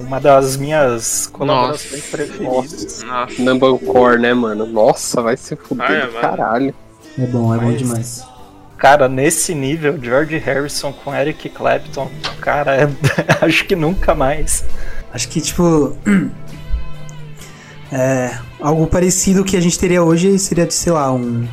Uma 0.00 0.20
das 0.20 0.56
minhas 0.56 1.26
colaborações 1.32 2.04
preferidas. 2.06 3.02
Nossa. 3.02 3.42
Numbercore, 3.42 4.18
né, 4.20 4.34
mano? 4.34 4.66
Nossa, 4.66 5.22
vai 5.22 5.36
se 5.36 5.56
fuder 5.56 5.86
Ah, 6.12 6.18
é, 6.18 6.20
caralho. 6.20 6.74
É 7.18 7.24
bom, 7.26 7.54
é 7.54 7.58
bom 7.58 7.66
Mas- 7.66 7.78
demais. 7.78 8.24
Cara, 8.76 9.08
nesse 9.08 9.54
nível, 9.54 9.98
George 10.02 10.36
Harrison 10.38 10.90
com 10.92 11.14
Eric 11.14 11.48
Clapton, 11.50 12.10
cara, 12.40 12.74
é- 12.76 12.88
acho 13.44 13.64
que 13.66 13.76
nunca 13.76 14.14
mais. 14.14 14.64
Acho 15.12 15.28
que, 15.28 15.40
tipo. 15.40 15.96
É. 17.92 18.38
Algo 18.60 18.86
parecido 18.86 19.42
que 19.44 19.56
a 19.56 19.60
gente 19.60 19.78
teria 19.78 20.02
hoje 20.02 20.38
seria, 20.38 20.64
de, 20.66 20.72
sei 20.74 20.92
lá, 20.92 21.12
um. 21.12 21.46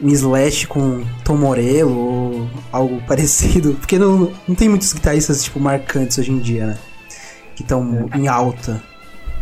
Um 0.00 0.08
Slash 0.08 0.66
com 0.66 1.04
Tom 1.24 1.36
Morello 1.36 1.98
ou 1.98 2.50
algo 2.72 3.00
parecido. 3.08 3.74
Porque 3.74 3.98
não, 3.98 4.32
não 4.46 4.54
tem 4.54 4.68
muitos 4.68 4.92
guitarristas, 4.92 5.44
tipo, 5.44 5.58
marcantes 5.58 6.18
hoje 6.18 6.32
em 6.32 6.38
dia, 6.38 6.66
né? 6.66 6.78
Que 7.54 7.62
estão 7.62 8.08
em 8.14 8.28
alta. 8.28 8.82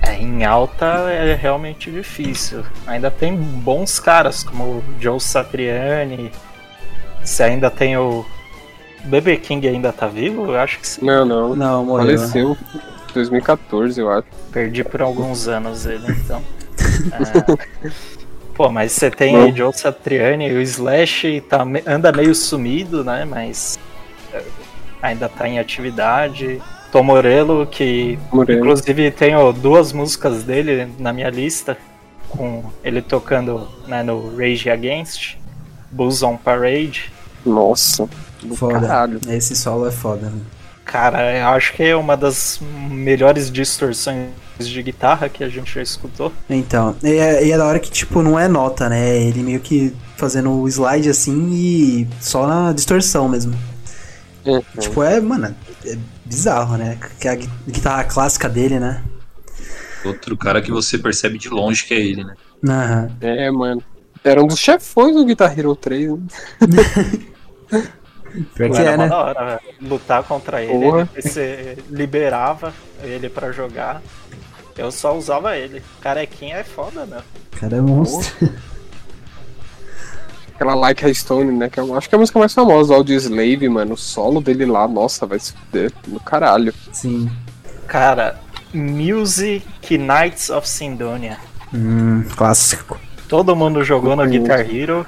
É, 0.02 0.20
em 0.20 0.44
alta 0.44 0.86
é 1.10 1.34
realmente 1.34 1.90
difícil. 1.90 2.62
Ainda 2.86 3.10
tem 3.10 3.36
bons 3.36 3.98
caras, 3.98 4.44
como 4.44 4.64
o 4.64 4.84
Joe 5.00 5.18
Satriani. 5.18 6.30
Se 7.24 7.42
ainda 7.42 7.70
tem 7.70 7.96
o. 7.96 8.24
BB 9.04 9.36
King 9.38 9.68
ainda 9.68 9.92
tá 9.92 10.06
vivo? 10.06 10.46
Eu 10.46 10.58
acho 10.58 10.78
que 10.78 10.86
sim. 10.86 11.04
Não, 11.04 11.24
não. 11.24 11.56
Não, 11.56 11.84
morreu. 11.84 12.06
né? 12.06 12.16
Faleceu 12.18 12.56
em 12.74 13.12
2014, 13.14 14.00
eu 14.00 14.10
acho. 14.10 14.26
Perdi 14.52 14.84
por 14.84 15.02
alguns 15.02 15.48
anos 15.48 15.86
ele, 15.86 16.10
então. 16.10 16.42
É. 17.84 17.90
Pô, 18.54 18.70
mas 18.70 18.92
você 18.92 19.10
tem 19.10 19.50
Bom. 19.50 19.56
Joe 19.56 19.72
Satriani, 19.72 20.52
o 20.52 20.60
Slash 20.60 21.40
tá, 21.48 21.66
anda 21.86 22.12
meio 22.12 22.34
sumido, 22.34 23.02
né? 23.02 23.24
Mas 23.24 23.78
é, 24.32 24.42
ainda 25.02 25.28
tá 25.28 25.48
em 25.48 25.58
atividade. 25.58 26.62
Tom 26.92 27.02
Morello, 27.02 27.66
que 27.66 28.16
Moreno. 28.32 28.60
inclusive 28.60 29.10
tenho 29.10 29.52
duas 29.52 29.92
músicas 29.92 30.44
dele 30.44 30.88
na 30.98 31.12
minha 31.12 31.28
lista, 31.28 31.76
com 32.28 32.62
ele 32.84 33.02
tocando 33.02 33.68
né, 33.88 34.04
no 34.04 34.36
Rage 34.36 34.70
Against, 34.70 35.36
Bulls 35.90 36.22
on 36.22 36.36
Parade. 36.36 37.12
Nossa, 37.44 38.08
do 38.40 38.54
Foda. 38.54 38.80
caralho. 38.80 39.20
Esse 39.28 39.56
solo 39.56 39.88
é 39.88 39.90
foda, 39.90 40.30
né? 40.30 40.40
Cara, 40.84 41.36
eu 41.36 41.46
acho 41.48 41.72
que 41.72 41.82
é 41.82 41.96
uma 41.96 42.16
das 42.16 42.60
melhores 42.90 43.50
distorções 43.50 44.28
de 44.60 44.82
guitarra 44.82 45.28
que 45.28 45.42
a 45.42 45.48
gente 45.48 45.72
já 45.74 45.82
escutou. 45.82 46.32
Então, 46.48 46.94
e 47.02 47.12
é, 47.12 47.46
e 47.46 47.50
é 47.52 47.56
da 47.58 47.66
hora 47.66 47.80
que, 47.80 47.90
tipo, 47.90 48.22
não 48.22 48.38
é 48.38 48.46
nota, 48.46 48.88
né? 48.88 49.16
Ele 49.18 49.42
meio 49.42 49.60
que 49.60 49.94
fazendo 50.16 50.50
o 50.50 50.68
slide 50.68 51.08
assim 51.08 51.50
e 51.52 52.08
só 52.20 52.46
na 52.46 52.72
distorção 52.72 53.28
mesmo. 53.28 53.54
Uhum. 54.44 54.62
Tipo, 54.78 55.02
é, 55.02 55.20
mano, 55.20 55.54
é 55.84 55.96
bizarro, 56.24 56.76
né? 56.76 56.98
Que 57.18 57.28
a 57.28 57.34
gui- 57.34 57.50
guitarra 57.66 58.04
clássica 58.04 58.48
dele, 58.48 58.78
né? 58.78 59.02
Outro 60.04 60.36
cara 60.36 60.60
que 60.60 60.70
você 60.70 60.98
percebe 60.98 61.38
de 61.38 61.48
longe 61.48 61.84
que 61.86 61.94
é 61.94 61.98
ele, 61.98 62.24
né? 62.24 62.34
Aham. 62.68 63.10
É, 63.22 63.50
mano. 63.50 63.82
Era 64.22 64.42
um 64.42 64.46
dos 64.46 64.58
chefões 64.58 65.14
do 65.14 65.24
Guitar 65.24 65.58
Hero 65.58 65.74
3, 65.74 66.10
né? 66.10 66.18
Pior 68.54 68.70
que 68.70 68.78
Era 68.78 68.90
é, 68.92 68.96
né? 68.96 69.08
da 69.08 69.16
hora, 69.18 69.44
velho. 69.46 69.60
lutar 69.80 70.22
contra 70.24 70.62
ele, 70.62 70.72
Porra. 70.72 71.08
você 71.14 71.78
liberava 71.88 72.72
ele 73.02 73.28
pra 73.28 73.52
jogar. 73.52 74.02
Eu 74.76 74.90
só 74.90 75.16
usava 75.16 75.56
ele. 75.56 75.82
Carequinha 76.00 76.56
é 76.56 76.64
foda. 76.64 77.24
O 77.52 77.56
cara 77.60 77.76
é 77.76 77.80
monstro. 77.80 78.50
Aquela 80.54 80.74
Like 80.74 81.04
a 81.04 81.12
Stone, 81.12 81.52
né? 81.52 81.68
Que 81.68 81.80
eu 81.80 81.94
acho 81.96 82.08
que 82.08 82.14
é 82.14 82.16
a 82.16 82.18
música 82.20 82.38
mais 82.38 82.54
famosa 82.54 82.88
do 82.88 82.94
Audio 82.94 83.16
Slave, 83.16 83.68
mano. 83.68 83.94
O 83.94 83.96
solo 83.96 84.40
dele 84.40 84.64
lá, 84.64 84.86
nossa, 84.86 85.26
vai 85.26 85.38
se 85.38 85.52
fuder. 85.52 85.92
Do 86.06 86.20
caralho. 86.20 86.72
Sim. 86.92 87.30
Cara, 87.86 88.38
Music 88.72 89.64
Knights 89.98 90.50
of 90.50 90.68
Sindonia. 90.68 91.38
Hum, 91.72 92.24
clássico. 92.36 92.98
Todo 93.28 93.56
mundo 93.56 93.82
jogou 93.84 94.14
no. 94.14 94.26
Guitar 94.26 94.60
Hero. 94.60 95.04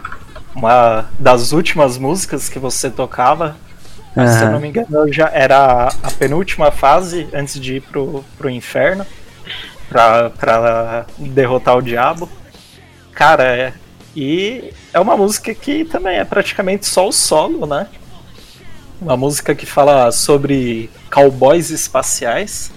Uma 0.57 1.11
das 1.19 1.53
últimas 1.53 1.99
músicas 1.99 2.49
que 2.49 2.59
você 2.59 2.89
tocava. 2.89 3.57
Se 4.15 4.45
eu 4.45 4.51
não 4.51 4.59
me 4.59 4.69
engano, 4.69 5.13
já 5.13 5.29
era 5.29 5.89
a 6.03 6.11
penúltima 6.11 6.71
fase 6.71 7.29
antes 7.35 7.61
de 7.61 7.77
ir 7.77 7.83
pro, 7.83 8.25
pro 8.39 8.49
inferno. 8.49 9.07
Pra, 9.91 10.31
pra 10.31 11.07
derrotar 11.19 11.77
o 11.77 11.83
diabo. 11.83 12.29
Cara, 13.13 13.45
é. 13.45 13.75
E 14.17 14.73
é 14.95 14.99
uma 14.99 15.17
música 15.17 15.55
que 15.55 15.85
também 15.85 16.17
é 16.17 16.25
praticamente 16.25 16.87
só 16.87 17.07
o 17.07 17.13
solo, 17.13 17.67
né? 17.67 17.87
Uma 19.01 19.17
música 19.17 19.55
que 19.55 19.67
fala 19.67 20.11
sobre 20.11 20.91
cowboys 21.11 21.71
espaciais. 21.71 22.73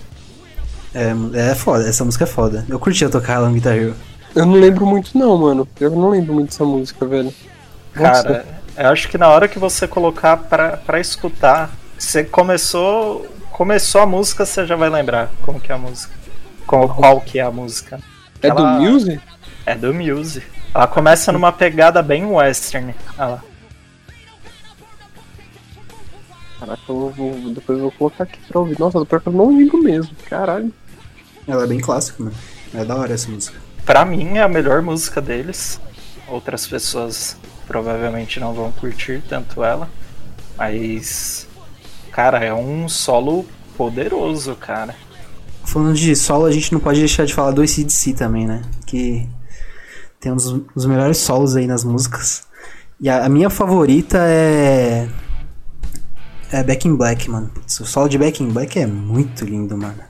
É, 0.93 1.13
é 1.51 1.55
foda, 1.55 1.88
essa 1.88 2.03
música 2.03 2.25
é 2.25 2.27
foda. 2.27 2.65
Eu 2.67 2.77
curtia 2.77 3.09
tocar 3.09 3.36
ela 3.36 3.47
no 3.47 3.53
Guitar 3.55 3.77
Hero. 3.77 3.95
Eu 4.36 4.45
não 4.45 4.55
lembro 4.55 4.86
muito, 4.86 5.17
não, 5.17 5.38
mano. 5.38 5.67
Eu 5.80 5.89
não 5.91 6.09
lembro 6.09 6.34
muito 6.34 6.49
dessa 6.49 6.65
música, 6.65 7.05
velho. 7.05 7.34
Cara, 8.04 8.45
eu 8.78 8.89
acho 8.89 9.08
que 9.10 9.18
na 9.18 9.28
hora 9.28 9.47
que 9.47 9.60
você 9.60 9.88
colocar 9.88 10.38
pra, 10.38 10.78
pra 10.78 11.00
escutar, 11.00 11.72
você 11.97 12.24
começou. 12.24 13.28
Começou 13.52 14.00
a 14.02 14.06
música, 14.06 14.45
você 14.45 14.66
já 14.66 14.76
vai 14.78 14.89
lembrar 14.89 15.30
como 15.41 15.60
que 15.60 15.72
é 15.72 15.76
a 15.76 15.78
música. 15.78 16.14
Qual, 16.66 16.88
qual 16.88 17.20
que 17.20 17.39
é 17.39 17.41
a 17.41 17.52
música. 17.52 18.00
É 18.41 18.50
do 18.50 18.60
ela- 18.60 18.80
Muse? 18.80 19.20
É 19.66 19.76
do 19.76 19.93
Muse. 19.93 20.43
Ela 20.74 20.88
começa 20.88 21.32
numa 21.32 21.52
pegada 21.52 22.02
bem 22.02 22.26
western. 22.26 22.95
Olha 23.18 23.28
lá. 23.28 23.43
Caraca, 26.60 26.82
eu 26.89 27.10
vou, 27.16 27.34
depois 27.54 27.78
eu 27.78 27.84
vou 27.84 27.91
colocar 27.91 28.24
aqui 28.24 28.39
pra 28.47 28.60
ouvir. 28.60 28.78
Nossa, 28.80 29.06
pior 29.06 29.22
que 29.22 29.28
eu 29.28 29.34
não 29.34 29.58
lembro 29.58 29.82
mesmo. 29.82 30.16
Caralho. 30.30 30.74
Ela 31.47 31.64
é 31.64 31.68
bem 31.68 31.80
clássica, 31.80 32.24
mano. 32.24 32.36
É 32.74 32.84
da 32.86 32.95
hora 32.95 33.14
essa 33.14 33.30
música. 33.30 33.58
Pra 33.86 34.06
mim 34.06 34.38
é 34.38 34.41
a 34.41 34.47
melhor 34.47 34.82
música 34.82 35.20
deles. 35.22 35.80
Outras 36.28 36.68
pessoas 36.68 37.36
provavelmente 37.70 38.39
não 38.39 38.51
vão 38.51 38.72
curtir 38.72 39.22
tanto 39.30 39.63
ela. 39.63 39.88
Mas. 40.57 41.47
Cara, 42.11 42.43
é 42.43 42.53
um 42.53 42.89
solo 42.89 43.45
poderoso, 43.78 44.55
cara. 44.55 44.95
Falando 45.63 45.93
de 45.93 46.15
solo, 46.15 46.45
a 46.45 46.51
gente 46.51 46.74
não 46.74 46.80
pode 46.80 46.99
deixar 46.99 47.26
de 47.26 47.34
falar 47.34 47.51
do 47.51 47.61
ACDC 47.61 48.13
também, 48.13 48.47
né? 48.47 48.63
Que 48.88 49.30
tem 50.20 50.32
um 50.32 50.36
dos, 50.36 50.86
melhores 50.86 51.17
solos 51.20 51.55
aí 51.55 51.67
nas 51.67 51.84
músicas. 51.84 52.47
E 52.99 53.07
a, 53.07 53.26
a 53.26 53.30
minha 53.30 53.49
favorita 53.49 54.17
é. 54.17 55.07
É 56.51 56.63
Back 56.63 56.88
in 56.88 56.95
Black, 56.95 57.30
mano. 57.30 57.51
O 57.65 57.86
solo 57.86 58.09
de 58.09 58.17
Back 58.17 58.43
in 58.43 58.49
Black 58.49 58.80
é 58.80 58.88
muito 58.88 59.45
lindo, 59.45 59.78
mano. 59.78 60.09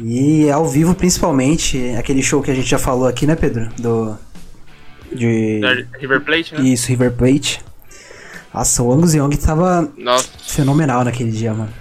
E 0.00 0.50
ao 0.50 0.66
vivo, 0.66 0.94
principalmente, 0.94 1.94
aquele 1.96 2.22
show 2.22 2.42
que 2.42 2.50
a 2.50 2.54
gente 2.54 2.68
já 2.68 2.78
falou 2.78 3.06
aqui, 3.06 3.26
né, 3.26 3.36
Pedro? 3.36 3.68
Do. 3.78 4.18
De. 5.12 5.60
River 5.98 6.20
Plate, 6.20 6.54
né? 6.54 6.60
Isso, 6.62 6.88
River 6.88 7.12
Plate. 7.12 7.60
Nossa, 8.52 8.82
o 8.82 8.92
Angus 8.92 9.14
Young 9.14 9.36
tava 9.36 9.90
Nossa. 9.96 10.28
fenomenal 10.46 11.04
naquele 11.04 11.30
dia, 11.30 11.52
mano. 11.52 11.72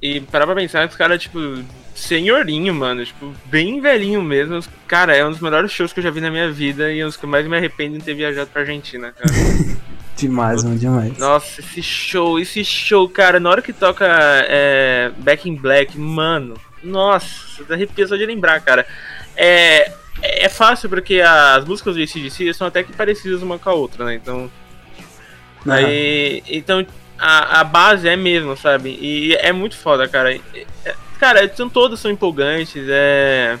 E 0.00 0.20
parar 0.20 0.46
pra 0.46 0.54
pensar 0.54 0.86
os 0.88 0.96
caras, 0.96 1.22
tipo, 1.22 1.38
senhorinho, 1.94 2.74
mano. 2.74 3.04
Tipo, 3.04 3.32
bem 3.46 3.80
velhinho 3.80 4.22
mesmo. 4.22 4.60
Cara, 4.86 5.16
é 5.16 5.24
um 5.24 5.30
dos 5.30 5.40
melhores 5.40 5.70
shows 5.70 5.92
que 5.92 6.00
eu 6.00 6.04
já 6.04 6.10
vi 6.10 6.20
na 6.20 6.30
minha 6.30 6.50
vida 6.50 6.92
e 6.92 7.02
um 7.02 7.06
dos 7.06 7.16
que 7.16 7.24
eu 7.24 7.28
mais 7.28 7.46
me 7.46 7.56
arrependo 7.56 7.98
de 7.98 8.04
ter 8.04 8.14
viajado 8.14 8.50
pra 8.50 8.62
Argentina, 8.62 9.12
cara. 9.12 9.30
Demais, 10.16 10.62
mano, 10.62 10.78
demais. 10.78 11.18
Nossa, 11.18 11.60
esse 11.60 11.82
show, 11.82 12.38
esse 12.38 12.64
show, 12.64 13.08
cara, 13.08 13.40
na 13.40 13.50
hora 13.50 13.60
que 13.60 13.72
toca 13.72 14.06
é, 14.48 15.10
Back 15.18 15.48
in 15.48 15.56
Black, 15.56 15.98
mano, 15.98 16.54
nossa, 16.84 17.64
arrepia 17.68 18.06
só 18.06 18.14
de 18.14 18.24
lembrar, 18.24 18.60
cara. 18.60 18.86
É, 19.36 19.92
é 20.22 20.48
fácil 20.48 20.88
porque 20.88 21.20
as 21.20 21.64
músicas 21.64 21.94
do 21.96 22.02
ACDC 22.02 22.54
são 22.54 22.66
até 22.66 22.82
que 22.82 22.92
parecidas 22.92 23.42
uma 23.42 23.58
com 23.58 23.70
a 23.70 23.74
outra, 23.74 24.04
né? 24.04 24.14
Então, 24.14 24.50
Aham. 25.66 25.74
aí, 25.74 26.42
então 26.46 26.86
a, 27.18 27.60
a 27.60 27.64
base 27.64 28.08
é 28.08 28.14
a 28.14 28.16
mesma, 28.16 28.56
sabe? 28.56 28.96
E 29.00 29.34
é 29.36 29.52
muito 29.52 29.76
foda, 29.76 30.08
cara. 30.08 30.34
É- 30.34 30.94
Cara, 31.18 31.48
são 31.54 31.70
todas 31.70 32.00
são 32.00 32.10
empolgantes, 32.10 32.84
é. 32.88 33.56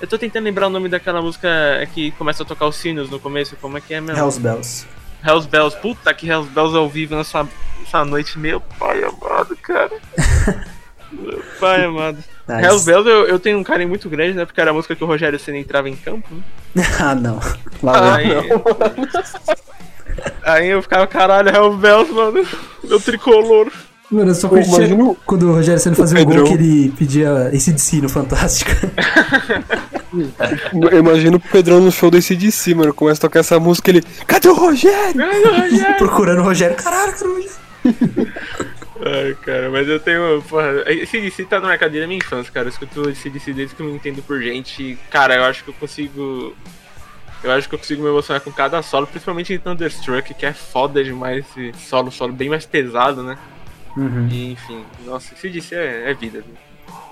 Eu 0.00 0.08
tô 0.08 0.16
tentando 0.16 0.44
lembrar 0.44 0.68
o 0.68 0.70
nome 0.70 0.88
daquela 0.88 1.20
música 1.20 1.48
que 1.92 2.12
começa 2.12 2.42
a 2.42 2.46
tocar 2.46 2.66
os 2.66 2.76
sinos 2.76 3.10
no 3.10 3.20
começo, 3.20 3.56
como 3.60 3.76
é 3.76 3.80
que 3.80 3.92
é 3.92 4.00
mesmo? 4.00 4.18
Hells 4.18 4.40
Bells. 4.40 4.86
Hells 5.24 5.46
Bells, 5.48 5.76
puta 5.76 6.14
que 6.14 6.26
Hells 6.28 6.48
Bells 6.50 6.76
ao 6.76 6.88
vivo 6.88 7.14
nessa, 7.14 7.46
nessa 7.78 8.04
noite, 8.04 8.38
meu 8.38 8.60
pai 8.60 9.02
amado, 9.04 9.56
cara. 9.56 9.92
meu 11.12 11.44
pai 11.60 11.84
amado. 11.84 12.24
Nice. 12.56 12.66
Hells 12.66 12.84
Bells 12.86 13.08
eu, 13.08 13.26
eu 13.26 13.38
tenho 13.38 13.58
um 13.58 13.64
carinho 13.64 13.88
muito 13.88 14.08
grande, 14.08 14.34
né? 14.36 14.44
Porque 14.44 14.60
era 14.60 14.70
a 14.70 14.74
música 14.74 14.94
que 14.94 15.02
o 15.04 15.06
Rogério 15.06 15.38
Senna 15.38 15.58
entrava 15.58 15.88
em 15.88 15.96
campo, 15.96 16.28
né? 16.74 16.84
ah, 17.00 17.14
não. 17.14 17.40
Lá 17.82 18.16
Aí, 18.16 18.26
aí 20.44 20.68
eu 20.68 20.82
ficava, 20.82 21.06
caralho, 21.06 21.48
Hells 21.48 21.76
Bells, 21.78 22.12
mano. 22.12 22.46
Meu 22.84 23.00
tricolor. 23.00 23.70
Mano, 24.10 24.30
eu 24.30 24.34
só 24.34 24.46
Pô, 24.46 24.56
curtia 24.56 24.76
imagina 24.76 25.04
o- 25.04 25.16
quando 25.24 25.48
o 25.48 25.54
Rogério 25.54 25.80
Senna 25.80 25.96
fazia 25.96 26.20
um 26.20 26.24
gol 26.24 26.44
que 26.44 26.52
ele 26.52 26.92
pedia 26.98 27.48
esse 27.52 27.72
DC 27.72 28.02
no 28.02 28.08
Fantástico. 28.10 28.70
Eu 30.92 30.98
imagino 30.98 31.38
o 31.38 31.40
Pedrão 31.40 31.80
no 31.80 31.90
show 31.90 32.10
desse 32.10 32.36
DC, 32.36 32.74
mano. 32.74 32.92
Começa 32.92 33.18
a 33.18 33.22
tocar 33.22 33.40
essa 33.40 33.58
música 33.58 33.90
ele. 33.90 34.02
Cadê 34.26 34.48
o 34.48 34.54
Rogério? 34.54 35.22
Procurando 35.96 36.40
o 36.40 36.44
Rogério. 36.44 36.76
Caralho, 36.76 37.12
cara, 37.14 37.30
o 37.30 37.34
Rogério. 37.34 38.32
Ai, 39.04 39.34
cara, 39.42 39.68
mas 39.70 39.88
eu 39.88 39.98
tenho. 39.98 40.42
Porra, 40.48 40.84
esse 40.86 41.20
DC 41.20 41.44
tá 41.46 41.58
na 41.58 41.68
marcadeira 41.68 42.04
da 42.04 42.08
minha 42.08 42.18
infância, 42.18 42.52
cara. 42.52 42.66
Eu 42.66 42.70
escuto 42.70 43.10
esse 43.10 43.28
DC 43.28 43.52
desde 43.52 43.74
que 43.74 43.82
eu 43.82 43.86
me 43.86 43.92
entendo 43.94 44.22
por 44.22 44.40
gente. 44.40 44.96
Cara, 45.10 45.34
eu 45.34 45.44
acho 45.44 45.64
que 45.64 45.70
eu 45.70 45.74
consigo. 45.74 46.54
Eu 47.42 47.50
acho 47.50 47.68
que 47.68 47.74
eu 47.74 47.78
consigo 47.80 48.02
me 48.02 48.08
emocionar 48.08 48.40
com 48.40 48.52
cada 48.52 48.80
solo, 48.82 49.06
principalmente 49.08 49.52
em 49.52 49.58
Thunderstruck, 49.58 50.32
que 50.34 50.46
é 50.46 50.52
foda 50.52 51.02
demais 51.02 51.44
esse 51.44 51.72
solo, 51.76 52.12
solo 52.12 52.32
bem 52.32 52.48
mais 52.48 52.64
pesado, 52.64 53.24
né? 53.24 53.36
Uhum. 53.96 54.28
E, 54.30 54.52
enfim, 54.52 54.84
nossa, 55.04 55.34
esse 55.34 55.48
DC 55.48 55.74
é, 55.74 56.10
é 56.10 56.14
vida, 56.14 56.40
viu? 56.40 56.54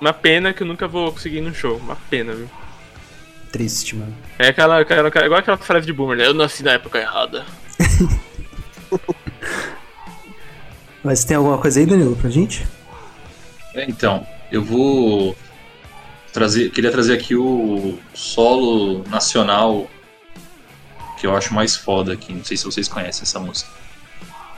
Uma 0.01 0.13
pena 0.13 0.53
que 0.53 0.63
eu 0.63 0.67
nunca 0.69 0.87
vou 0.87 1.11
conseguir 1.11 1.39
ir 1.39 1.43
no 1.43 1.53
show, 1.53 1.77
uma 1.79 1.97
pena, 2.09 2.33
viu? 2.33 2.49
Triste, 3.51 3.97
mano. 3.97 4.17
É 4.39 4.47
aquela, 4.49 4.79
aquela, 4.81 5.09
aquela- 5.09 5.27
igual 5.27 5.41
aquela 5.41 5.57
frase 5.57 5.85
de 5.87 5.93
boomer, 5.93 6.17
né? 6.17 6.27
Eu 6.29 6.35
nasci 6.35 6.63
na 6.63 6.73
época 6.75 7.01
errada. 7.01 7.45
Mas 11.03 11.25
tem 11.25 11.37
alguma 11.37 11.59
coisa 11.59 11.81
aí, 11.81 11.87
Danilo, 11.87 12.17
pra 12.17 12.29
gente? 12.29 12.67
É, 13.75 13.85
então, 13.89 14.27
eu 14.51 14.63
vou 14.63 15.37
trazer, 16.33 16.71
queria 16.71 16.91
trazer 16.91 17.15
aqui 17.15 17.35
o 17.35 17.99
solo 18.15 19.05
nacional 19.09 19.89
que 21.19 21.27
eu 21.27 21.37
acho 21.37 21.53
mais 21.53 21.77
foda 21.77 22.15
aqui, 22.15 22.33
não 22.33 22.45
sei 22.45 22.57
se 22.57 22.65
vocês 22.65 22.89
conhecem 22.89 23.23
essa 23.23 23.39
música. 23.39 23.71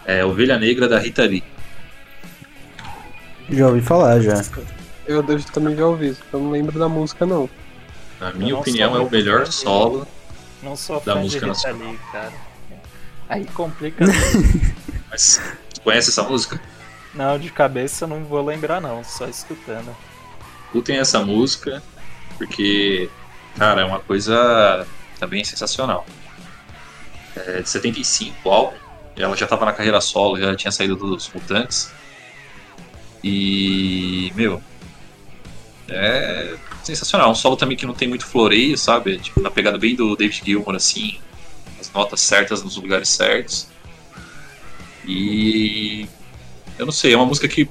É 0.05 0.25
Ovelha 0.25 0.59
Negra 0.59 0.89
da 0.89 0.99
Rita 0.99 1.25
Lee. 1.25 1.43
Já 3.51 3.67
ouvi 3.67 3.81
falar, 3.81 4.21
já. 4.21 4.41
Eu 5.07 5.23
devo 5.23 5.45
também 5.53 5.77
já 5.77 5.87
ouvi, 5.87 6.17
eu 6.33 6.41
não 6.41 6.51
lembro 6.51 6.79
da 6.79 6.89
música, 6.89 7.27
não. 7.27 7.51
Na 8.21 8.33
minha 8.33 8.53
não 8.53 8.61
opinião 8.61 8.97
é 8.97 9.01
o 9.01 9.11
melhor 9.11 9.47
solo. 9.49 10.07
Não 10.63 10.77
sou 10.77 11.01
Da 11.01 11.15
fã 11.15 11.19
de 11.19 11.25
música 11.25 11.47
Rita 11.47 11.47
nacional. 11.49 11.91
Lee, 11.91 11.99
cara. 12.13 12.33
Aí 13.29 13.45
complica. 13.47 14.05
Mas 15.11 15.41
conhece 15.85 16.11
essa 16.11 16.23
música? 16.23 16.61
não, 17.15 17.39
de 17.39 17.51
cabeça 17.51 18.07
não 18.07 18.25
vou 18.25 18.45
lembrar 18.45 18.81
não, 18.81 19.05
só 19.05 19.27
escutando. 19.27 19.95
Escutem 20.67 20.99
essa 20.99 21.21
música, 21.21 21.83
porque, 22.39 23.11
cara, 23.57 23.83
é 23.83 23.85
uma 23.85 24.01
coisa 24.01 24.87
também 25.19 25.45
sensacional. 25.45 26.07
É 27.37 27.63
de 27.63 27.69
75 27.69 28.37
o 28.45 28.51
álbum, 28.51 28.77
ela 29.17 29.37
já 29.37 29.47
tava 29.47 29.65
na 29.65 29.73
carreira 29.73 30.01
solo, 30.01 30.39
já 30.39 30.55
tinha 30.57 30.73
saído 30.73 30.97
dos 30.97 31.29
Mutantes. 31.29 31.93
E, 33.23 34.33
meu, 34.35 34.63
é 35.89 36.57
sensacional. 36.83 37.31
Um 37.31 37.35
solo 37.35 37.57
também 37.57 37.77
que 37.77 37.87
não 37.87 37.95
tem 37.95 38.09
muito 38.09 38.27
floreio, 38.27 38.77
sabe? 38.77 39.19
Tipo, 39.19 39.41
na 39.41 39.51
pegada 39.51 39.79
bem 39.79 39.95
do 39.95 40.17
David 40.17 40.43
Gilmour, 40.45 40.75
assim, 40.75 41.21
as 41.81 41.93
notas 41.93 42.21
certas 42.21 42.63
nos 42.63 42.77
lugares 42.77 43.09
certos. 43.09 43.69
E 45.07 46.07
eu 46.79 46.87
não 46.87 46.93
sei, 46.93 47.13
é 47.13 47.17
uma 47.17 47.27
música 47.27 47.49
que 47.49 47.69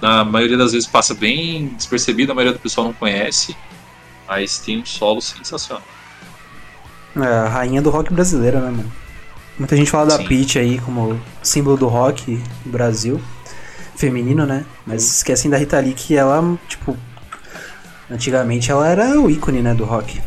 na 0.00 0.24
maioria 0.24 0.56
das 0.56 0.72
vezes 0.72 0.88
passa 0.88 1.14
bem 1.14 1.68
despercebida, 1.68 2.32
a 2.32 2.34
maioria 2.34 2.52
do 2.52 2.60
pessoal 2.60 2.86
não 2.86 2.94
conhece, 2.94 3.56
mas 4.28 4.58
tem 4.58 4.80
um 4.80 4.86
solo 4.86 5.20
sensacional. 5.20 5.82
É 7.16 7.26
a 7.26 7.48
rainha 7.48 7.80
do 7.80 7.90
rock 7.90 8.12
brasileiro, 8.12 8.60
né, 8.60 8.70
mano? 8.70 8.92
Muita 9.58 9.74
gente 9.74 9.90
fala 9.90 10.06
da. 10.06 10.24
Peach 10.24 10.58
aí 10.58 10.78
como 10.78 11.18
símbolo 11.42 11.76
do 11.76 11.86
rock 11.86 12.36
do 12.64 12.70
Brasil. 12.70 13.20
Feminino, 13.96 14.44
né? 14.44 14.66
Mas 14.86 15.16
esquecem 15.16 15.50
da 15.50 15.56
Rita 15.56 15.80
Lee 15.80 15.94
que 15.94 16.14
ela, 16.14 16.58
tipo. 16.68 16.96
Antigamente 18.10 18.70
ela 18.70 18.86
era 18.86 19.18
o 19.18 19.30
ícone, 19.30 19.62
né, 19.62 19.74
do 19.74 19.84
rock. 19.84 20.20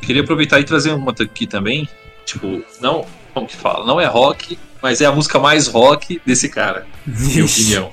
Queria 0.00 0.22
aproveitar 0.22 0.58
e 0.58 0.64
trazer 0.64 0.92
uma 0.92 1.12
aqui 1.12 1.46
também, 1.46 1.88
tipo, 2.24 2.64
não, 2.80 3.06
como 3.32 3.46
que 3.46 3.54
fala, 3.54 3.86
não 3.86 4.00
é 4.00 4.06
rock, 4.06 4.58
mas 4.82 5.00
é 5.00 5.06
a 5.06 5.12
música 5.12 5.38
mais 5.38 5.66
rock 5.66 6.20
desse 6.24 6.48
cara, 6.48 6.86
na 7.06 7.18
minha 7.18 7.44
opinião. 7.44 7.92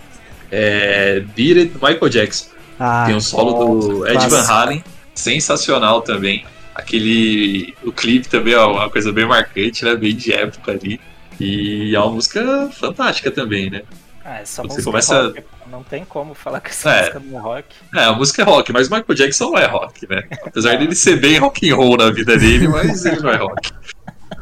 É 0.51 1.19
Beat 1.35 1.57
It, 1.57 1.73
Michael 1.75 2.09
Jackson. 2.09 2.47
Ah, 2.79 3.03
Tem 3.05 3.15
um 3.15 3.19
solo 3.21 3.79
do 3.79 4.07
Ed. 4.07 4.27
Van 4.29 4.41
Halen, 4.47 4.83
sensacional 5.13 6.01
também. 6.01 6.45
Aquele. 6.75 7.73
O 7.83 7.91
clipe 7.91 8.27
também 8.29 8.53
é 8.53 8.59
uma 8.59 8.89
coisa 8.89 9.11
bem 9.11 9.25
marcante, 9.25 9.83
né? 9.83 9.95
Bem 9.95 10.15
de 10.15 10.31
época 10.31 10.71
ali. 10.71 10.99
E 11.39 11.95
é 11.95 11.99
uma 11.99 12.11
música 12.11 12.69
fantástica 12.71 13.29
também, 13.31 13.69
né? 13.69 13.81
Ah, 14.23 14.39
essa 14.41 14.61
Você 14.61 14.67
música 14.67 14.83
começa- 14.83 15.15
é 15.15 15.21
rock, 15.23 15.43
não 15.71 15.83
tem 15.83 16.05
como 16.05 16.33
falar 16.33 16.59
que 16.61 16.69
essa 16.69 16.89
É. 16.91 16.99
música 17.01 17.19
não 17.25 17.37
é 17.39 17.41
rock. 17.41 17.67
É, 17.95 18.03
a 18.03 18.13
música 18.13 18.41
é 18.41 18.45
rock, 18.45 18.71
mas 18.73 18.87
o 18.87 18.91
Michael 18.95 19.15
Jackson 19.15 19.49
não 19.51 19.57
é 19.57 19.65
rock, 19.65 20.07
né? 20.09 20.23
Apesar 20.45 20.77
dele 20.77 20.95
ser 20.95 21.19
bem 21.19 21.37
rock 21.39 21.69
and 21.69 21.75
roll 21.75 21.97
na 21.97 22.09
vida 22.11 22.37
dele, 22.37 22.67
mas 22.67 23.05
ele 23.05 23.19
não 23.21 23.29
é 23.29 23.37
rock. 23.37 23.71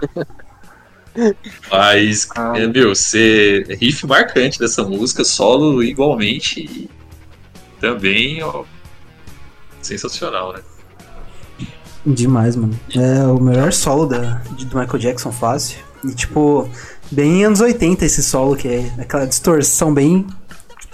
Mas, 1.72 2.28
Ah. 2.36 2.54
é, 2.58 2.68
meu, 2.68 2.94
ser 2.96 3.68
riff 3.80 4.06
marcante 4.06 4.60
dessa 4.60 4.84
música, 4.84 5.24
solo 5.24 5.82
igualmente, 5.84 6.62
e 6.62 6.90
também, 7.80 8.44
ó, 8.44 8.64
sensacional, 9.82 10.54
né? 10.54 10.60
Demais, 12.06 12.56
mano. 12.56 12.78
É 12.94 13.24
o 13.26 13.40
melhor 13.40 13.74
solo 13.74 14.06
da, 14.06 14.42
de- 14.56 14.66
do 14.66 14.78
Michael 14.78 15.00
Jackson 15.00 15.32
fácil. 15.32 15.80
E 16.04 16.14
tipo, 16.14 16.70
bem 17.12 17.44
anos 17.46 17.62
80 17.62 18.06
esse 18.06 18.22
solo, 18.22 18.56
que 18.56 18.68
é 18.68 18.94
aquela 19.00 19.26
distorção 19.26 19.92
bem, 19.94 20.26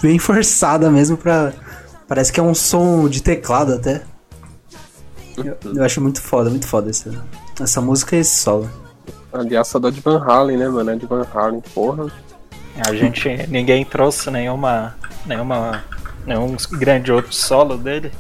bem 0.02 0.18
forçada 0.20 0.90
mesmo 0.90 1.18
pra. 1.18 1.52
Parece 2.08 2.32
que 2.32 2.40
é 2.40 2.44
um 2.44 2.54
som 2.56 3.10
de 3.10 3.22
teclado 3.22 3.74
até. 3.74 4.04
Eu, 5.38 5.58
eu 5.76 5.84
acho 5.84 6.00
muito 6.02 6.22
foda, 6.22 6.50
muito 6.50 6.68
foda 6.68 6.90
essa, 6.90 7.26
essa 7.60 7.82
música 7.82 8.16
e 8.16 8.20
esse 8.20 8.38
solo. 8.38 8.70
Aliás, 9.34 9.74
a 9.76 9.80
de 9.92 10.00
Van 10.02 10.22
Halen, 10.26 10.58
né, 10.58 10.68
mano? 10.68 10.92
É 10.92 10.96
de 10.96 11.06
Van 11.06 11.26
Halen, 11.34 11.62
porra. 11.74 12.08
A 12.86 12.94
gente. 12.94 13.30
ninguém 13.48 13.84
trouxe 13.86 14.30
nenhuma. 14.32 14.96
nenhuma. 15.26 15.84
nenhum 16.26 16.56
grande 16.72 17.12
outro 17.12 17.34
solo 17.34 17.78
dele. 17.78 18.12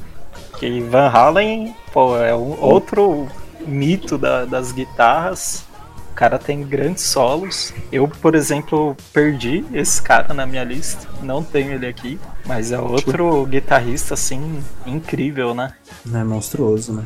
Que 0.58 0.80
Van 0.82 1.08
Halen, 1.10 1.76
pô, 1.94 2.18
é 2.18 2.36
um 2.36 2.60
outro 2.62 3.28
mito 3.66 4.18
da- 4.18 4.46
das 4.46 4.72
guitarras. 4.72 5.64
O 6.12 6.14
cara 6.14 6.38
tem 6.38 6.62
grandes 6.64 7.04
solos. 7.04 7.74
Eu, 7.92 8.08
por 8.08 8.36
exemplo, 8.36 8.96
perdi 9.14 9.64
esse 9.74 10.02
cara 10.02 10.34
na 10.34 10.46
minha 10.46 10.64
lista. 10.64 11.08
Não 11.24 11.42
tenho 11.44 11.72
ele 11.74 11.88
aqui. 11.88 12.20
Mas 12.46 12.72
é 12.72 12.80
outro 12.80 13.46
guitarrista, 13.46 14.14
assim, 14.14 14.62
incrível, 14.86 15.54
né? 15.56 15.74
É 16.14 16.24
monstruoso, 16.24 16.94
né? 16.94 17.04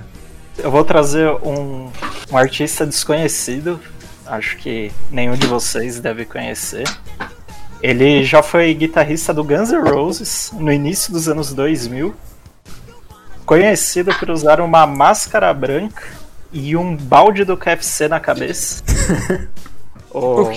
Eu 0.58 0.72
vou 0.72 0.84
trazer 0.84 1.30
um, 1.44 1.90
um 2.32 2.38
artista 2.38 2.86
desconhecido. 2.86 3.80
Acho 4.26 4.58
que 4.58 4.92
nenhum 5.12 5.36
de 5.36 5.46
vocês 5.48 6.00
deve 6.00 6.26
conhecer. 6.26 6.86
Ele 7.82 8.24
já 8.24 8.42
foi 8.42 8.74
guitarrista 8.74 9.34
do 9.34 9.44
Guns 9.44 9.70
N' 9.72 9.82
Roses 9.90 10.52
no 10.54 10.72
início 10.72 11.12
dos 11.14 11.28
anos 11.30 11.54
2000. 11.54 12.16
conhecido 13.46 14.14
por 14.16 14.30
usar 14.32 14.60
uma 14.60 14.88
máscara 14.88 15.54
branca 15.54 16.04
e 16.52 16.76
um 16.76 16.96
balde 16.96 17.44
do 17.44 17.56
KFC 17.56 18.08
na 18.08 18.20
cabeça. 18.20 18.84
o... 20.12 20.50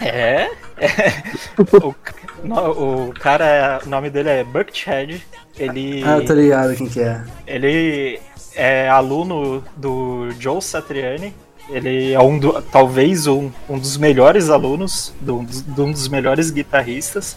É, 0.00 0.48
é. 0.78 1.22
O, 1.82 1.94
no- 2.42 3.08
o 3.10 3.12
cara, 3.12 3.80
o 3.84 3.88
nome 3.88 4.08
dele 4.08 4.30
é 4.30 4.42
Buckethead. 4.42 5.24
Ele, 5.58 6.02
Ah, 6.06 6.16
eu 6.16 6.24
tô 6.24 6.32
ligado 6.32 6.74
quem 6.74 6.88
que 6.88 7.00
é. 7.02 7.22
ele 7.46 8.18
é 8.54 8.88
aluno 8.88 9.62
do 9.76 10.30
Joe 10.38 10.60
Satriani. 10.62 11.34
Ele 11.72 12.12
é 12.12 12.20
um 12.20 12.38
do- 12.38 12.60
talvez 12.62 13.26
um, 13.26 13.50
um 13.68 13.78
dos 13.78 13.96
melhores 13.96 14.50
alunos, 14.50 15.14
de 15.20 15.30
um 15.80 15.92
dos 15.92 16.08
melhores 16.08 16.50
guitarristas. 16.50 17.36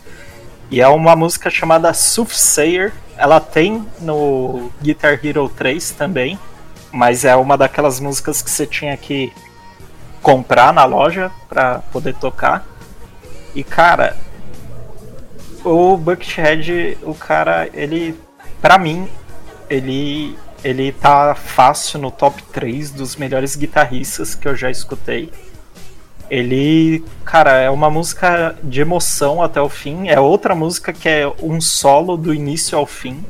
E 0.72 0.82
é 0.82 0.88
uma 0.88 1.16
música 1.16 1.50
chamada 1.50 1.94
Soothsayer. 1.94 2.94
Ela 3.16 3.40
tem 3.40 3.86
no 4.00 4.72
Guitar 4.82 5.20
Hero 5.24 5.48
3 5.50 5.92
também, 5.92 6.40
mas 6.92 7.24
é 7.26 7.36
uma 7.36 7.56
daquelas 7.58 8.00
músicas 8.00 8.42
que 8.42 8.50
você 8.50 8.66
tinha 8.66 8.98
que 8.98 9.32
comprar 10.22 10.74
na 10.74 10.84
loja 10.86 11.30
pra 11.48 11.80
poder 11.92 12.16
tocar. 12.16 12.66
E 13.54 13.64
cara, 13.64 14.18
o 15.64 15.96
Buckethead, 15.96 16.98
o 17.04 17.14
cara, 17.14 17.70
ele 17.74 18.20
pra 18.62 18.78
mim, 18.80 19.08
ele 19.70 20.36
ele 20.64 20.92
tá 20.92 21.36
fácil 21.36 22.00
no 22.00 22.10
top 22.10 22.42
3 22.52 22.92
dos 22.92 23.16
melhores 23.16 23.56
guitarristas 23.56 24.34
que 24.34 24.48
eu 24.48 24.56
já 24.56 24.72
escutei. 24.72 25.30
Ele, 26.30 27.04
cara, 27.26 27.52
é 27.60 27.70
uma 27.70 27.90
música 27.90 28.56
de 28.64 28.82
emoção 28.82 29.44
até 29.44 29.62
o 29.62 29.70
fim. 29.70 30.08
É 30.08 30.20
outra 30.20 30.56
música 30.56 30.94
que 30.94 31.10
é 31.10 31.28
um 31.42 31.60
solo 31.60 32.16
do 32.16 32.34
início 32.34 32.78
ao 32.78 32.86
fim. 32.86 33.24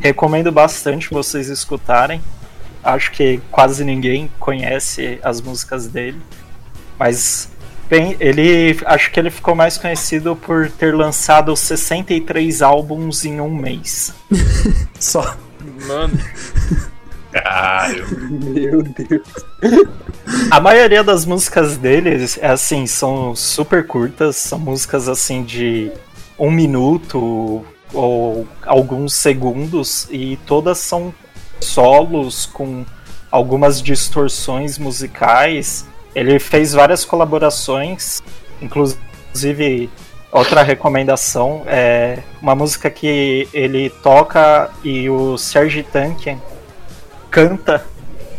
Recomendo 0.00 0.50
bastante 0.50 1.08
vocês 1.10 1.48
escutarem. 1.48 2.20
Acho 2.82 3.12
que 3.12 3.40
quase 3.50 3.84
ninguém 3.84 4.30
conhece 4.38 5.20
as 5.22 5.40
músicas 5.40 5.86
dele. 5.86 6.20
Mas 6.98 7.48
bem, 7.88 8.16
ele 8.18 8.78
acho 8.86 9.10
que 9.10 9.20
ele 9.20 9.30
ficou 9.30 9.54
mais 9.54 9.78
conhecido 9.78 10.34
por 10.34 10.70
ter 10.70 10.94
lançado 10.94 11.54
63 11.54 12.60
álbuns 12.60 13.24
em 13.24 13.40
um 13.40 13.54
mês. 13.54 14.12
Só. 14.98 15.36
Mano, 15.86 16.18
Caralho. 17.32 18.06
Meu 18.30 18.82
Deus. 18.82 19.28
A 20.50 20.60
maioria 20.60 21.04
das 21.04 21.24
músicas 21.24 21.76
deles 21.76 22.38
é 22.40 22.48
assim, 22.48 22.86
são 22.86 23.34
super 23.36 23.86
curtas, 23.86 24.36
são 24.36 24.58
músicas 24.58 25.08
assim 25.08 25.42
de 25.44 25.92
um 26.38 26.50
minuto 26.50 27.64
ou 27.92 28.46
alguns 28.62 29.14
segundos 29.14 30.08
e 30.10 30.38
todas 30.46 30.78
são 30.78 31.14
solos 31.60 32.46
com 32.46 32.84
algumas 33.30 33.80
distorções 33.80 34.78
musicais. 34.78 35.86
Ele 36.14 36.38
fez 36.38 36.72
várias 36.72 37.04
colaborações, 37.04 38.20
inclusive 38.60 39.88
outra 40.32 40.62
recomendação 40.62 41.62
é 41.66 42.18
uma 42.40 42.54
música 42.54 42.90
que 42.90 43.48
ele 43.52 43.90
toca 43.90 44.70
e 44.84 45.08
o 45.10 45.36
Serge 45.36 45.82
Tankian 45.82 46.38
canta, 47.30 47.84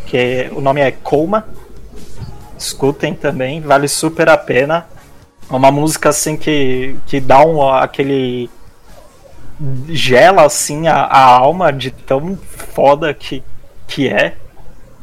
que 0.05 0.17
é- 0.17 0.49
o 0.51 0.61
nome 0.61 0.81
é 0.81 0.91
Coma. 0.91 1.47
Escutem 2.57 3.13
também, 3.13 3.61
vale 3.61 3.87
super 3.87 4.29
a 4.29 4.37
pena. 4.37 4.85
É 5.49 5.53
uma 5.55 5.71
música 5.71 6.09
assim 6.09 6.37
que, 6.37 6.95
que 7.07 7.19
dá 7.19 7.43
um, 7.43 7.67
aquele. 7.69 8.49
gela 9.89 10.43
assim 10.45 10.87
a, 10.87 10.95
a 11.03 11.23
alma 11.23 11.71
de 11.71 11.91
tão 11.91 12.37
foda 12.73 13.13
que, 13.13 13.43
que 13.87 14.07
é. 14.07 14.35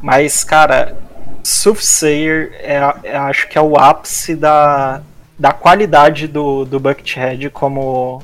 Mas, 0.01 0.45
cara, 0.45 0.97
Soothsayer 1.43 2.53
é, 2.61 2.81
é, 3.05 3.17
acho 3.17 3.49
que 3.49 3.59
é 3.59 3.61
o 3.61 3.77
ápice 3.77 4.37
da, 4.37 5.03
da 5.39 5.53
qualidade 5.53 6.27
do, 6.27 6.65
do 6.65 6.81
Buckethead 6.81 7.51
como, 7.51 8.23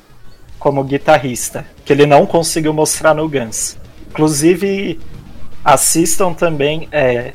como 0.59 0.83
guitarrista, 0.83 1.65
que 1.85 1.93
ele 1.93 2.07
não 2.07 2.27
conseguiu 2.27 2.73
mostrar 2.73 3.15
no 3.15 3.29
Guns. 3.29 3.79
Inclusive, 4.11 4.99
assistam 5.65 6.33
também 6.33 6.89
é, 6.91 7.33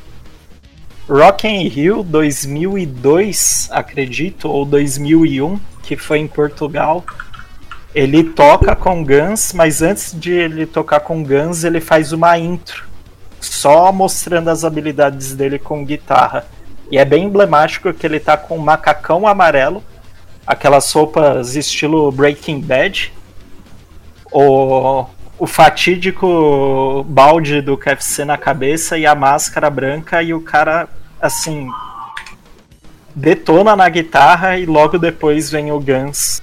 Rock 1.08 1.48
Rio 1.48 2.04
2002, 2.04 3.68
acredito, 3.72 4.48
ou 4.48 4.64
2001, 4.64 5.58
que 5.82 5.96
foi 5.96 6.18
em 6.18 6.28
Portugal. 6.28 7.04
Ele 7.92 8.22
toca 8.22 8.76
com 8.76 9.02
Guns, 9.02 9.52
mas 9.52 9.82
antes 9.82 10.14
de 10.18 10.30
ele 10.30 10.66
tocar 10.66 11.00
com 11.00 11.24
Guns, 11.24 11.64
ele 11.64 11.80
faz 11.80 12.12
uma 12.12 12.38
intro, 12.38 12.84
só 13.40 13.90
mostrando 13.90 14.50
as 14.50 14.64
habilidades 14.64 15.34
dele 15.34 15.58
com 15.58 15.84
guitarra. 15.84 16.46
E 16.90 16.98
é 16.98 17.04
bem 17.04 17.24
emblemático 17.24 17.92
que 17.92 18.06
ele 18.06 18.18
tá 18.18 18.36
com 18.36 18.56
um 18.56 18.62
macacão 18.62 19.26
amarelo, 19.26 19.82
aquelas 20.46 20.90
roupas 20.92 21.54
estilo 21.54 22.10
Breaking 22.10 22.60
Bad, 22.60 23.12
o, 24.32 25.06
o 25.38 25.46
fatídico 25.46 27.04
balde 27.08 27.60
do 27.60 27.76
KFC 27.76 28.24
na 28.24 28.36
cabeça 28.36 28.98
e 28.98 29.06
a 29.06 29.14
máscara 29.14 29.70
branca 29.70 30.22
e 30.22 30.34
o 30.34 30.40
cara 30.40 30.88
assim 31.20 31.68
detona 33.14 33.76
na 33.76 33.88
guitarra 33.88 34.58
e 34.58 34.66
logo 34.66 34.98
depois 34.98 35.50
vem 35.50 35.70
o 35.70 35.80
Guns 35.80 36.40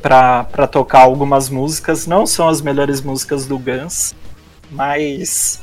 pra, 0.00 0.44
pra 0.44 0.66
tocar 0.66 1.00
algumas 1.00 1.48
músicas. 1.48 2.06
Não 2.06 2.26
são 2.26 2.48
as 2.48 2.60
melhores 2.60 3.00
músicas 3.00 3.46
do 3.46 3.58
Guns, 3.58 4.14
mas 4.70 5.60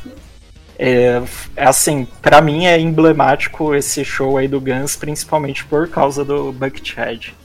é, 0.79 1.23
assim, 1.55 2.07
pra 2.21 2.39
mim 2.39 2.65
é 2.65 2.79
emblemático 2.79 3.73
esse 3.73 4.05
show 4.05 4.37
aí 4.37 4.47
do 4.47 4.61
Guns, 4.61 4.95
principalmente 4.95 5.65
por 5.65 5.87
causa 5.87 6.23
do 6.23 6.51
Buckethead. 6.51 7.35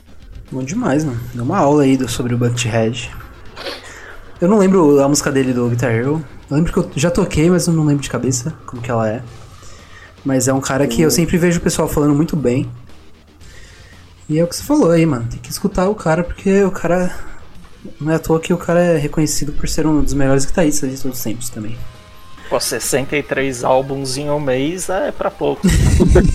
Bom 0.51 0.63
demais, 0.63 1.05
mano. 1.05 1.21
Deu 1.33 1.45
uma 1.45 1.59
aula 1.59 1.85
aí 1.85 1.99
sobre 2.09 2.35
o 2.35 2.39
Buckethead. 2.39 3.11
Eu 4.39 4.49
não 4.49 4.59
lembro 4.59 5.01
a 5.01 5.09
música 5.09 5.33
dele 5.33 5.53
do 5.53 5.69
Guitar 5.69 5.93
Hero. 5.93 6.23
Eu 6.51 6.57
lembro 6.57 6.73
que 6.73 6.79
eu 6.79 6.91
já 6.97 7.11
toquei, 7.11 7.49
mas 7.49 7.67
eu 7.67 7.73
não 7.73 7.85
lembro 7.85 8.03
de 8.03 8.11
cabeça 8.11 8.53
como 8.67 8.83
que 8.83 8.91
ela 8.91 9.09
é. 9.09 9.23
Mas 10.25 10.47
é 10.47 10.53
um 10.53 10.61
cara 10.61 10.87
que 10.87 11.01
eu 11.01 11.11
sempre 11.11 11.39
vejo 11.39 11.59
o 11.59 11.63
pessoal 11.63 11.89
falando 11.89 12.15
muito 12.15 12.37
bem. 12.37 12.71
E 14.29 14.39
é 14.39 14.45
o 14.45 14.47
que 14.47 14.57
você 14.57 14.63
falou 14.63 14.91
aí, 14.91 15.07
mano. 15.07 15.27
Tem 15.31 15.39
que 15.39 15.51
escutar 15.51 15.89
o 15.89 15.95
cara, 15.95 16.23
porque 16.23 16.63
o 16.65 16.71
cara. 16.71 17.15
Não 18.01 18.13
é 18.13 18.17
à 18.17 18.19
toa 18.19 18.39
que 18.39 18.53
o 18.53 18.59
cara 18.59 18.81
é 18.81 18.99
reconhecido 18.99 19.53
por 19.53 19.69
ser 19.69 19.87
um 19.87 20.03
dos 20.03 20.15
melhores 20.15 20.45
guitarristas 20.45 20.91
de 20.91 21.01
todos 21.01 21.19
os 21.19 21.25
tempos 21.25 21.49
também. 21.49 21.77
Pô, 22.53 22.61
63 22.61 23.65
álbuns 23.65 24.19
em 24.19 24.29
um 24.29 24.39
mês 24.39 24.91
é 24.91 25.11
pra 25.11 25.31
pouco. 25.31 25.63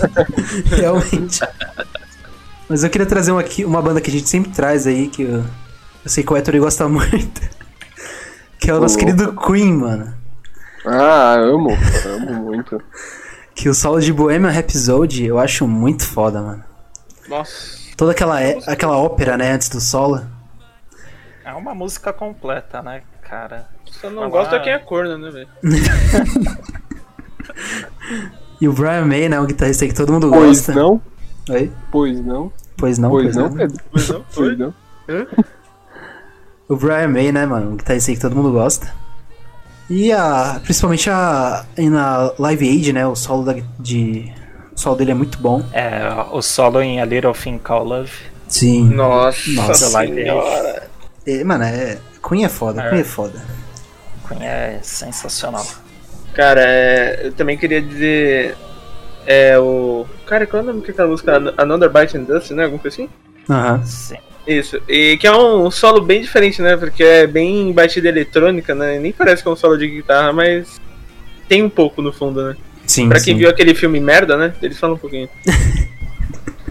Realmente. 0.66 1.40
Mas 2.68 2.82
eu 2.82 2.90
queria 2.90 3.06
trazer 3.06 3.30
uma, 3.30 3.40
aqui, 3.40 3.64
uma 3.64 3.80
banda 3.80 4.00
que 4.00 4.10
a 4.10 4.12
gente 4.12 4.28
sempre 4.28 4.50
traz 4.50 4.84
aí, 4.84 5.06
que 5.06 5.22
eu, 5.22 5.44
eu 6.04 6.10
sei 6.10 6.24
que 6.24 6.32
o 6.32 6.36
Ettore 6.36 6.58
gosta 6.58 6.88
muito. 6.88 7.40
Que 8.60 8.68
é 8.72 8.74
o 8.74 8.80
nosso 8.80 8.98
querido 8.98 9.32
Queen, 9.36 9.72
mano. 9.72 10.12
Ah, 10.84 11.34
amo. 11.36 11.70
Amo 12.04 12.32
muito. 12.42 12.82
Que 13.54 13.68
o 13.68 13.74
solo 13.74 14.00
de 14.00 14.12
Bohemian 14.12 14.50
Rhapsody 14.50 15.26
eu 15.26 15.38
acho 15.38 15.68
muito 15.68 16.04
foda, 16.04 16.42
mano. 16.42 16.64
nossa. 17.28 17.78
Toda 17.96 18.10
aquela, 18.10 18.42
é- 18.42 18.58
aquela 18.66 18.96
ópera, 18.98 19.36
né, 19.36 19.52
antes 19.52 19.68
do 19.68 19.80
solo. 19.80 20.26
É 21.48 21.52
uma 21.54 21.74
música 21.74 22.12
completa, 22.12 22.82
né, 22.82 23.00
cara? 23.22 23.66
Só 23.86 24.10
não 24.10 24.22
Mas 24.24 24.30
gosta 24.32 24.56
lá- 24.56 24.62
quem 24.62 24.72
é 24.74 24.78
corno, 24.78 25.16
né, 25.16 25.30
velho? 25.30 25.48
E 28.60 28.66
o 28.68 28.72
Brian 28.72 29.04
May, 29.06 29.28
né, 29.28 29.38
o 29.40 29.46
guitarrista 29.46 29.86
que 29.86 29.94
todo 29.94 30.12
mundo 30.12 30.28
Pois 30.30 30.58
gosta. 30.66 30.74
não, 30.74 31.00
Oi? 31.48 31.70
pois 31.92 32.20
não, 32.24 32.52
Pois 32.76 32.98
não, 32.98 33.10
pois 33.10 33.36
não, 33.36 33.52
Pedro. 33.54 33.82
Pois 33.92 34.08
não, 34.08 34.24
foi. 34.28 34.56
Pois 34.56 34.58
não. 34.58 34.74
O 36.68 36.76
Brian 36.76 37.08
May, 37.08 37.30
né, 37.32 37.46
mano, 37.46 37.72
o 37.72 37.76
guitarrista 37.76 38.12
que 38.12 38.20
todo 38.20 38.34
mundo 38.36 38.50
gosta. 38.52 38.92
E 39.88 40.12
a, 40.12 40.60
principalmente 40.62 41.08
a, 41.08 41.64
na 41.78 42.32
Live 42.38 42.68
Aid, 42.68 42.92
né, 42.92 43.06
o 43.06 43.14
solo 43.16 43.44
da, 43.44 43.54
de... 43.78 44.30
O 44.76 44.78
solo 44.78 44.96
dele 44.96 45.12
é 45.12 45.14
muito 45.14 45.38
bom. 45.38 45.64
É, 45.72 46.00
o 46.32 46.42
solo 46.42 46.82
em 46.82 47.00
A 47.00 47.04
Little 47.04 47.32
Thing 47.32 47.58
Called 47.58 47.88
Love. 47.88 48.12
Sim. 48.48 48.88
Nossa, 48.90 49.50
Nossa, 49.52 49.88
Live 49.90 50.14
senhora. 50.14 50.87
É, 51.30 51.44
mano, 51.44 51.64
é... 51.64 51.98
Queen 52.26 52.44
é 52.44 52.48
foda, 52.48 52.82
É. 52.82 52.88
Queen 52.90 53.00
é 53.00 53.04
foda. 53.04 53.42
Queen 54.26 54.44
é 54.46 54.78
sensacional. 54.82 55.66
Cara, 56.34 56.60
é, 56.64 57.20
eu 57.26 57.32
também 57.32 57.56
queria 57.58 57.80
dizer. 57.82 58.56
É 59.26 59.58
o. 59.58 60.06
Cara, 60.26 60.46
qual 60.46 60.60
é 60.60 60.64
o 60.64 60.66
nome 60.68 60.86
daquela 60.86 61.08
música? 61.08 61.36
An- 61.36 61.54
Another 61.58 61.90
Bite 61.90 62.16
and 62.16 62.22
Dust, 62.24 62.50
né? 62.52 62.64
Alguma 62.64 62.80
coisa 62.80 62.94
assim? 63.02 63.08
Aham. 63.50 63.82
Sim. 63.84 64.16
Isso. 64.46 64.80
E 64.88 65.16
que 65.18 65.26
é 65.26 65.32
um 65.36 65.70
solo 65.70 66.00
bem 66.00 66.22
diferente, 66.22 66.62
né? 66.62 66.76
Porque 66.76 67.02
é 67.02 67.26
bem 67.26 67.72
batida 67.72 68.08
eletrônica, 68.08 68.74
né? 68.74 68.98
Nem 68.98 69.12
parece 69.12 69.42
que 69.42 69.48
é 69.48 69.52
um 69.52 69.56
solo 69.56 69.76
de 69.76 69.88
guitarra, 69.88 70.32
mas. 70.32 70.80
Tem 71.48 71.62
um 71.62 71.68
pouco 71.70 72.00
no 72.02 72.12
fundo, 72.12 72.42
né? 72.48 72.56
Sim, 72.86 73.08
Pra 73.08 73.18
quem 73.20 73.34
sim. 73.34 73.38
viu 73.38 73.48
aquele 73.50 73.74
filme 73.74 74.00
merda, 74.00 74.36
né? 74.36 74.52
Eles 74.62 74.78
falam 74.78 74.96
um 74.96 74.98
pouquinho. 74.98 75.28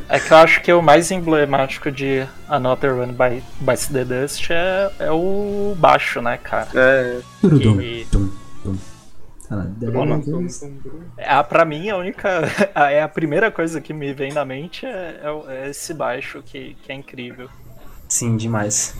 É 0.09 0.19
que 0.19 0.31
eu 0.31 0.37
acho 0.37 0.61
que 0.61 0.71
o 0.71 0.81
mais 0.81 1.11
emblemático 1.11 1.91
de 1.91 2.25
Another 2.47 2.93
One 2.93 3.11
by, 3.11 3.43
by 3.59 3.77
the 3.91 4.05
Dust 4.05 4.49
é, 4.49 4.89
é 4.99 5.11
o 5.11 5.75
baixo, 5.77 6.21
né, 6.21 6.37
cara? 6.37 6.69
É. 6.73 7.19
E- 7.43 8.05
tum, 8.09 8.29
Ah, 11.25 11.43
pra 11.43 11.65
mim, 11.65 11.89
a 11.89 11.97
única. 11.97 12.41
É 12.75 13.01
a 13.01 13.07
primeira 13.07 13.51
coisa 13.51 13.81
que 13.81 13.93
me 13.93 14.13
vem 14.13 14.31
na 14.33 14.45
mente 14.45 14.85
é, 14.85 15.19
é 15.23 15.53
é 15.65 15.69
esse 15.69 15.93
baixo 15.93 16.41
que, 16.43 16.75
que 16.83 16.91
é 16.91 16.95
incrível. 16.95 17.49
Sim, 18.07 18.37
demais. 18.37 18.95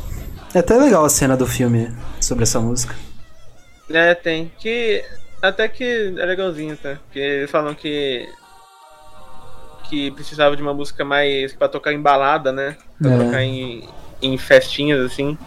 É 0.54 0.60
até 0.60 0.76
legal 0.76 1.06
a 1.06 1.10
cena 1.10 1.38
do 1.38 1.48
filme 1.48 1.90
sobre 2.20 2.44
essa 2.44 2.60
música. 2.60 2.96
É, 3.90 4.14
tem. 4.14 4.52
Que. 4.60 5.04
Até 5.42 5.68
que 5.68 6.16
é 6.18 6.26
legalzinho, 6.26 6.76
tá? 6.76 6.98
Porque 7.06 7.20
eles 7.20 7.52
falam 7.52 7.74
que. 7.74 8.28
Que 9.90 10.12
precisava 10.12 10.56
de 10.56 10.62
uma 10.62 10.74
música 10.74 11.04
mais. 11.06 11.54
pra 11.54 11.68
tocar 11.68 11.94
em 11.94 12.02
balada, 12.02 12.52
né? 12.52 12.76
Pra 13.02 13.12
É. 13.12 13.18
tocar 13.18 13.44
em, 13.44 13.84
em 14.22 14.38
festinhas, 14.38 15.00
assim. 15.06 15.38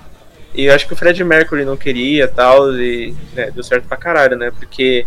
E 0.54 0.64
eu 0.64 0.74
acho 0.74 0.86
que 0.86 0.92
o 0.92 0.96
Fred 0.96 1.22
Mercury 1.22 1.64
não 1.64 1.76
queria 1.76 2.26
tal, 2.26 2.74
e 2.74 3.14
né, 3.34 3.50
deu 3.50 3.62
certo 3.62 3.86
pra 3.86 3.96
caralho, 3.96 4.36
né? 4.36 4.50
Porque. 4.50 5.06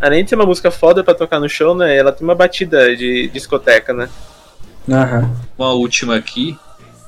Além 0.00 0.22
de 0.24 0.28
ser 0.30 0.36
uma 0.36 0.44
música 0.44 0.70
foda 0.70 1.02
pra 1.04 1.14
tocar 1.14 1.40
no 1.40 1.48
show, 1.48 1.74
né? 1.74 1.96
Ela 1.96 2.12
tem 2.12 2.24
uma 2.26 2.34
batida 2.34 2.94
de 2.96 3.28
discoteca, 3.28 3.92
né? 3.94 4.08
Aham. 4.90 5.30
Uma 5.56 5.72
última 5.72 6.16
aqui, 6.16 6.58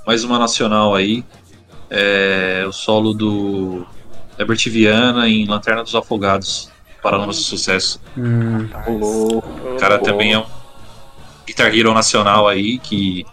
mais 0.07 0.25
uma 0.25 0.39
nacional 0.39 0.95
aí. 0.95 1.25
É 1.91 2.65
o 2.67 2.73
solo 2.73 3.13
do 3.13 3.87
Herbert 4.39 4.59
Viana 4.71 5.29
em 5.29 5.47
Lanterna 5.47 5.83
dos 5.83 5.95
Afogados. 5.95 6.71
Paralamas 7.03 7.37
do 7.37 7.43
Sucesso. 7.43 8.01
Hum, 8.17 8.69
O 8.89 9.43
cara 9.79 9.99
também 9.99 10.33
é 10.33 10.39
um 10.39 10.47
Guitar 11.47 11.75
Hero 11.75 11.95
nacional 11.95 12.49
aí 12.49 12.79
que, 12.79 13.25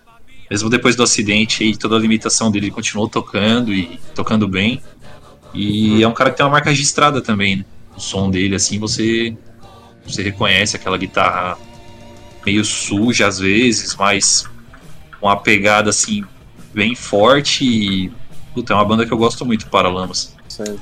mesmo 0.50 0.70
depois 0.70 0.96
do 0.96 1.04
acidente 1.04 1.64
aí, 1.64 1.76
toda 1.76 1.96
a 1.96 2.00
limitação 2.00 2.52
dele 2.52 2.68
ele 2.68 2.74
continuou 2.74 3.10
tocando 3.10 3.74
e 3.74 4.00
tocando 4.14 4.48
bem. 4.48 4.82
E 5.54 6.02
é 6.02 6.08
um 6.08 6.14
cara 6.14 6.32
que 6.32 6.38
tem 6.38 6.46
uma 6.46 6.52
marca 6.52 6.70
registrada 6.70 7.22
também, 7.22 7.58
né? 7.58 7.66
O 7.96 8.00
som 8.00 8.30
dele, 8.30 8.56
assim, 8.56 8.80
você, 8.80 9.36
você 10.06 10.24
reconhece 10.24 10.76
aquela 10.76 10.98
guitarra 10.98 11.58
meio 12.46 12.66
suja 12.66 13.28
às 13.28 13.40
vezes, 13.40 13.96
mas 13.96 14.46
com 15.20 15.28
uma 15.28 15.38
pegada 15.38 15.90
assim 15.90 16.24
bem 16.74 16.96
forte 16.96 17.64
e. 17.64 18.12
Puta, 18.54 18.74
é 18.74 18.76
uma 18.76 18.86
banda 18.86 19.06
que 19.06 19.12
eu 19.12 19.18
gosto 19.18 19.46
muito, 19.46 19.68
Paralamas. 19.68 20.36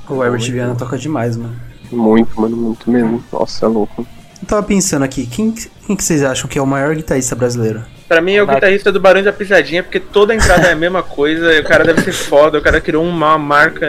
o 0.08 0.22
Herbert 0.22 0.50
Viana 0.50 0.74
toca 0.74 0.98
demais, 0.98 1.36
mano. 1.36 1.58
Muito, 1.90 2.38
mano, 2.38 2.56
muito 2.56 2.90
mesmo. 2.90 3.22
Nossa, 3.32 3.64
é 3.64 3.68
louco. 3.68 4.06
Eu 4.42 4.48
tava 4.48 4.62
pensando 4.64 5.04
aqui, 5.04 5.24
quem, 5.26 5.52
quem 5.52 5.94
que 5.96 6.02
vocês 6.02 6.22
acham 6.22 6.48
que 6.48 6.58
é 6.58 6.62
o 6.62 6.66
maior 6.66 6.94
guitarrista 6.94 7.34
brasileiro? 7.36 7.84
Pra 8.08 8.20
mim 8.20 8.34
é 8.34 8.42
o 8.42 8.46
guitarrista 8.46 8.90
do 8.92 9.00
Barão 9.00 9.22
da 9.22 9.32
Pisadinha, 9.32 9.82
porque 9.82 10.00
toda 10.00 10.32
a 10.32 10.36
entrada 10.36 10.66
é 10.66 10.72
a 10.72 10.76
mesma 10.76 11.02
coisa, 11.02 11.54
e 11.54 11.60
o 11.60 11.64
cara 11.64 11.84
deve 11.84 12.02
ser 12.02 12.12
foda, 12.12 12.58
o 12.58 12.62
cara 12.62 12.80
criou 12.80 13.04
uma 13.04 13.38
marca 13.38 13.86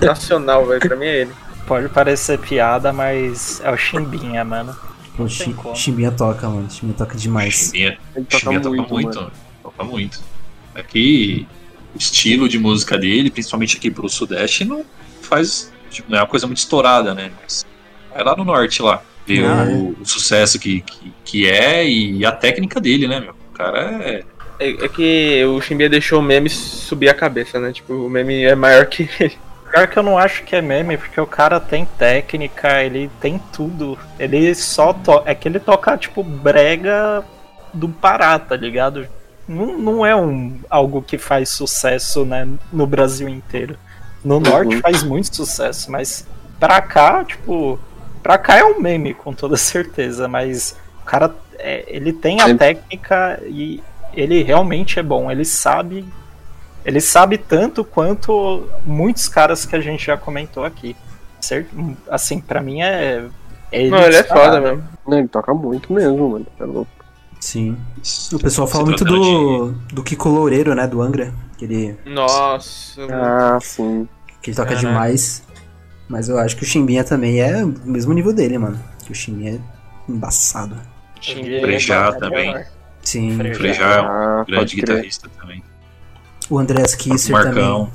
nacional, 0.00 0.66
velho. 0.66 0.80
Pra 0.80 0.96
mim 0.96 1.06
é 1.06 1.20
ele. 1.20 1.32
Pode 1.66 1.88
parecer 1.90 2.38
piada, 2.38 2.92
mas 2.92 3.60
é 3.62 3.70
o 3.70 3.76
Chimbinha, 3.76 4.44
mano. 4.44 4.74
O 5.18 5.28
Chi- 5.28 5.52
como. 5.52 5.76
Chimbinha 5.76 6.10
toca, 6.10 6.48
mano. 6.48 6.68
Chimbinha 6.70 6.96
toca 6.96 7.16
demais. 7.16 7.54
Chimbinha, 7.54 7.98
toca 8.14 8.38
Chimbinha 8.38 8.60
toca 8.60 8.76
muito, 8.76 8.92
muito, 8.94 9.18
mano. 9.18 9.32
toca 9.62 9.84
muito. 9.84 10.20
Aqui, 10.74 11.46
o 11.94 11.98
estilo 11.98 12.48
de 12.48 12.58
música 12.58 12.96
dele, 12.96 13.30
principalmente 13.30 13.76
aqui 13.76 13.90
pro 13.90 14.08
Sudeste, 14.08 14.64
não 14.64 14.84
faz. 15.20 15.70
Tipo, 15.90 16.10
não 16.10 16.18
é 16.18 16.20
uma 16.22 16.26
coisa 16.26 16.46
muito 16.46 16.58
estourada, 16.58 17.14
né? 17.14 17.30
Mas 17.42 17.66
vai 18.14 18.24
lá 18.24 18.34
no 18.34 18.44
norte 18.44 18.80
lá. 18.82 19.02
Ver 19.28 19.44
Ah, 19.44 19.66
o, 19.68 19.94
o 20.00 20.06
sucesso 20.06 20.58
que, 20.58 20.80
que, 20.80 21.12
que 21.22 21.50
é 21.50 21.86
e 21.86 22.24
a 22.24 22.32
técnica 22.32 22.80
dele, 22.80 23.06
né, 23.06 23.20
meu? 23.20 23.34
O 23.50 23.54
cara 23.54 24.02
é. 24.02 24.24
É, 24.58 24.70
é 24.70 24.88
que 24.88 25.44
o 25.44 25.60
Chimbinha 25.60 25.90
deixou 25.90 26.18
o 26.18 26.22
meme 26.22 26.48
subir 26.48 27.10
a 27.10 27.14
cabeça, 27.14 27.60
né? 27.60 27.70
Tipo, 27.70 27.92
o 27.92 28.08
meme 28.10 28.42
é 28.44 28.54
maior 28.54 28.86
que 28.86 29.08
ele. 29.20 29.36
Pior 29.70 29.86
que 29.86 29.98
eu 29.98 30.02
não 30.02 30.16
acho 30.16 30.44
que 30.44 30.56
é 30.56 30.62
meme, 30.62 30.96
porque 30.96 31.20
o 31.20 31.26
cara 31.26 31.60
tem 31.60 31.84
técnica, 31.98 32.82
ele 32.82 33.10
tem 33.20 33.38
tudo. 33.52 33.98
Ele 34.18 34.54
só 34.54 34.94
toca. 34.94 35.30
É 35.30 35.34
que 35.34 35.46
ele 35.46 35.60
toca, 35.60 35.94
tipo, 35.98 36.22
brega 36.22 37.22
do 37.74 37.86
Pará, 37.86 38.38
tá 38.38 38.56
ligado? 38.56 39.06
Não, 39.46 39.78
não 39.78 40.06
é 40.06 40.16
um, 40.16 40.58
algo 40.70 41.02
que 41.02 41.18
faz 41.18 41.50
sucesso, 41.50 42.24
né, 42.24 42.48
no 42.72 42.86
Brasil 42.86 43.28
inteiro. 43.28 43.76
No 44.24 44.40
norte 44.40 44.80
faz 44.80 45.02
muito 45.02 45.36
sucesso, 45.36 45.90
mas 45.90 46.26
pra 46.58 46.80
cá, 46.80 47.24
tipo. 47.24 47.78
Pra 48.28 48.36
cá 48.36 48.58
é 48.58 48.64
um 48.64 48.78
meme, 48.78 49.14
com 49.14 49.32
toda 49.32 49.56
certeza, 49.56 50.28
mas 50.28 50.76
o 51.00 51.04
cara. 51.06 51.34
é, 51.58 51.82
ele 51.88 52.12
tem 52.12 52.42
a 52.42 52.48
Ele- 52.50 52.58
técnica 52.58 53.40
e 53.46 53.82
ele 54.12 54.42
realmente 54.42 54.98
é 54.98 55.02
bom. 55.02 55.30
Ele 55.30 55.46
sabe 55.46 56.04
ele 56.84 57.00
sabe 57.00 57.38
tanto 57.38 57.82
quanto 57.84 58.68
muitos 58.84 59.28
caras 59.28 59.64
que 59.64 59.74
a 59.74 59.80
gente 59.80 60.04
já 60.04 60.18
comentou 60.18 60.62
aqui. 60.62 60.94
Certo? 61.40 61.74
Assim, 62.10 62.38
pra 62.38 62.60
mim 62.60 62.82
é. 62.82 63.24
é 63.72 63.88
Não, 63.88 63.98
ele 64.02 64.16
é 64.16 64.22
foda 64.22 64.60
mesmo. 64.60 64.84
Ele 65.10 65.26
toca 65.28 65.54
muito 65.54 65.90
mesmo, 65.90 66.28
mano. 66.28 66.46
É 66.60 66.64
louco. 66.64 66.90
Sim. 67.40 67.78
O 68.32 68.38
pessoal 68.38 68.68
fala 68.68 68.84
muito 68.84 69.06
do, 69.06 69.72
do 69.90 70.02
Kiko 70.02 70.28
Loureiro, 70.28 70.74
né? 70.74 70.86
Do 70.86 71.00
Angra. 71.00 71.32
Que 71.56 71.64
ele, 71.64 71.96
Nossa, 72.04 73.00
mano. 73.06 73.14
Ah, 73.24 73.58
sim. 73.62 74.06
que 74.42 74.50
ele 74.50 74.56
toca 74.56 74.68
Caraca. 74.74 74.86
demais. 74.86 75.42
Mas 76.08 76.28
eu 76.28 76.38
acho 76.38 76.56
que 76.56 76.62
o 76.62 76.66
Chimbinha 76.66 77.04
também 77.04 77.40
é 77.40 77.64
o 77.64 77.74
mesmo 77.84 78.12
nível 78.12 78.32
dele, 78.32 78.56
mano. 78.58 78.78
Que 79.04 79.12
o 79.12 79.14
Chimbinha 79.14 79.56
é 79.56 80.10
embaçado. 80.10 80.76
Chimbinha 81.20 81.60
Frejá 81.60 82.06
é 82.08 82.12
também. 82.18 82.48
melhor. 82.52 82.66
Sim. 83.02 83.36
Frejá. 83.36 83.84
É 83.94 84.00
um 84.02 84.06
Ah, 84.06 84.44
grande 84.46 84.76
crer. 84.76 84.86
guitarrista 84.96 85.28
também. 85.40 85.62
O 86.48 86.58
Andreas 86.58 86.94
Kisser 86.94 87.32
Marcão, 87.32 87.90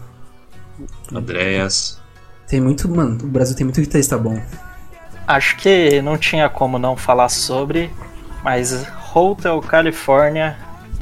também. 1.10 1.24
Andréas. 1.24 2.00
Tem 2.48 2.62
muito, 2.62 2.88
mano, 2.88 3.18
o 3.24 3.28
Brasil 3.28 3.56
tem 3.56 3.64
muito 3.66 3.80
guitarrista 3.82 4.18
bom. 4.18 4.40
Acho 5.28 5.56
que 5.58 6.02
não 6.02 6.18
tinha 6.18 6.50
como 6.50 6.78
não 6.78 6.96
falar 6.98 7.30
sobre, 7.30 7.90
mas 8.44 8.86
Hotel 9.16 9.60
California 9.62 10.56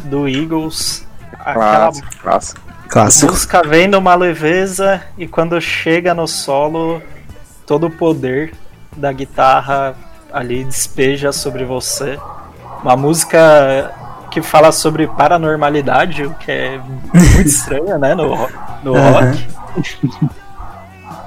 do 0.05 0.27
Eagles. 0.27 1.05
Aquela 1.33 1.53
Clássico, 1.55 2.17
clássico. 2.21 2.61
Clássico. 2.91 3.31
música 3.31 3.63
vem 3.63 3.87
numa 3.87 4.13
leveza 4.15 5.01
e 5.17 5.25
quando 5.25 5.59
chega 5.61 6.13
no 6.13 6.27
solo, 6.27 7.01
todo 7.65 7.87
o 7.87 7.89
poder 7.89 8.53
da 8.97 9.13
guitarra 9.13 9.95
ali 10.31 10.65
despeja 10.65 11.31
sobre 11.31 11.63
você. 11.63 12.19
Uma 12.83 12.97
música 12.97 13.93
que 14.29 14.41
fala 14.41 14.73
sobre 14.73 15.07
paranormalidade, 15.07 16.25
o 16.25 16.33
que 16.33 16.51
é 16.51 16.79
muito 16.79 17.41
estranho, 17.47 17.97
né, 17.97 18.13
no, 18.13 18.35
no 18.83 18.95
Aham. 18.95 19.31
rock. 19.31 19.47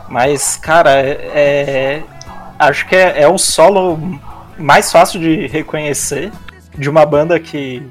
Mas, 0.06 0.56
cara, 0.58 0.90
é, 1.00 2.02
acho 2.58 2.86
que 2.86 2.94
é, 2.94 3.22
é 3.22 3.28
o 3.28 3.38
solo 3.38 4.20
mais 4.58 4.92
fácil 4.92 5.18
de 5.18 5.46
reconhecer 5.46 6.30
de 6.76 6.90
uma 6.90 7.06
banda 7.06 7.40
que, 7.40 7.82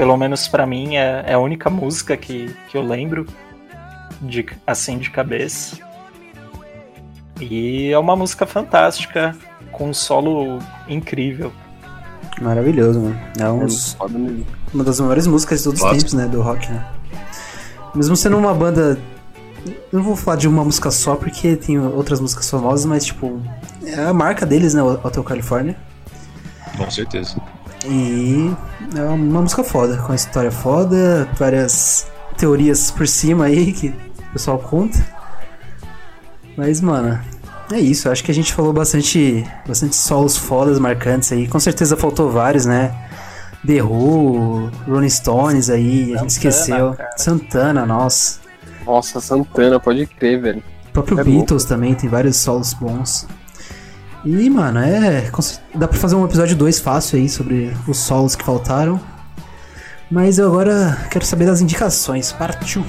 pelo 0.00 0.16
menos 0.16 0.48
pra 0.48 0.66
mim, 0.66 0.96
é, 0.96 1.24
é 1.26 1.34
a 1.34 1.38
única 1.38 1.68
música 1.68 2.16
que, 2.16 2.56
que 2.70 2.74
eu 2.74 2.80
lembro 2.80 3.26
de, 4.22 4.46
assim 4.66 4.96
de 4.96 5.10
cabeça. 5.10 5.76
E 7.38 7.90
é 7.90 7.98
uma 7.98 8.16
música 8.16 8.46
fantástica, 8.46 9.36
com 9.70 9.90
um 9.90 9.92
solo 9.92 10.58
incrível. 10.88 11.52
Maravilhoso, 12.40 12.98
mano. 12.98 13.20
É 13.38 13.42
É 13.92 13.98
foda 13.98 14.18
mesmo. 14.18 14.46
uma 14.72 14.84
das 14.84 14.98
maiores 15.00 15.26
músicas 15.26 15.58
de 15.58 15.64
todos 15.64 15.82
os 15.82 15.90
tempos, 15.90 16.14
né? 16.14 16.26
Do 16.26 16.40
rock, 16.40 16.72
né? 16.72 16.82
Mesmo 17.94 18.16
sendo 18.16 18.38
uma 18.38 18.54
banda. 18.54 18.98
Não 19.92 20.02
vou 20.02 20.16
falar 20.16 20.38
de 20.38 20.48
uma 20.48 20.64
música 20.64 20.90
só, 20.90 21.14
porque 21.14 21.56
tem 21.56 21.78
outras 21.78 22.20
músicas 22.20 22.48
famosas, 22.48 22.86
mas, 22.86 23.04
tipo, 23.04 23.38
é 23.84 24.02
a 24.02 24.14
marca 24.14 24.46
deles, 24.46 24.72
né? 24.72 24.82
O 24.82 24.92
Hotel 24.92 25.22
California. 25.22 25.76
Com 26.78 26.90
certeza. 26.90 27.36
E 27.86 28.50
é 28.96 29.02
uma 29.02 29.40
música 29.42 29.64
foda, 29.64 29.96
com 29.98 30.08
uma 30.08 30.14
história 30.14 30.50
foda, 30.50 31.28
várias 31.38 32.06
teorias 32.36 32.90
por 32.90 33.06
cima 33.08 33.46
aí 33.46 33.72
que 33.72 33.88
o 33.88 34.32
pessoal 34.32 34.58
conta. 34.58 34.98
Mas, 36.56 36.80
mano, 36.80 37.18
é 37.72 37.80
isso. 37.80 38.10
Acho 38.10 38.22
que 38.22 38.30
a 38.30 38.34
gente 38.34 38.52
falou 38.52 38.72
bastante, 38.72 39.44
bastante 39.66 39.96
solos 39.96 40.36
fodas, 40.36 40.78
marcantes 40.78 41.32
aí. 41.32 41.48
Com 41.48 41.58
certeza 41.60 41.96
faltou 41.96 42.30
vários, 42.30 42.66
né? 42.66 42.94
The 43.66 43.82
Who, 43.82 44.70
Rolling 44.88 45.08
Stones 45.10 45.68
aí, 45.70 46.14
a 46.14 46.18
gente 46.18 46.18
Santana, 46.18 46.26
esqueceu. 46.26 46.94
cara. 46.94 47.10
Santana, 47.16 47.86
nossa. 47.86 48.40
Nossa, 48.86 49.20
Santana, 49.20 49.78
pode 49.78 50.06
crer, 50.06 50.40
velho. 50.40 50.62
O 50.88 50.92
próprio 50.92 51.20
É 51.20 51.24
Beatles 51.24 51.64
também 51.64 51.94
tem 51.94 52.08
vários 52.08 52.36
solos 52.36 52.72
bons. 52.74 53.26
E, 54.24 54.50
mano, 54.50 54.78
é. 54.80 55.30
Dá 55.74 55.88
pra 55.88 55.98
fazer 55.98 56.14
um 56.14 56.24
episódio 56.24 56.56
2 56.56 56.80
fácil 56.80 57.18
aí 57.18 57.28
sobre 57.28 57.74
os 57.86 57.98
solos 57.98 58.36
que 58.36 58.44
faltaram. 58.44 59.00
Mas 60.10 60.38
eu 60.38 60.46
agora 60.48 61.06
quero 61.10 61.24
saber 61.24 61.46
das 61.46 61.60
indicações. 61.60 62.32
Partiu! 62.32 62.84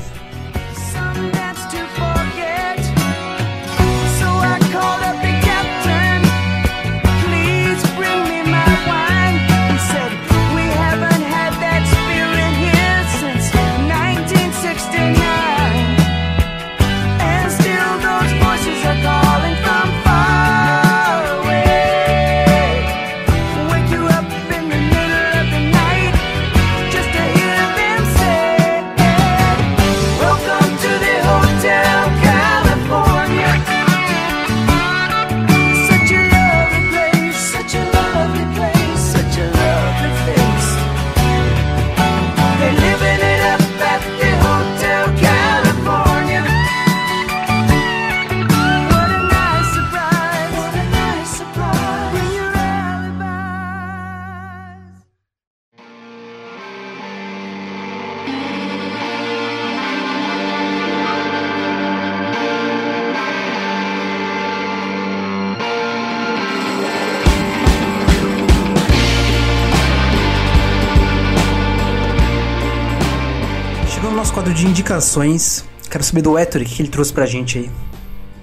De 74.62 74.68
indicações. 74.68 75.66
Quero 75.90 76.04
saber 76.04 76.22
do 76.22 76.38
Héctor, 76.38 76.62
o 76.62 76.66
que 76.66 76.82
ele 76.82 76.90
trouxe 76.90 77.12
pra 77.12 77.26
gente 77.26 77.58
aí. 77.58 77.70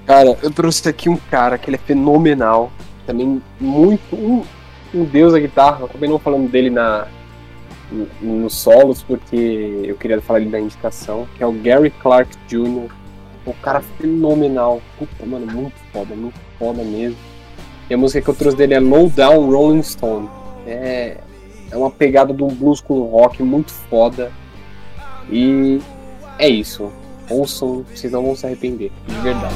Cara, 0.07 0.37
eu 0.43 0.51
trouxe 0.51 0.87
aqui 0.89 1.09
um 1.09 1.17
cara 1.17 1.57
que 1.57 1.71
ele 1.71 1.77
é 1.77 1.79
fenomenal. 1.79 2.73
Também 3.07 3.41
muito. 3.61 4.17
Um, 4.17 4.43
um 4.95 5.05
deus 5.05 5.33
da 5.33 5.39
guitarra. 5.39 5.85
Acabei 5.87 6.09
não 6.09 6.19
falando 6.19 6.51
dele 6.51 6.71
na, 6.71 7.07
no- 7.93 8.09
nos 8.21 8.55
solos, 8.55 9.03
porque 9.03 9.83
eu 9.85 9.97
queria 9.97 10.21
falar 10.21 10.41
ele 10.41 10.51
na 10.51 10.59
indicação. 10.61 11.27
Que 11.37 11.43
é 11.43 11.47
o 11.47 11.53
Gary 11.53 11.91
Clark 11.91 12.37
Jr. 12.49 12.91
Um 13.47 13.53
cara 13.63 13.81
fenomenal. 13.99 14.83
Puta, 14.99 15.25
mano, 15.25 15.47
muito 15.47 15.77
foda, 15.93 16.15
muito 16.15 16.39
foda 16.59 16.83
mesmo. 16.83 17.17
E 17.89 17.95
a 17.95 17.97
música 17.97 18.21
que 18.21 18.29
eu 18.29 18.35
trouxe 18.35 18.57
dele 18.57 18.75
é 18.75 18.81
Low 18.81 19.09
Down 19.09 19.51
Rolling 19.51 19.83
Stone. 19.83 20.29
É, 20.67 21.17
é 21.71 21.77
uma 21.77 21.91
pegada 21.91 22.35
de 22.35 22.43
um 22.43 22.49
blues 22.49 22.81
com 22.81 23.03
rock 23.05 23.43
muito 23.43 23.71
foda. 23.73 24.33
E 25.31 25.81
é 26.39 26.49
isso. 26.49 26.93
Ouçam, 27.29 27.85
vocês 27.95 28.13
não 28.13 28.23
vão 28.23 28.37
se 28.37 28.47
arrepender, 28.47 28.91
de 29.07 29.15
verdade. 29.21 29.55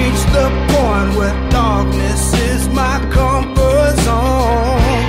reach 0.00 0.22
the 0.32 0.48
point 0.72 1.10
where 1.18 1.34
darkness 1.50 2.32
is 2.34 2.68
my 2.68 2.96
comfort 3.12 3.94
zone. 4.06 5.06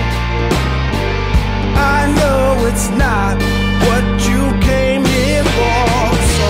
I 1.97 1.99
know 2.17 2.45
it's 2.69 2.89
not 3.05 3.35
what 3.85 4.05
you 4.29 4.43
came 4.69 5.03
here 5.05 5.45
for, 5.55 6.15
so 6.37 6.49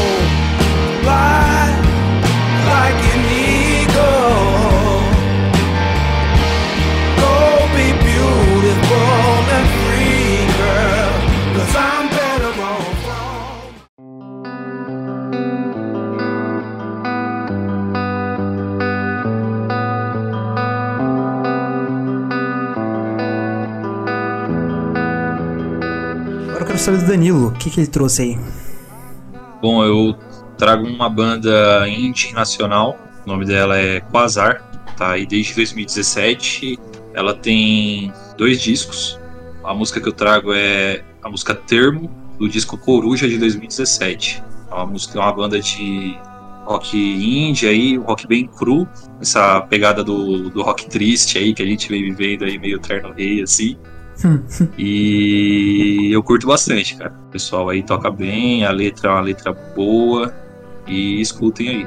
Saber 26.91 26.97
do 26.97 27.07
Danilo, 27.07 27.47
o 27.47 27.51
que, 27.53 27.69
que 27.69 27.79
ele 27.79 27.87
trouxe 27.87 28.21
aí. 28.21 28.39
Bom, 29.61 29.83
eu 29.83 30.15
trago 30.57 30.85
uma 30.85 31.09
banda 31.09 31.87
indie 31.87 32.33
nacional. 32.33 32.97
O 33.25 33.29
nome 33.29 33.45
dela 33.45 33.77
é 33.77 34.01
Quasar. 34.01 34.61
Tá 34.97 35.11
aí 35.11 35.25
desde 35.25 35.55
2017. 35.55 36.77
Ela 37.13 37.33
tem 37.33 38.11
dois 38.37 38.61
discos. 38.61 39.17
A 39.63 39.73
música 39.73 40.01
que 40.01 40.09
eu 40.09 40.11
trago 40.11 40.51
é 40.53 41.03
a 41.23 41.29
música 41.29 41.55
Termo, 41.55 42.11
do 42.37 42.49
disco 42.49 42.77
Coruja 42.77 43.27
de 43.27 43.37
2017. 43.37 44.43
É 44.69 44.73
uma 44.73 44.85
música, 44.85 45.17
uma 45.17 45.31
banda 45.31 45.61
de 45.61 46.17
rock 46.65 46.97
indie 46.97 47.67
aí, 47.67 47.97
um 47.97 48.03
rock 48.03 48.27
bem 48.27 48.47
cru. 48.47 48.87
Essa 49.21 49.61
pegada 49.61 50.03
do, 50.03 50.49
do 50.49 50.61
rock 50.61 50.89
triste 50.89 51.37
aí 51.37 51.53
que 51.53 51.63
a 51.63 51.65
gente 51.65 51.87
vem 51.87 52.13
vivendo 52.13 52.43
aí, 52.43 52.57
meio 52.59 52.79
terno 52.79 53.13
rei 53.13 53.41
assim. 53.41 53.77
E 54.77 56.09
eu 56.11 56.21
curto 56.23 56.47
bastante, 56.47 56.95
cara. 56.95 57.13
O 57.27 57.31
pessoal 57.31 57.69
aí 57.69 57.83
toca 57.83 58.09
bem, 58.11 58.65
a 58.65 58.71
letra 58.71 59.09
é 59.09 59.13
uma 59.13 59.21
letra 59.21 59.53
boa. 59.53 60.33
E 60.87 61.21
escutem 61.21 61.69
aí. 61.69 61.85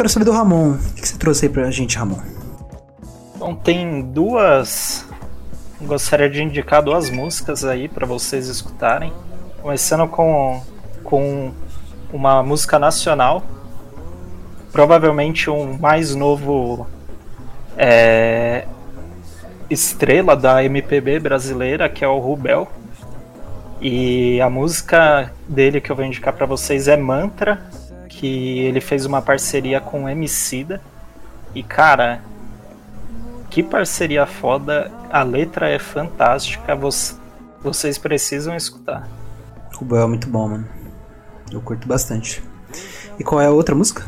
Quero 0.00 0.08
saber 0.08 0.24
do 0.24 0.32
Ramon. 0.32 0.70
O 0.72 0.94
que, 0.94 1.06
você 1.06 1.18
trouxe 1.18 1.44
aí 1.44 1.52
pra 1.52 1.70
gente, 1.70 1.98
Ramon? 1.98 2.20
Bom, 3.36 3.54
tem 3.54 4.00
duas. 4.00 5.04
Gostaria 5.78 6.30
de 6.30 6.42
indicar 6.42 6.82
duas 6.82 7.10
músicas 7.10 7.66
aí 7.66 7.86
para 7.86 8.06
vocês 8.06 8.48
escutarem. 8.48 9.12
Começando 9.60 10.08
com, 10.08 10.62
com 11.04 11.52
uma 12.10 12.42
música 12.42 12.78
nacional. 12.78 13.42
Provavelmente 14.72 15.50
um 15.50 15.76
mais 15.76 16.14
novo 16.14 16.86
é, 17.76 18.66
estrela 19.68 20.34
da 20.34 20.64
MPB 20.64 21.20
brasileira, 21.20 21.90
que 21.90 22.02
é 22.02 22.08
o 22.08 22.18
Rubel. 22.18 22.66
E 23.82 24.40
a 24.40 24.48
música 24.48 25.30
dele 25.46 25.78
que 25.78 25.92
eu 25.92 25.96
vou 25.96 26.06
indicar 26.06 26.32
para 26.32 26.46
vocês 26.46 26.88
é 26.88 26.96
Mantra, 26.96 27.68
que 28.20 28.58
ele 28.58 28.82
fez 28.82 29.06
uma 29.06 29.22
parceria 29.22 29.80
com 29.80 30.04
o 30.04 30.08
Emicida. 30.08 30.78
E 31.54 31.62
cara, 31.62 32.20
que 33.48 33.62
parceria 33.62 34.26
foda, 34.26 34.92
a 35.10 35.22
letra 35.22 35.70
é 35.70 35.78
fantástica, 35.78 36.76
vo- 36.76 36.90
vocês 37.62 37.96
precisam 37.96 38.54
escutar. 38.54 39.08
O 39.80 39.84
Bel 39.86 40.02
é 40.02 40.06
muito 40.06 40.28
bom, 40.28 40.48
mano. 40.48 40.68
Eu 41.50 41.62
curto 41.62 41.88
bastante. 41.88 42.42
E 43.18 43.24
qual 43.24 43.40
é 43.40 43.46
a 43.46 43.50
outra 43.50 43.74
música? 43.74 44.04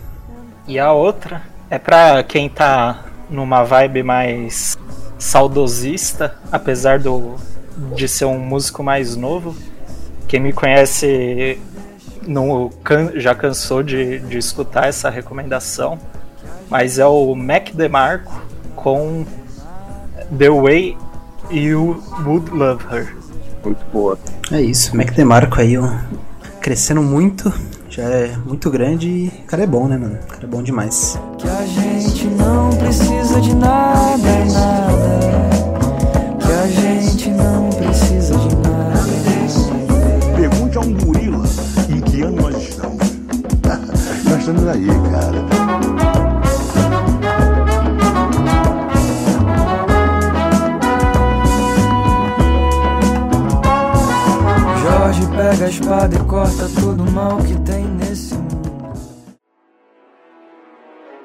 E 0.68 0.78
a 0.78 0.92
outra 0.92 1.42
é 1.70 1.78
pra 1.78 2.22
quem 2.22 2.50
tá 2.50 3.06
numa 3.30 3.62
vibe 3.64 4.02
mais 4.02 4.76
saudosista, 5.18 6.36
apesar 6.52 6.98
do 6.98 7.36
de 7.96 8.06
ser 8.06 8.26
um 8.26 8.38
músico 8.38 8.82
mais 8.82 9.16
novo. 9.16 9.56
Quem 10.28 10.38
me 10.38 10.52
conhece 10.52 11.58
não 12.26 12.70
can- 12.84 13.12
já 13.16 13.34
cansou 13.34 13.82
de, 13.82 14.18
de 14.20 14.38
escutar 14.38 14.88
essa 14.88 15.08
recomendação, 15.10 15.98
mas 16.70 16.98
é 16.98 17.06
o 17.06 17.34
Mac 17.34 17.70
DeMarco 17.74 18.32
com 18.76 19.24
The 20.36 20.48
Way 20.50 20.96
You 21.50 22.02
Would 22.24 22.50
Love 22.50 22.84
Her. 22.90 23.16
Muito 23.64 23.84
boa. 23.92 24.18
É 24.50 24.60
isso, 24.60 24.96
Mac 24.96 25.10
DeMarco 25.12 25.60
aí, 25.60 25.76
ó. 25.78 25.88
Crescendo 26.60 27.02
muito, 27.02 27.52
já 27.88 28.04
é 28.04 28.36
muito 28.46 28.70
grande 28.70 29.08
e 29.08 29.28
o 29.44 29.46
cara 29.46 29.64
é 29.64 29.66
bom, 29.66 29.86
né, 29.88 29.96
mano? 29.98 30.18
O 30.22 30.26
cara 30.26 30.44
é 30.44 30.46
bom 30.46 30.62
demais. 30.62 31.18
Que 31.38 31.48
a 31.48 31.66
gente 31.66 32.26
não 32.28 32.70
precisa 32.70 33.40
de 33.40 33.54
nada, 33.54 34.16
nada. 34.52 35.50
Que 36.40 36.52
a 36.52 36.66
gente 36.68 37.30
não 37.30 37.68
precisa 37.70 37.91
aí, 44.70 44.86
cara. 45.10 45.42
Jorge 54.82 55.26
pega 55.36 55.64
a 55.64 55.68
espada 55.68 56.14
e 56.14 56.18
corta 56.24 56.68
todo 56.80 57.04
o 57.04 57.10
mal 57.10 57.36
que 57.38 57.54
tem 57.60 57.84
nesse 57.84 58.34
mundo. 58.34 58.52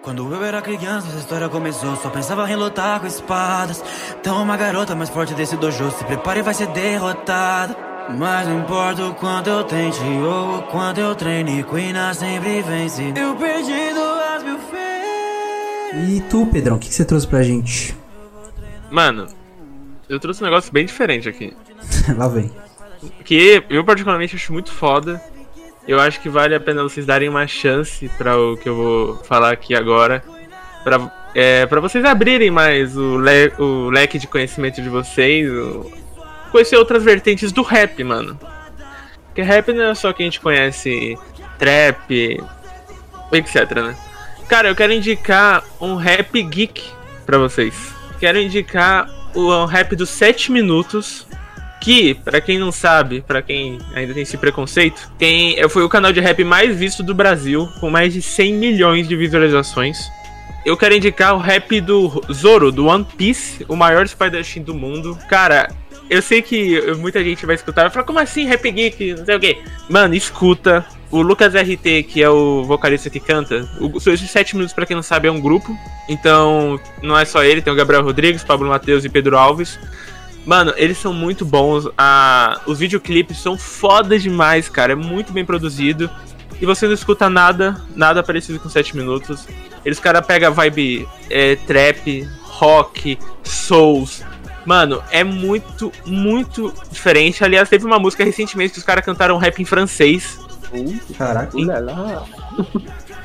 Quando 0.03 0.33
eu 0.33 0.43
era 0.45 0.61
criança, 0.61 1.07
essa 1.09 1.17
história 1.17 1.49
começou. 1.49 1.95
Só 1.97 2.09
pensava 2.09 2.49
em 2.49 2.55
lutar 2.55 3.01
com 3.01 3.07
espadas. 3.07 3.83
Então, 4.19 4.41
uma 4.41 4.55
garota 4.55 4.95
mais 4.95 5.09
forte 5.09 5.33
desse 5.33 5.57
dojo 5.57 5.91
se 5.91 6.03
prepare 6.05 6.39
e 6.39 6.43
vai 6.43 6.53
ser 6.53 6.67
derrotada. 6.67 7.96
Mas 8.15 8.47
não 8.47 8.59
importa 8.59 9.05
o 9.05 9.13
quanto 9.15 9.49
eu 9.49 9.63
tente 9.63 9.99
ou 10.01 10.59
o 10.59 10.63
quanto 10.63 10.99
eu 10.99 11.13
treine, 11.15 11.63
Queen 11.63 11.93
sempre 12.13 12.61
vence. 12.61 13.13
Eu 13.15 13.35
perdi 13.35 13.93
duas 13.93 14.43
mil 14.43 14.57
vezes. 14.59 16.09
E 16.09 16.21
tu, 16.29 16.45
Pedrão, 16.47 16.77
o 16.77 16.79
que, 16.79 16.87
que 16.87 16.93
você 16.93 17.03
trouxe 17.03 17.27
pra 17.27 17.43
gente? 17.43 17.95
Mano, 18.89 19.27
eu 20.07 20.19
trouxe 20.19 20.41
um 20.41 20.45
negócio 20.45 20.71
bem 20.71 20.85
diferente 20.85 21.27
aqui. 21.27 21.53
Lá 22.17 22.27
vem. 22.27 22.49
Que 23.25 23.63
eu 23.69 23.83
particularmente 23.83 24.35
acho 24.35 24.53
muito 24.53 24.71
foda. 24.71 25.21
Eu 25.87 25.99
acho 25.99 26.19
que 26.21 26.29
vale 26.29 26.55
a 26.55 26.59
pena 26.59 26.83
vocês 26.83 27.05
darem 27.05 27.29
uma 27.29 27.45
chance 27.47 28.09
para 28.17 28.37
o 28.37 28.57
que 28.57 28.67
eu 28.69 28.75
vou 28.75 29.15
falar 29.23 29.51
aqui 29.51 29.75
agora. 29.75 30.23
Pra, 30.83 31.11
é, 31.35 31.65
pra 31.65 31.79
vocês 31.81 32.03
abrirem 32.05 32.49
mais 32.51 32.95
o, 32.97 33.17
le- 33.17 33.53
o 33.59 33.89
leque 33.89 34.17
de 34.17 34.27
conhecimento 34.27 34.81
de 34.81 34.89
vocês. 34.89 35.49
o- 35.49 35.91
conhecer 36.47 36.77
outras 36.77 37.03
vertentes 37.03 37.51
do 37.51 37.61
rap, 37.61 38.03
mano. 38.03 38.39
Porque 39.27 39.41
rap 39.41 39.71
não 39.71 39.83
é 39.83 39.95
só 39.95 40.11
que 40.13 40.23
a 40.23 40.25
gente 40.25 40.39
conhece 40.39 41.17
trap, 41.59 42.41
etc, 43.31 43.71
né? 43.75 43.95
Cara, 44.47 44.69
eu 44.69 44.75
quero 44.75 44.93
indicar 44.93 45.63
um 45.79 45.95
rap 45.95 46.41
geek 46.41 46.83
pra 47.25 47.37
vocês. 47.37 47.75
Quero 48.19 48.39
indicar 48.39 49.07
o 49.35 49.65
rap 49.65 49.95
dos 49.95 50.09
7 50.09 50.51
minutos. 50.51 51.27
Que, 51.79 52.15
pra 52.15 52.41
quem 52.41 52.57
não 52.57 52.71
sabe, 52.71 53.21
pra 53.21 53.41
quem 53.41 53.77
ainda 53.93 54.11
tem 54.11 54.23
esse 54.23 54.35
preconceito, 54.35 55.11
tem, 55.17 55.55
foi 55.69 55.83
o 55.83 55.89
canal 55.89 56.11
de 56.11 56.19
rap 56.19 56.43
mais 56.43 56.75
visto 56.75 57.03
do 57.03 57.13
Brasil, 57.13 57.69
com 57.79 57.89
mais 57.89 58.11
de 58.11 58.21
100 58.21 58.53
milhões 58.53 59.07
de 59.07 59.15
visualizações. 59.15 60.09
Eu 60.65 60.75
quero 60.75 60.95
indicar 60.95 61.35
o 61.35 61.37
rap 61.37 61.79
do 61.79 62.21
Zoro, 62.33 62.71
do 62.71 62.87
One 62.87 63.05
Piece, 63.05 63.63
o 63.69 63.75
maior 63.75 64.03
espadachim 64.03 64.63
do 64.63 64.73
mundo. 64.73 65.17
Cara, 65.29 65.69
eu 66.09 66.21
sei 66.21 66.41
que 66.41 66.81
muita 66.95 67.23
gente 67.23 67.45
vai 67.45 67.55
escutar 67.55 67.83
vai 67.83 67.91
falar, 67.91 68.05
como 68.05 68.19
assim, 68.19 68.45
rap 68.45 68.69
geek, 68.71 69.15
não 69.15 69.25
sei 69.25 69.35
o 69.35 69.39
quê. 69.39 69.61
Mano, 69.89 70.15
escuta. 70.15 70.85
O 71.09 71.21
Lucas 71.21 71.53
RT, 71.53 72.03
que 72.03 72.21
é 72.21 72.29
o 72.29 72.65
vocalista 72.65 73.09
que 73.09 73.21
canta, 73.21 73.65
o 73.79 73.95
esses 73.97 74.29
7 74.29 74.55
minutos, 74.55 74.73
pra 74.73 74.85
quem 74.85 74.93
não 74.93 75.01
sabe, 75.01 75.29
é 75.29 75.31
um 75.31 75.39
grupo. 75.39 75.73
Então, 76.09 76.77
não 77.01 77.17
é 77.17 77.23
só 77.23 77.43
ele, 77.43 77.61
tem 77.61 77.71
o 77.71 77.75
Gabriel 77.75 78.03
Rodrigues, 78.03 78.43
Pablo 78.43 78.67
Matheus 78.67 79.05
e 79.05 79.09
Pedro 79.09 79.37
Alves. 79.37 79.79
Mano, 80.45 80.73
eles 80.75 80.97
são 80.97 81.13
muito 81.13 81.45
bons. 81.45 81.89
Ah, 81.97 82.61
os 82.65 82.79
videoclipes 82.79 83.37
são 83.37 83.57
foda 83.57 84.19
demais, 84.19 84.69
cara. 84.69 84.93
É 84.93 84.95
muito 84.95 85.31
bem 85.31 85.45
produzido. 85.45 86.09
E 86.59 86.65
você 86.65 86.87
não 86.87 86.93
escuta 86.93 87.29
nada, 87.29 87.81
nada 87.95 88.23
parecido 88.23 88.59
com 88.59 88.69
7 88.69 88.95
minutos. 88.95 89.47
Eles, 89.85 89.99
cara, 89.99 90.21
pega 90.21 90.49
vibe 90.49 91.07
é, 91.29 91.55
trap, 91.55 92.27
rock, 92.41 93.17
souls. 93.43 94.23
Mano, 94.67 95.01
é 95.11 95.23
muito, 95.23 95.93
muito 96.05 96.73
diferente. 96.91 97.41
Aliás, 97.41 97.69
teve 97.69 97.85
uma 97.85 97.97
música 97.97 98.25
recentemente 98.25 98.73
que 98.73 98.79
os 98.79 98.83
caras 98.83 99.05
cantaram 99.05 99.37
rap 99.37 99.61
em 99.61 99.65
francês. 99.65 100.37
Caraca. 101.17 101.55
Ulala. 101.55 102.27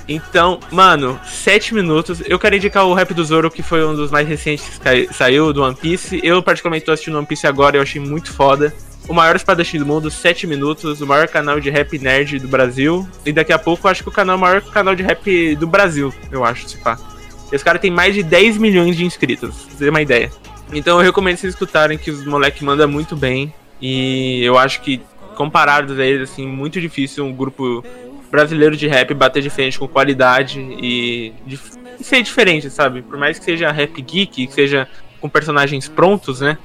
Então, 0.06 0.60
mano, 0.70 1.18
7 1.24 1.74
minutos. 1.74 2.22
Eu 2.26 2.38
quero 2.38 2.54
indicar 2.54 2.86
o 2.86 2.94
rap 2.94 3.12
do 3.12 3.24
Zoro, 3.24 3.50
que 3.50 3.60
foi 3.60 3.84
um 3.84 3.92
dos 3.92 4.08
mais 4.08 4.28
recentes 4.28 4.78
que 4.78 5.12
saiu 5.12 5.52
do 5.52 5.64
One 5.64 5.74
Piece. 5.74 6.20
Eu, 6.22 6.40
particularmente, 6.44 6.86
tô 6.86 6.92
assistindo 6.92 7.18
One 7.18 7.26
Piece 7.26 7.44
agora 7.44 7.76
e 7.76 7.78
eu 7.78 7.82
achei 7.82 8.00
muito 8.00 8.32
foda. 8.32 8.72
O 9.08 9.12
maior 9.12 9.34
espadachim 9.34 9.80
do 9.80 9.86
mundo, 9.86 10.12
7 10.12 10.46
minutos. 10.46 11.00
O 11.00 11.06
maior 11.08 11.26
canal 11.26 11.58
de 11.58 11.70
rap 11.70 11.98
nerd 11.98 12.38
do 12.38 12.46
Brasil. 12.46 13.08
E 13.26 13.32
daqui 13.32 13.52
a 13.52 13.58
pouco 13.58 13.88
eu 13.88 13.90
acho 13.90 14.04
que 14.04 14.08
o 14.08 14.12
canal 14.12 14.34
é 14.34 14.38
o 14.38 14.40
maior 14.40 14.62
canal 14.62 14.94
de 14.94 15.02
rap 15.02 15.56
do 15.56 15.66
Brasil, 15.66 16.14
eu 16.30 16.44
acho, 16.44 16.68
se 16.68 16.76
pá. 16.76 16.96
Esse 17.50 17.64
cara 17.64 17.80
tem 17.80 17.90
mais 17.90 18.14
de 18.14 18.22
10 18.22 18.58
milhões 18.58 18.96
de 18.96 19.04
inscritos, 19.04 19.50
pra 19.50 19.70
você 19.70 19.84
ter 19.84 19.90
uma 19.90 20.00
ideia. 20.00 20.30
Então 20.72 20.98
eu 20.98 21.04
recomendo 21.04 21.36
vocês 21.36 21.52
escutarem 21.52 21.98
que 21.98 22.10
os 22.10 22.24
moleque 22.24 22.64
manda 22.64 22.86
muito 22.86 23.14
bem. 23.16 23.52
E 23.80 24.42
eu 24.44 24.56
acho 24.56 24.80
que, 24.80 25.00
comparados 25.36 25.98
a 25.98 26.04
eles, 26.04 26.30
assim, 26.30 26.46
muito 26.46 26.80
difícil 26.80 27.24
um 27.24 27.32
grupo 27.32 27.84
brasileiro 28.30 28.76
de 28.76 28.86
rap 28.86 29.12
bater 29.12 29.42
de 29.42 29.50
frente 29.50 29.78
com 29.78 29.86
qualidade 29.86 30.60
e, 30.60 31.34
e 31.46 32.04
ser 32.04 32.22
diferente, 32.22 32.70
sabe? 32.70 33.02
Por 33.02 33.18
mais 33.18 33.38
que 33.38 33.44
seja 33.44 33.70
rap 33.70 34.00
geek, 34.00 34.46
que 34.46 34.52
seja 34.52 34.88
com 35.20 35.28
personagens 35.28 35.88
prontos, 35.88 36.40
né? 36.40 36.56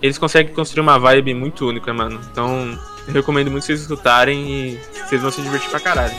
Eles 0.00 0.18
conseguem 0.18 0.54
construir 0.54 0.82
uma 0.82 0.98
vibe 0.98 1.34
muito 1.34 1.66
única, 1.66 1.92
mano. 1.92 2.20
Então, 2.30 2.78
eu 3.08 3.14
recomendo 3.14 3.50
muito 3.50 3.64
vocês 3.64 3.80
escutarem 3.80 4.50
e 4.50 4.80
vocês 5.06 5.22
vão 5.22 5.30
se 5.30 5.40
divertir 5.40 5.70
pra 5.70 5.80
caralho. 5.80 6.14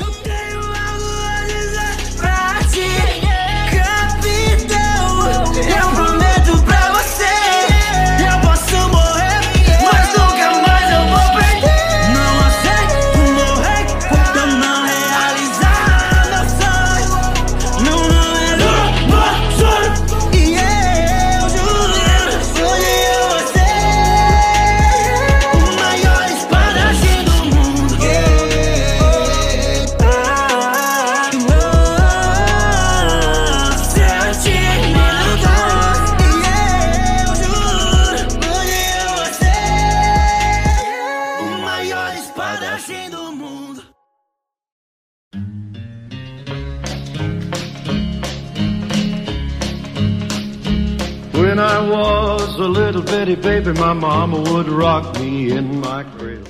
Baby, 53.64 53.80
my 53.80 53.94
mama 53.94 54.38
would 54.49 54.69
rock 54.69 55.19
me 55.19 55.52
in 55.52 55.77
my 55.80 56.03
cradle. 56.18 56.44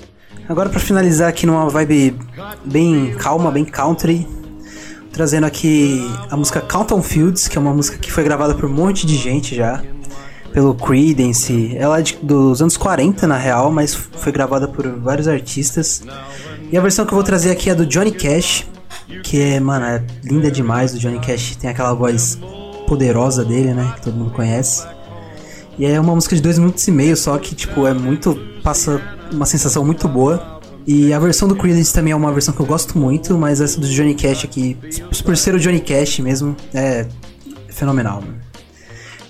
Agora 0.49 0.69
pra 0.69 0.79
finalizar 0.79 1.29
aqui 1.29 1.45
numa 1.45 1.69
vibe 1.69 2.17
bem 2.65 3.13
calma, 3.17 3.49
bem 3.51 3.63
country, 3.63 4.27
trazendo 5.11 5.45
aqui 5.45 6.05
a 6.29 6.35
música 6.35 6.59
Count 6.61 6.93
on 6.93 7.01
Fields, 7.01 7.47
que 7.47 7.57
é 7.57 7.61
uma 7.61 7.73
música 7.73 7.97
que 7.97 8.11
foi 8.11 8.23
gravada 8.23 8.53
por 8.53 8.65
um 8.65 8.73
monte 8.73 9.05
de 9.07 9.15
gente 9.15 9.55
já, 9.55 9.81
pelo 10.51 10.75
Creedence. 10.75 11.75
Ela 11.77 11.99
é 11.99 12.01
de- 12.01 12.17
dos 12.21 12.61
anos 12.61 12.75
40 12.75 13.25
na 13.25 13.37
real, 13.37 13.71
mas 13.71 13.93
foi 13.95 14.31
gravada 14.31 14.67
por 14.67 14.85
vários 14.99 15.27
artistas. 15.27 16.03
E 16.71 16.77
a 16.77 16.81
versão 16.81 17.05
que 17.05 17.13
eu 17.13 17.15
vou 17.15 17.23
trazer 17.23 17.51
aqui 17.51 17.69
é 17.69 17.75
do 17.75 17.85
Johnny 17.85 18.11
Cash, 18.11 18.67
que 19.23 19.39
é, 19.41 19.59
mano, 19.59 19.85
é 19.85 20.03
linda 20.23 20.51
demais. 20.51 20.93
O 20.93 20.99
Johnny 20.99 21.19
Cash 21.19 21.55
tem 21.55 21.69
aquela 21.69 21.93
voz 21.93 22.37
poderosa 22.85 23.45
dele, 23.45 23.73
né, 23.73 23.93
que 23.95 24.01
todo 24.01 24.15
mundo 24.17 24.31
conhece. 24.31 24.85
E 25.77 25.85
é 25.85 25.99
uma 25.99 26.13
música 26.13 26.35
de 26.35 26.41
dois 26.41 26.59
minutos 26.59 26.87
e 26.87 26.91
meio, 26.91 27.17
só 27.17 27.37
que, 27.37 27.55
tipo, 27.55 27.87
é 27.87 27.93
muito. 27.93 28.35
passa 28.63 29.01
uma 29.31 29.45
sensação 29.45 29.83
muito 29.83 30.07
boa. 30.07 30.61
E 30.85 31.13
a 31.13 31.19
versão 31.19 31.47
do 31.47 31.55
Creedence 31.55 31.93
também 31.93 32.11
é 32.11 32.15
uma 32.15 32.31
versão 32.31 32.53
que 32.53 32.59
eu 32.59 32.65
gosto 32.65 32.97
muito, 32.97 33.37
mas 33.37 33.61
essa 33.61 33.79
do 33.79 33.87
Johnny 33.87 34.13
Cash 34.15 34.43
aqui, 34.43 34.77
por 35.23 35.37
ser 35.37 35.55
o 35.55 35.59
Johnny 35.59 35.79
Cash 35.79 36.19
mesmo, 36.19 36.55
é 36.73 37.07
fenomenal, 37.69 38.21
mano. 38.21 38.35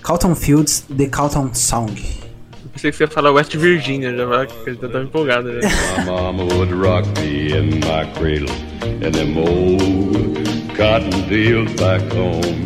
Calton 0.02 0.34
Fields, 0.34 0.84
The 0.96 1.06
Calton 1.06 1.54
Song. 1.54 1.92
Eu 1.94 2.70
pensei 2.72 2.90
que 2.90 2.96
você 2.96 3.04
ia 3.04 3.08
falar 3.08 3.30
West 3.30 3.56
Virginia, 3.56 4.14
já 4.14 4.26
vai, 4.26 4.48
já 4.66 4.88
tava 4.88 5.04
empolgado. 5.04 5.48
Né? 5.48 5.60
My 6.04 6.04
mama 6.04 6.44
would 6.56 6.74
rock 6.74 7.08
me 7.20 7.52
in 7.56 7.76
my 7.76 8.04
cradle 8.18 8.50
in 8.82 9.12
them 9.12 9.38
old 9.38 10.44
cotton 10.76 11.12
fields 11.28 11.72
back 11.80 12.04
home. 12.12 12.64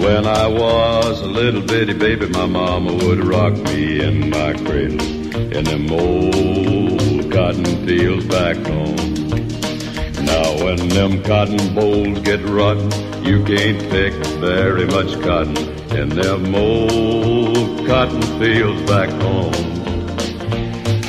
When 0.00 0.26
I 0.26 0.46
was 0.46 1.20
a 1.20 1.26
little 1.26 1.60
bitty 1.60 1.92
baby, 1.92 2.26
my 2.26 2.46
mama 2.46 2.94
would 3.04 3.22
rock 3.22 3.52
me 3.52 4.00
in 4.00 4.30
my 4.30 4.54
cradle 4.54 5.00
in 5.52 5.64
them 5.64 5.92
old 5.92 7.30
cotton 7.30 7.86
fields 7.86 8.24
back 8.26 8.56
home. 8.56 8.96
Now 10.24 10.64
when 10.64 10.88
them 10.88 11.22
cotton 11.22 11.74
bolls 11.74 12.18
get 12.20 12.40
rotten, 12.48 12.90
you 13.22 13.44
can't 13.44 13.78
pick 13.90 14.14
very 14.40 14.86
much 14.86 15.20
cotton 15.20 15.58
in 15.94 16.08
them 16.08 16.54
old 16.54 17.86
cotton 17.86 18.22
fields 18.38 18.82
back 18.90 19.10
home. 19.20 19.52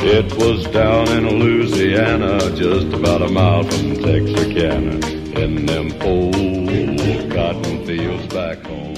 It 0.03 0.35
was 0.35 0.65
down 0.65 1.07
in 1.09 1.29
Louisiana, 1.39 2.53
just 2.57 2.87
about 2.87 3.21
a 3.21 3.29
mile 3.29 3.63
from 3.63 3.95
Texarkana, 3.95 5.20
in 5.35 5.65
them 5.65 5.91
old 6.01 7.31
cotton 7.31 7.85
fields 7.85 8.27
back 8.33 8.57
home. 8.65 8.91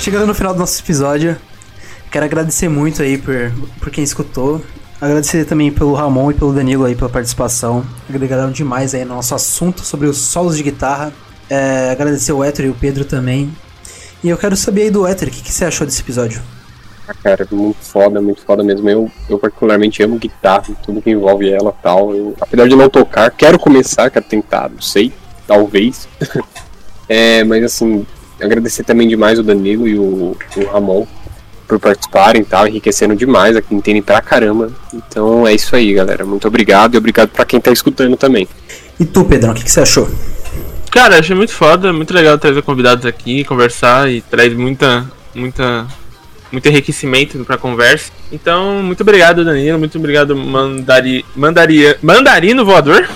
Chegando 0.00 0.26
no 0.26 0.34
final 0.34 0.52
do 0.52 0.58
nosso 0.58 0.82
episódio, 0.82 1.40
quero 2.14 2.26
agradecer 2.26 2.68
muito 2.68 3.02
aí 3.02 3.18
por, 3.18 3.34
por 3.80 3.90
quem 3.90 4.04
escutou. 4.04 4.62
Agradecer 5.00 5.44
também 5.46 5.72
pelo 5.72 5.94
Ramon 5.94 6.30
e 6.30 6.34
pelo 6.34 6.52
Danilo 6.52 6.84
aí 6.84 6.94
pela 6.94 7.10
participação. 7.10 7.84
Agregaram 8.08 8.52
demais 8.52 8.94
aí 8.94 9.04
no 9.04 9.16
nosso 9.16 9.34
assunto 9.34 9.84
sobre 9.84 10.06
os 10.06 10.16
solos 10.18 10.56
de 10.56 10.62
guitarra. 10.62 11.12
É, 11.50 11.90
agradecer 11.90 12.32
o 12.32 12.44
Héctor 12.44 12.66
e 12.66 12.68
o 12.68 12.74
Pedro 12.74 13.04
também. 13.04 13.50
E 14.22 14.28
eu 14.28 14.38
quero 14.38 14.54
saber 14.54 14.82
aí 14.82 14.90
do 14.90 15.04
Héctor, 15.04 15.26
o 15.26 15.30
que, 15.32 15.42
que 15.42 15.52
você 15.52 15.64
achou 15.64 15.84
desse 15.84 16.02
episódio? 16.02 16.40
Ah, 17.08 17.14
cara, 17.14 17.48
muito 17.50 17.82
foda, 17.82 18.22
muito 18.22 18.42
foda 18.42 18.62
mesmo. 18.62 18.88
Eu, 18.88 19.10
eu 19.28 19.36
particularmente 19.36 20.00
amo 20.00 20.16
guitarra, 20.16 20.72
tudo 20.84 21.02
que 21.02 21.10
envolve 21.10 21.50
ela 21.50 21.74
tal. 21.82 22.14
Eu, 22.14 22.36
apesar 22.40 22.68
de 22.68 22.76
não 22.76 22.88
tocar, 22.88 23.28
quero 23.32 23.58
começar, 23.58 24.08
quero 24.08 24.24
tentar, 24.24 24.70
não 24.70 24.80
sei, 24.80 25.12
talvez. 25.48 26.06
é, 27.08 27.42
mas 27.42 27.64
assim, 27.64 28.06
agradecer 28.40 28.84
também 28.84 29.08
demais 29.08 29.36
o 29.36 29.42
Danilo 29.42 29.88
e 29.88 29.98
o, 29.98 30.36
o 30.56 30.64
Ramon 30.72 31.04
por 31.74 31.80
participarem 31.80 32.42
e 32.42 32.44
tal, 32.44 32.66
enriquecendo 32.66 33.16
demais 33.16 33.56
aqui, 33.56 33.74
entendem 33.74 34.02
pra 34.02 34.20
caramba. 34.20 34.70
Então 34.92 35.46
é 35.46 35.54
isso 35.54 35.74
aí, 35.74 35.92
galera. 35.92 36.24
Muito 36.24 36.46
obrigado 36.46 36.94
e 36.94 36.98
obrigado 36.98 37.30
pra 37.30 37.44
quem 37.44 37.60
tá 37.60 37.72
escutando 37.72 38.16
também. 38.16 38.48
E 38.98 39.04
tu, 39.04 39.24
Pedrão, 39.24 39.52
o 39.52 39.54
que, 39.54 39.64
que 39.64 39.70
você 39.70 39.80
achou? 39.80 40.08
Cara, 40.90 41.18
achei 41.18 41.34
muito 41.34 41.52
foda, 41.52 41.92
muito 41.92 42.14
legal 42.14 42.38
trazer 42.38 42.62
convidados 42.62 43.04
aqui, 43.04 43.42
conversar 43.44 44.08
e 44.08 44.20
traz 44.20 44.54
muita, 44.54 45.04
muita, 45.34 45.86
muito 46.54 46.68
enriquecimento 46.68 47.44
pra 47.44 47.58
conversa. 47.58 48.12
Então, 48.32 48.82
muito 48.82 49.00
obrigado, 49.02 49.44
Danilo, 49.44 49.78
muito 49.78 49.98
obrigado, 49.98 50.36
Mandari, 50.36 51.24
Mandaria, 51.34 51.98
Mandarino 52.00 52.64
Voador. 52.64 53.06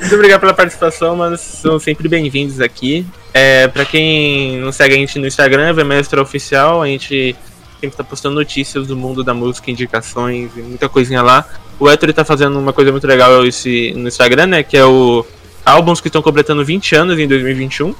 muito 0.00 0.14
obrigado 0.14 0.40
pela 0.40 0.52
participação, 0.52 1.16
mas 1.16 1.40
são 1.40 1.78
sempre 1.78 2.08
bem-vindos 2.08 2.60
aqui. 2.60 3.06
É, 3.32 3.68
pra 3.68 3.84
quem 3.84 4.58
não 4.58 4.72
segue 4.72 4.94
a 4.94 4.98
gente 4.98 5.18
no 5.20 5.26
Instagram, 5.26 5.72
Vemestra 5.72 6.20
Oficial, 6.20 6.82
a 6.82 6.86
gente 6.88 7.36
sempre 7.80 7.96
tá 7.96 8.02
postando 8.02 8.34
notícias 8.34 8.88
do 8.88 8.96
mundo 8.96 9.22
da 9.22 9.32
música, 9.32 9.70
indicações 9.70 10.50
e 10.56 10.60
muita 10.60 10.88
coisinha 10.88 11.22
lá. 11.22 11.46
O 11.78 11.88
Héctor 11.88 12.12
tá 12.12 12.24
fazendo 12.24 12.58
uma 12.58 12.72
coisa 12.72 12.90
muito 12.90 13.06
legal 13.06 13.46
esse, 13.46 13.92
no 13.96 14.08
Instagram, 14.08 14.46
né? 14.46 14.62
Que 14.64 14.76
é 14.76 14.84
o 14.84 15.24
álbuns 15.64 16.00
que 16.00 16.08
estão 16.08 16.20
completando 16.20 16.64
20 16.64 16.94
anos 16.96 17.18
em 17.18 17.28
2021. 17.28 17.94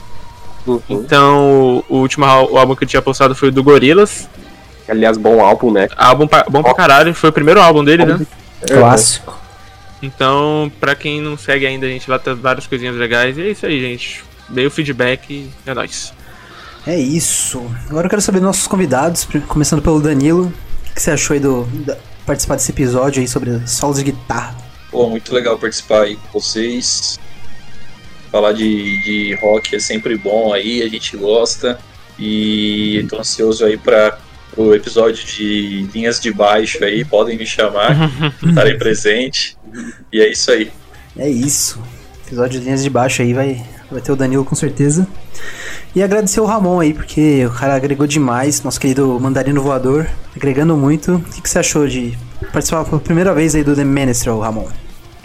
Então, 0.89 1.85
o 1.89 1.97
último 1.99 2.25
o 2.27 2.59
álbum 2.59 2.75
que 2.77 2.85
eu 2.85 2.89
tinha 2.89 3.03
postado 3.03 3.35
foi 3.35 3.49
o 3.49 3.53
do 3.53 3.63
Gorillaz. 3.63 4.29
Aliás, 4.89 5.17
bom 5.17 5.41
álbum, 5.45 5.71
né? 5.71 5.89
Álbum 5.97 6.27
pa- 6.27 6.45
bom 6.51 6.63
pra 6.63 6.75
caralho, 6.75 7.15
foi 7.15 7.31
o 7.31 7.33
primeiro 7.33 7.61
álbum 7.61 7.85
dele, 7.85 8.05
né? 8.05 8.27
Clássico. 8.69 9.39
Então, 10.03 10.71
pra 10.81 10.95
quem 10.95 11.21
não 11.21 11.37
segue 11.37 11.67
ainda, 11.67 11.87
a 11.87 11.89
gente 11.89 12.11
lá 12.11 12.19
tá 12.19 12.35
várias 12.35 12.67
coisinhas 12.67 12.97
legais. 12.97 13.37
E 13.39 13.43
é 13.43 13.51
isso 13.51 13.67
aí, 13.67 13.81
gente. 13.81 14.25
Dei 14.49 14.67
o 14.67 14.71
feedback 14.71 15.31
e 15.31 15.51
é 15.69 15.75
nóis. 15.75 16.13
É 16.87 16.97
isso. 16.99 17.63
Agora 17.89 18.07
eu 18.07 18.11
quero 18.11 18.23
saber 18.23 18.39
dos 18.39 18.47
nossos 18.47 18.67
convidados, 18.67 19.29
começando 19.47 19.83
pelo 19.83 20.01
Danilo. 20.01 20.47
O 20.47 20.53
que, 20.89 20.95
que 20.95 21.03
você 21.03 21.11
achou 21.11 21.35
aí 21.35 21.41
do 21.41 21.65
da- 21.85 21.97
participar 22.27 22.57
desse 22.57 22.73
episódio 22.73 23.21
aí 23.21 23.29
sobre 23.29 23.61
solos 23.69 23.99
de 23.99 24.05
guitarra? 24.05 24.57
Pô, 24.91 25.09
muito 25.09 25.33
legal 25.35 25.57
participar 25.59 26.03
aí 26.03 26.17
com 26.17 26.41
vocês. 26.41 27.21
Falar 28.31 28.53
de, 28.53 29.03
de 29.03 29.35
rock 29.37 29.75
é 29.75 29.79
sempre 29.79 30.17
bom 30.17 30.53
aí, 30.53 30.83
a 30.83 30.89
gente 30.89 31.17
gosta. 31.17 31.79
E 32.19 33.07
tô 33.09 33.19
ansioso 33.19 33.65
aí 33.65 33.77
para 33.77 34.19
o 34.57 34.75
episódio 34.75 35.25
de 35.25 35.89
linhas 35.93 36.21
de 36.21 36.33
baixo 36.33 36.85
aí, 36.85 37.05
podem 37.05 37.39
me 37.39 37.47
chamar, 37.47 38.11
estarei 38.47 38.75
presente. 38.75 39.57
E 40.13 40.21
é 40.21 40.31
isso 40.31 40.51
aí. 40.51 40.71
É 41.17 41.29
isso. 41.29 41.81
Episódio 42.27 42.61
de 42.61 42.65
linhas 42.65 42.83
de 42.83 42.91
baixo 42.91 43.23
aí 43.23 43.33
vai, 43.33 43.65
vai 43.91 44.01
ter 44.01 44.13
o 44.13 44.17
Danilo 44.17 44.45
com 44.45 44.55
certeza. 44.55 45.07
E 45.95 46.03
agradecer 46.03 46.41
o 46.41 46.45
Ramon 46.45 46.79
aí, 46.79 46.95
porque 46.95 47.45
o 47.47 47.51
cara 47.51 47.75
agregou 47.75 48.07
demais, 48.07 48.63
nosso 48.63 48.79
querido 48.79 49.19
Mandarino 49.19 49.61
Voador, 49.61 50.07
agregando 50.37 50.77
muito. 50.77 51.17
O 51.17 51.21
que, 51.21 51.41
que 51.43 51.51
você 51.51 51.59
achou 51.59 51.89
de 51.89 52.17
participar 52.53 52.85
pela 52.85 53.01
primeira 53.01 53.35
vez 53.35 53.55
aí 53.55 53.65
do 53.65 53.75
The 53.75 53.83
Minister, 53.83 54.37
Ramon? 54.37 54.69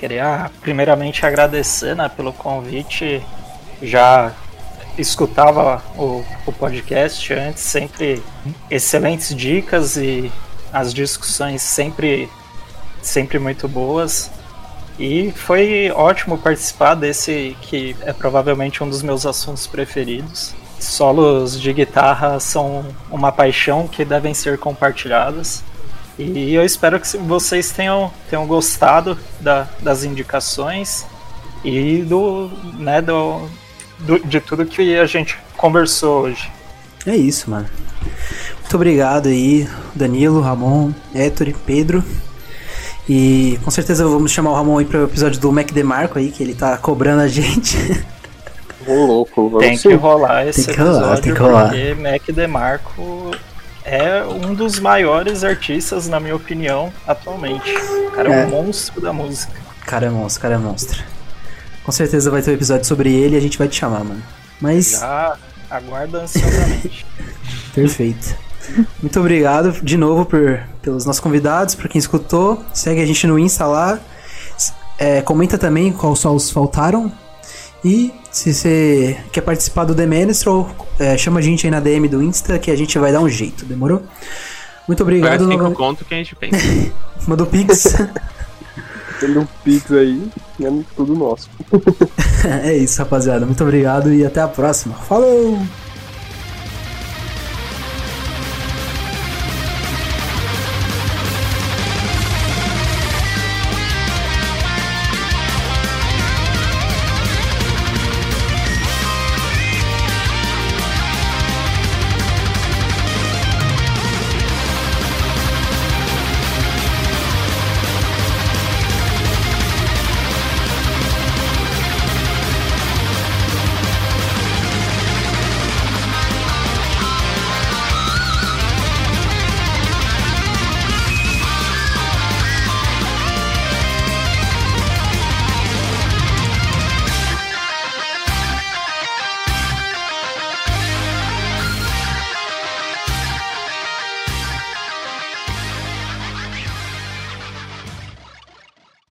Queria 0.05 0.51
primeiramente 0.61 1.25
agradecer 1.25 1.95
né, 1.95 2.07
pelo 2.07 2.31
convite. 2.31 3.23
Já 3.81 4.31
escutava 4.99 5.81
o, 5.97 6.23
o 6.45 6.51
podcast 6.51 7.33
antes, 7.33 7.63
sempre 7.63 8.21
excelentes 8.69 9.35
dicas 9.35 9.97
e 9.97 10.31
as 10.71 10.93
discussões 10.93 11.63
sempre, 11.63 12.29
sempre 13.01 13.39
muito 13.39 13.67
boas. 13.67 14.29
E 14.99 15.31
foi 15.31 15.91
ótimo 15.95 16.37
participar 16.37 16.93
desse 16.93 17.57
que 17.61 17.95
é 18.01 18.13
provavelmente 18.13 18.83
um 18.83 18.89
dos 18.89 19.01
meus 19.01 19.25
assuntos 19.25 19.65
preferidos. 19.65 20.53
Solos 20.79 21.59
de 21.59 21.73
guitarra 21.73 22.39
são 22.39 22.85
uma 23.09 23.31
paixão 23.31 23.87
que 23.87 24.05
devem 24.05 24.35
ser 24.35 24.59
compartilhadas. 24.59 25.63
E 26.17 26.53
eu 26.53 26.63
espero 26.63 26.99
que 26.99 27.17
vocês 27.17 27.71
tenham, 27.71 28.11
tenham 28.29 28.47
gostado 28.47 29.17
da- 29.39 29.67
das 29.81 30.03
indicações 30.03 31.05
e 31.63 32.03
do, 32.03 32.49
né, 32.77 33.01
do, 33.01 33.47
do- 33.99 34.19
de 34.19 34.39
tudo 34.39 34.65
que 34.65 34.97
a 34.97 35.05
gente 35.05 35.37
conversou 35.57 36.23
hoje. 36.23 36.49
É 37.05 37.15
isso, 37.15 37.49
mano. 37.49 37.67
Muito 38.61 38.75
obrigado 38.75 39.27
aí, 39.27 39.67
Danilo, 39.93 40.39
Ramon, 40.41 40.91
Héctor 41.13 41.49
e 41.49 41.53
Pedro. 41.53 42.03
E 43.07 43.59
com 43.63 43.69
certeza 43.69 44.03
vamos 44.07 44.31
chamar 44.31 44.51
o 44.51 44.55
Ramon 44.55 44.79
aí 44.79 44.85
para 44.85 45.01
o 45.01 45.03
episódio 45.03 45.39
do 45.39 45.51
Mac 45.51 45.69
DeMarco 45.71 46.17
aí, 46.17 46.31
que 46.31 46.41
ele 46.41 46.55
tá 46.55 46.75
cobrando 46.77 47.21
a 47.21 47.27
gente. 47.27 47.77
Ô, 48.87 49.05
louco, 49.05 49.49
vamos 49.49 49.65
Tem 49.67 49.77
que 49.77 49.93
rolar 49.93 50.47
esse 50.47 50.65
Tem 50.65 50.75
que 50.75 50.81
rolar, 50.81 50.97
episódio 50.99 51.23
tem 51.23 51.33
que 51.33 51.39
rolar. 51.39 51.67
porque 51.69 51.95
Mac 51.95 52.21
DeMarco 52.31 53.31
é 53.85 54.23
um 54.25 54.53
dos 54.53 54.79
maiores 54.79 55.43
artistas, 55.43 56.07
na 56.07 56.19
minha 56.19 56.35
opinião, 56.35 56.91
atualmente. 57.07 57.71
O 58.07 58.11
cara 58.11 58.33
é, 58.33 58.41
É. 58.41 58.45
um 58.45 58.49
monstro 58.49 58.99
da 58.99 59.13
música. 59.13 59.53
Cara 59.85 60.07
é 60.07 60.09
monstro, 60.09 60.41
cara 60.41 60.55
é 60.55 60.57
monstro. 60.57 61.03
Com 61.83 61.91
certeza 61.91 62.31
vai 62.31 62.41
ter 62.41 62.51
um 62.51 62.55
episódio 62.55 62.85
sobre 62.85 63.13
ele 63.13 63.35
e 63.35 63.37
a 63.37 63.41
gente 63.41 63.57
vai 63.57 63.67
te 63.67 63.75
chamar, 63.75 64.03
mano. 64.03 64.23
Mas 64.59 64.91
Já 64.99 65.37
aguarda 65.69 66.21
ansiosamente. 66.23 67.05
Perfeito. 67.75 68.35
Muito 68.99 69.19
obrigado 69.19 69.71
de 69.83 69.95
novo 69.95 70.25
por, 70.25 70.59
pelos 70.81 71.05
nossos 71.05 71.19
convidados, 71.19 71.75
por 71.75 71.87
quem 71.87 71.99
escutou. 71.99 72.63
Segue 72.73 73.01
a 73.01 73.05
gente 73.05 73.27
no 73.27 73.37
Insta 73.37 73.67
lá. 73.67 73.99
É, 74.97 75.21
comenta 75.21 75.57
também 75.57 75.91
quais 75.91 76.17
solos 76.19 76.49
faltaram. 76.49 77.11
E 77.83 78.11
se 78.35 78.53
você 78.53 79.17
quer 79.31 79.39
participar 79.39 79.85
do 79.85 79.95
The 79.95 80.05
Menstrual, 80.05 80.69
é, 80.99 81.17
chama 81.17 81.39
a 81.39 81.41
gente 81.41 81.65
aí 81.65 81.71
na 81.71 81.79
DM 81.79 82.09
do 82.09 82.21
Insta 82.21 82.59
que 82.59 82.69
a 82.69 82.75
gente 82.75 82.99
vai 82.99 83.09
dar 83.09 83.21
um 83.21 83.29
jeito, 83.29 83.63
demorou? 83.63 84.03
Muito 84.85 85.01
obrigado. 85.03 85.39
5 85.39 85.51
novamente. 85.51 85.77
conto 85.77 86.03
que 86.03 86.13
a 86.13 86.17
gente 86.17 86.35
pensa. 86.35 86.57
Manda 87.25 87.43
o 87.43 87.45
Pix. 87.45 87.95
Tendo 89.21 89.39
um 89.39 89.47
pix 89.63 89.89
aí, 89.93 90.29
é 90.61 90.69
tudo 90.97 91.15
nosso. 91.15 91.49
é 92.61 92.75
isso, 92.75 92.99
rapaziada. 92.99 93.45
Muito 93.45 93.63
obrigado 93.63 94.13
e 94.13 94.25
até 94.25 94.41
a 94.41 94.49
próxima. 94.49 94.95
Falou! 94.95 95.57